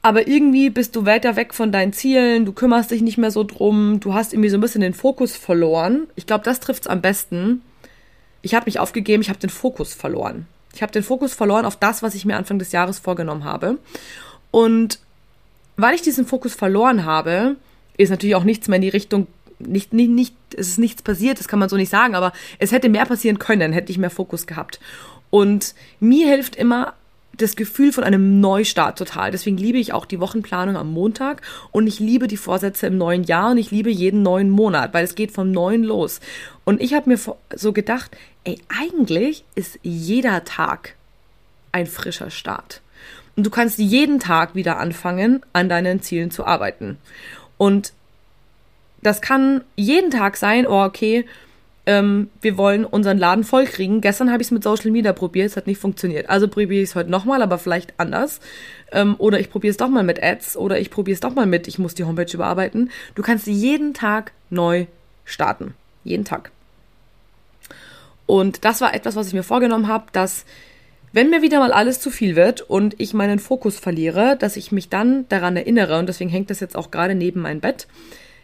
Aber 0.01 0.27
irgendwie 0.27 0.69
bist 0.69 0.95
du 0.95 1.05
weiter 1.05 1.35
weg 1.35 1.53
von 1.53 1.71
deinen 1.71 1.93
Zielen, 1.93 2.45
du 2.45 2.53
kümmerst 2.53 2.91
dich 2.91 3.01
nicht 3.01 3.17
mehr 3.17 3.31
so 3.31 3.43
drum, 3.43 3.99
du 3.99 4.13
hast 4.13 4.33
irgendwie 4.33 4.49
so 4.49 4.57
ein 4.57 4.61
bisschen 4.61 4.81
den 4.81 4.93
Fokus 4.93 5.35
verloren. 5.35 6.07
Ich 6.15 6.27
glaube, 6.27 6.43
das 6.43 6.59
trifft 6.59 6.83
es 6.83 6.87
am 6.87 7.01
besten. 7.01 7.61
Ich 8.41 8.53
habe 8.53 8.65
mich 8.65 8.79
aufgegeben, 8.79 9.21
ich 9.21 9.29
habe 9.29 9.39
den 9.39 9.49
Fokus 9.49 9.93
verloren. 9.93 10.47
Ich 10.75 10.81
habe 10.83 10.91
den 10.91 11.03
Fokus 11.03 11.33
verloren 11.33 11.65
auf 11.65 11.75
das, 11.75 12.03
was 12.03 12.15
ich 12.15 12.25
mir 12.25 12.37
Anfang 12.37 12.59
des 12.59 12.71
Jahres 12.71 12.99
vorgenommen 12.99 13.45
habe. 13.45 13.77
Und 14.51 14.99
weil 15.77 15.95
ich 15.95 16.01
diesen 16.01 16.27
Fokus 16.27 16.53
verloren 16.53 17.05
habe, 17.05 17.55
ist 17.97 18.09
natürlich 18.09 18.35
auch 18.35 18.43
nichts 18.43 18.67
mehr 18.67 18.75
in 18.75 18.83
die 18.83 18.89
Richtung, 18.89 19.27
nicht, 19.57 19.93
nicht, 19.93 20.11
nicht, 20.11 20.35
es 20.55 20.67
ist 20.67 20.79
nichts 20.79 21.01
passiert, 21.01 21.39
das 21.39 21.47
kann 21.47 21.59
man 21.59 21.69
so 21.69 21.77
nicht 21.77 21.89
sagen, 21.89 22.13
aber 22.13 22.31
es 22.59 22.71
hätte 22.71 22.89
mehr 22.89 23.05
passieren 23.05 23.39
können, 23.39 23.73
hätte 23.73 23.91
ich 23.91 23.97
mehr 23.97 24.09
Fokus 24.09 24.45
gehabt. 24.47 24.79
Und 25.29 25.73
mir 25.99 26.27
hilft 26.27 26.55
immer 26.55 26.93
das 27.37 27.55
Gefühl 27.55 27.91
von 27.91 28.03
einem 28.03 28.39
Neustart 28.39 28.97
total. 28.97 29.31
Deswegen 29.31 29.57
liebe 29.57 29.77
ich 29.77 29.93
auch 29.93 30.05
die 30.05 30.19
Wochenplanung 30.19 30.77
am 30.77 30.91
Montag 30.91 31.41
und 31.71 31.87
ich 31.87 31.99
liebe 31.99 32.27
die 32.27 32.37
Vorsätze 32.37 32.87
im 32.87 32.97
neuen 32.97 33.23
Jahr 33.23 33.51
und 33.51 33.57
ich 33.57 33.71
liebe 33.71 33.89
jeden 33.89 34.23
neuen 34.23 34.49
Monat, 34.49 34.93
weil 34.93 35.03
es 35.03 35.15
geht 35.15 35.31
vom 35.31 35.51
neuen 35.51 35.83
los. 35.83 36.19
Und 36.63 36.81
ich 36.81 36.93
habe 36.93 37.09
mir 37.09 37.19
so 37.55 37.73
gedacht, 37.73 38.15
ey, 38.43 38.59
eigentlich 38.69 39.43
ist 39.55 39.79
jeder 39.83 40.43
Tag 40.45 40.95
ein 41.71 41.87
frischer 41.87 42.31
Start. 42.31 42.81
Und 43.35 43.45
du 43.45 43.49
kannst 43.49 43.79
jeden 43.79 44.19
Tag 44.19 44.55
wieder 44.55 44.77
anfangen, 44.77 45.41
an 45.51 45.67
deinen 45.67 46.01
Zielen 46.01 46.31
zu 46.31 46.45
arbeiten. 46.45 46.97
Und 47.57 47.93
das 49.01 49.21
kann 49.21 49.63
jeden 49.75 50.09
Tag 50.09 50.37
sein, 50.37 50.65
oh, 50.65 50.83
okay, 50.83 51.25
ähm, 51.85 52.29
wir 52.41 52.57
wollen 52.57 52.85
unseren 52.85 53.17
Laden 53.17 53.43
vollkriegen. 53.43 54.01
Gestern 54.01 54.31
habe 54.31 54.41
ich 54.41 54.47
es 54.47 54.51
mit 54.51 54.63
Social 54.63 54.91
Media 54.91 55.13
probiert, 55.13 55.47
es 55.47 55.57
hat 55.57 55.67
nicht 55.67 55.79
funktioniert. 55.79 56.29
Also 56.29 56.47
probiere 56.47 56.81
ich 56.81 56.89
es 56.89 56.95
heute 56.95 57.11
nochmal, 57.11 57.41
aber 57.41 57.57
vielleicht 57.57 57.93
anders. 57.97 58.39
Ähm, 58.91 59.15
oder 59.17 59.39
ich 59.39 59.49
probiere 59.49 59.71
es 59.71 59.77
doch 59.77 59.89
mal 59.89 60.03
mit 60.03 60.21
Ads 60.21 60.57
oder 60.57 60.79
ich 60.79 60.89
probiere 60.89 61.13
es 61.13 61.19
doch 61.19 61.35
mal 61.35 61.45
mit, 61.45 61.67
ich 61.67 61.77
muss 61.77 61.95
die 61.95 62.03
Homepage 62.03 62.31
überarbeiten. 62.33 62.89
Du 63.13 63.21
kannst 63.21 63.47
jeden 63.47 63.93
Tag 63.93 64.31
neu 64.49 64.87
starten. 65.25 65.75
Jeden 66.03 66.25
Tag. 66.25 66.51
Und 68.25 68.65
das 68.65 68.81
war 68.81 68.95
etwas, 68.95 69.15
was 69.15 69.27
ich 69.27 69.33
mir 69.33 69.43
vorgenommen 69.43 69.87
habe, 69.87 70.05
dass 70.11 70.45
wenn 71.13 71.29
mir 71.29 71.41
wieder 71.41 71.59
mal 71.59 71.71
alles 71.71 72.01
zu 72.01 72.09
viel 72.09 72.35
wird 72.35 72.61
und 72.61 72.99
ich 72.99 73.13
meinen 73.13 73.39
Fokus 73.39 73.79
verliere, 73.79 74.35
dass 74.37 74.57
ich 74.57 74.71
mich 74.71 74.89
dann 74.89 75.29
daran 75.29 75.55
erinnere, 75.55 75.97
und 75.97 76.09
deswegen 76.09 76.29
hängt 76.29 76.49
das 76.49 76.59
jetzt 76.59 76.75
auch 76.75 76.91
gerade 76.91 77.15
neben 77.15 77.41
mein 77.41 77.61
Bett, 77.61 77.87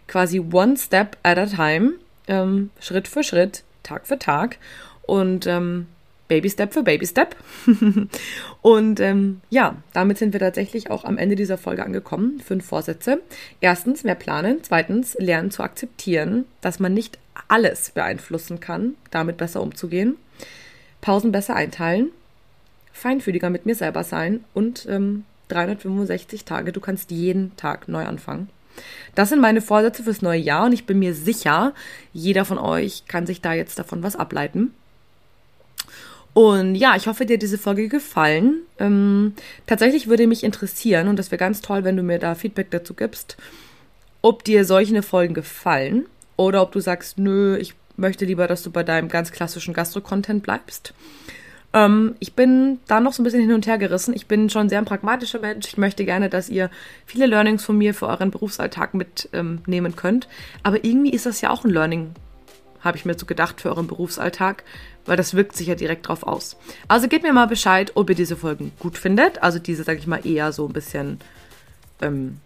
quasi 0.08 0.40
one 0.40 0.78
step 0.78 1.18
at 1.24 1.38
a 1.38 1.48
time 1.48 1.94
ähm, 2.32 2.72
Schritt 2.80 3.08
für 3.08 3.24
Schritt, 3.24 3.64
Tag 3.84 4.08
für 4.08 4.18
Tag 4.18 4.58
und 5.04 5.46
ähm, 5.46 5.88
Baby 6.30 6.50
Step 6.50 6.74
für 6.74 6.84
Baby 6.84 7.06
Step. 7.06 7.36
und 8.62 9.00
ähm, 9.02 9.42
ja, 9.50 9.76
damit 9.92 10.18
sind 10.18 10.32
wir 10.32 10.40
tatsächlich 10.40 10.90
auch 10.90 11.04
am 11.04 11.18
Ende 11.18 11.36
dieser 11.36 11.58
Folge 11.58 11.84
angekommen. 11.84 12.40
Fünf 12.40 12.66
Vorsätze. 12.66 13.20
Erstens, 13.60 14.06
mehr 14.06 14.16
planen. 14.16 14.60
Zweitens, 14.62 15.16
lernen 15.20 15.52
zu 15.52 15.62
akzeptieren, 15.62 16.46
dass 16.62 16.80
man 16.80 16.94
nicht 16.94 17.20
alles 17.50 17.92
beeinflussen 17.92 18.62
kann, 18.62 18.96
damit 19.12 19.36
besser 19.36 19.62
umzugehen. 19.62 20.16
Pausen 21.02 21.34
besser 21.34 21.56
einteilen. 21.56 22.12
Feinfühliger 22.94 23.50
mit 23.50 23.66
mir 23.66 23.76
selber 23.76 24.06
sein 24.06 24.46
und 24.54 24.86
ähm, 24.90 25.26
365 25.50 26.46
Tage. 26.46 26.72
Du 26.72 26.80
kannst 26.80 27.12
jeden 27.12 27.58
Tag 27.58 27.90
neu 27.90 28.06
anfangen. 28.06 28.48
Das 29.16 29.30
sind 29.30 29.42
meine 29.42 29.62
Vorsätze 29.62 30.04
fürs 30.04 30.22
neue 30.22 30.40
Jahr 30.40 30.66
und 30.66 30.74
ich 30.74 30.86
bin 30.86 31.00
mir 31.00 31.14
sicher, 31.14 31.74
jeder 32.14 32.46
von 32.46 32.58
euch 32.58 33.06
kann 33.08 33.26
sich 33.26 33.42
da 33.42 33.54
jetzt 33.54 33.78
davon 33.78 34.04
was 34.04 34.16
ableiten. 34.16 34.74
Und 36.34 36.76
ja, 36.76 36.96
ich 36.96 37.08
hoffe, 37.08 37.26
dir 37.26 37.34
hat 37.34 37.42
diese 37.42 37.58
Folge 37.58 37.90
gefallen. 37.90 38.62
Ähm, 38.80 39.34
tatsächlich 39.68 40.08
würde 40.08 40.28
mich 40.28 40.44
interessieren, 40.44 41.10
und 41.10 41.20
das 41.20 41.30
wäre 41.30 41.40
ganz 41.40 41.62
toll, 41.62 41.84
wenn 41.84 41.98
du 41.98 42.04
mir 42.04 42.20
da 42.20 42.36
Feedback 42.36 42.72
dazu 42.72 42.94
gibst, 42.94 43.36
ob 44.22 44.44
dir 44.44 44.64
solche 44.64 45.04
Folgen 45.04 45.34
gefallen 45.34 46.06
oder 46.38 46.62
ob 46.62 46.72
du 46.72 46.80
sagst, 46.80 47.18
nö, 47.18 47.58
ich 47.58 47.74
möchte 47.98 48.26
lieber, 48.26 48.48
dass 48.48 48.64
du 48.64 48.72
bei 48.72 48.84
deinem 48.84 49.10
ganz 49.10 49.32
klassischen 49.32 49.74
Gastro-Content 49.74 50.42
bleibst. 50.42 50.94
Ähm, 51.74 52.16
ich 52.20 52.34
bin 52.34 52.80
da 52.88 53.00
noch 53.00 53.14
so 53.14 53.22
ein 53.22 53.24
bisschen 53.24 53.42
hin 53.42 53.54
und 53.54 53.68
her 53.68 53.78
gerissen. 53.78 54.14
Ich 54.14 54.28
bin 54.28 54.50
schon 54.50 54.64
ein 54.64 54.70
sehr 54.70 54.82
pragmatischer 54.84 55.40
Mensch. 55.40 55.68
Ich 55.68 55.78
möchte 55.78 56.06
gerne, 56.06 56.30
dass 56.30 56.50
ihr 56.50 56.70
viele 57.06 57.26
Learnings 57.26 57.64
von 57.64 57.78
mir 57.78 57.94
für 57.94 58.08
euren 58.08 58.32
Berufsalltag 58.32 58.94
mitnehmen 58.94 59.64
ähm, 59.68 59.96
könnt. 59.96 60.28
Aber 60.64 60.84
irgendwie 60.84 61.12
ist 61.12 61.26
das 61.26 61.42
ja 61.42 61.50
auch 61.50 61.64
ein 61.64 61.72
Learning, 61.72 62.14
habe 62.82 62.98
ich 62.98 63.06
mir 63.06 63.18
so 63.18 63.26
gedacht, 63.26 63.62
für 63.62 63.70
euren 63.70 63.88
Berufsalltag, 63.88 64.64
weil 65.06 65.18
das 65.18 65.34
wirkt 65.34 65.56
sich 65.56 65.68
ja 65.68 65.76
direkt 65.76 66.08
drauf 66.08 66.24
aus. 66.24 66.58
Also 66.88 67.08
gebt 67.08 67.24
mir 67.24 67.34
mal 67.34 67.48
Bescheid, 67.48 67.92
ob 67.96 68.10
ihr 68.10 68.16
diese 68.16 68.36
Folgen 68.36 68.72
gut 68.80 68.98
findet. 68.98 69.42
Also 69.42 69.60
diese, 69.60 69.84
sage 69.84 70.00
ich 70.00 70.08
mal, 70.08 70.26
eher 70.26 70.52
so 70.52 70.68
ein 70.68 70.74
bisschen 70.74 71.20
ähm, 72.02 72.40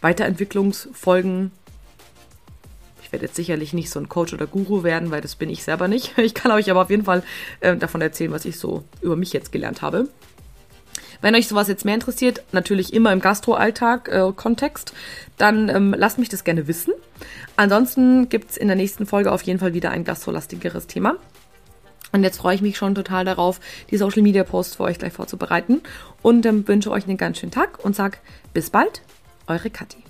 Weiterentwicklungsfolgen 0.00 1.52
ich 3.12 3.14
werde 3.14 3.26
jetzt 3.26 3.36
sicherlich 3.36 3.74
nicht 3.74 3.90
so 3.90 4.00
ein 4.00 4.08
Coach 4.08 4.32
oder 4.32 4.46
Guru 4.46 4.84
werden, 4.84 5.10
weil 5.10 5.20
das 5.20 5.34
bin 5.34 5.50
ich 5.50 5.64
selber 5.64 5.86
nicht. 5.86 6.16
Ich 6.22 6.32
kann 6.32 6.50
euch 6.50 6.70
aber 6.70 6.80
auf 6.80 6.88
jeden 6.88 7.04
Fall 7.04 7.22
äh, 7.60 7.76
davon 7.76 8.00
erzählen, 8.00 8.32
was 8.32 8.46
ich 8.46 8.58
so 8.58 8.84
über 9.02 9.16
mich 9.16 9.34
jetzt 9.34 9.52
gelernt 9.52 9.82
habe. 9.82 10.08
Wenn 11.20 11.34
euch 11.34 11.46
sowas 11.46 11.68
jetzt 11.68 11.84
mehr 11.84 11.92
interessiert, 11.92 12.42
natürlich 12.52 12.94
immer 12.94 13.12
im 13.12 13.20
Gastro-Alltag-Kontext, 13.20 14.90
äh, 14.92 14.94
dann 15.36 15.68
ähm, 15.68 15.94
lasst 15.94 16.18
mich 16.18 16.30
das 16.30 16.42
gerne 16.42 16.68
wissen. 16.68 16.94
Ansonsten 17.56 18.30
gibt 18.30 18.52
es 18.52 18.56
in 18.56 18.68
der 18.68 18.76
nächsten 18.76 19.04
Folge 19.04 19.30
auf 19.30 19.42
jeden 19.42 19.58
Fall 19.58 19.74
wieder 19.74 19.90
ein 19.90 20.04
gastrolastigeres 20.04 20.86
Thema. 20.86 21.16
Und 22.12 22.22
jetzt 22.22 22.38
freue 22.38 22.54
ich 22.54 22.62
mich 22.62 22.78
schon 22.78 22.94
total 22.94 23.26
darauf, 23.26 23.60
die 23.90 23.98
Social 23.98 24.22
Media 24.22 24.42
Posts 24.42 24.76
für 24.76 24.84
euch 24.84 24.98
gleich 24.98 25.12
vorzubereiten 25.12 25.82
und 26.22 26.46
ähm, 26.46 26.66
wünsche 26.66 26.90
euch 26.90 27.06
einen 27.06 27.18
ganz 27.18 27.38
schönen 27.38 27.52
Tag 27.52 27.84
und 27.84 27.94
sag 27.94 28.20
bis 28.54 28.70
bald, 28.70 29.02
eure 29.46 29.68
Kathi. 29.68 30.01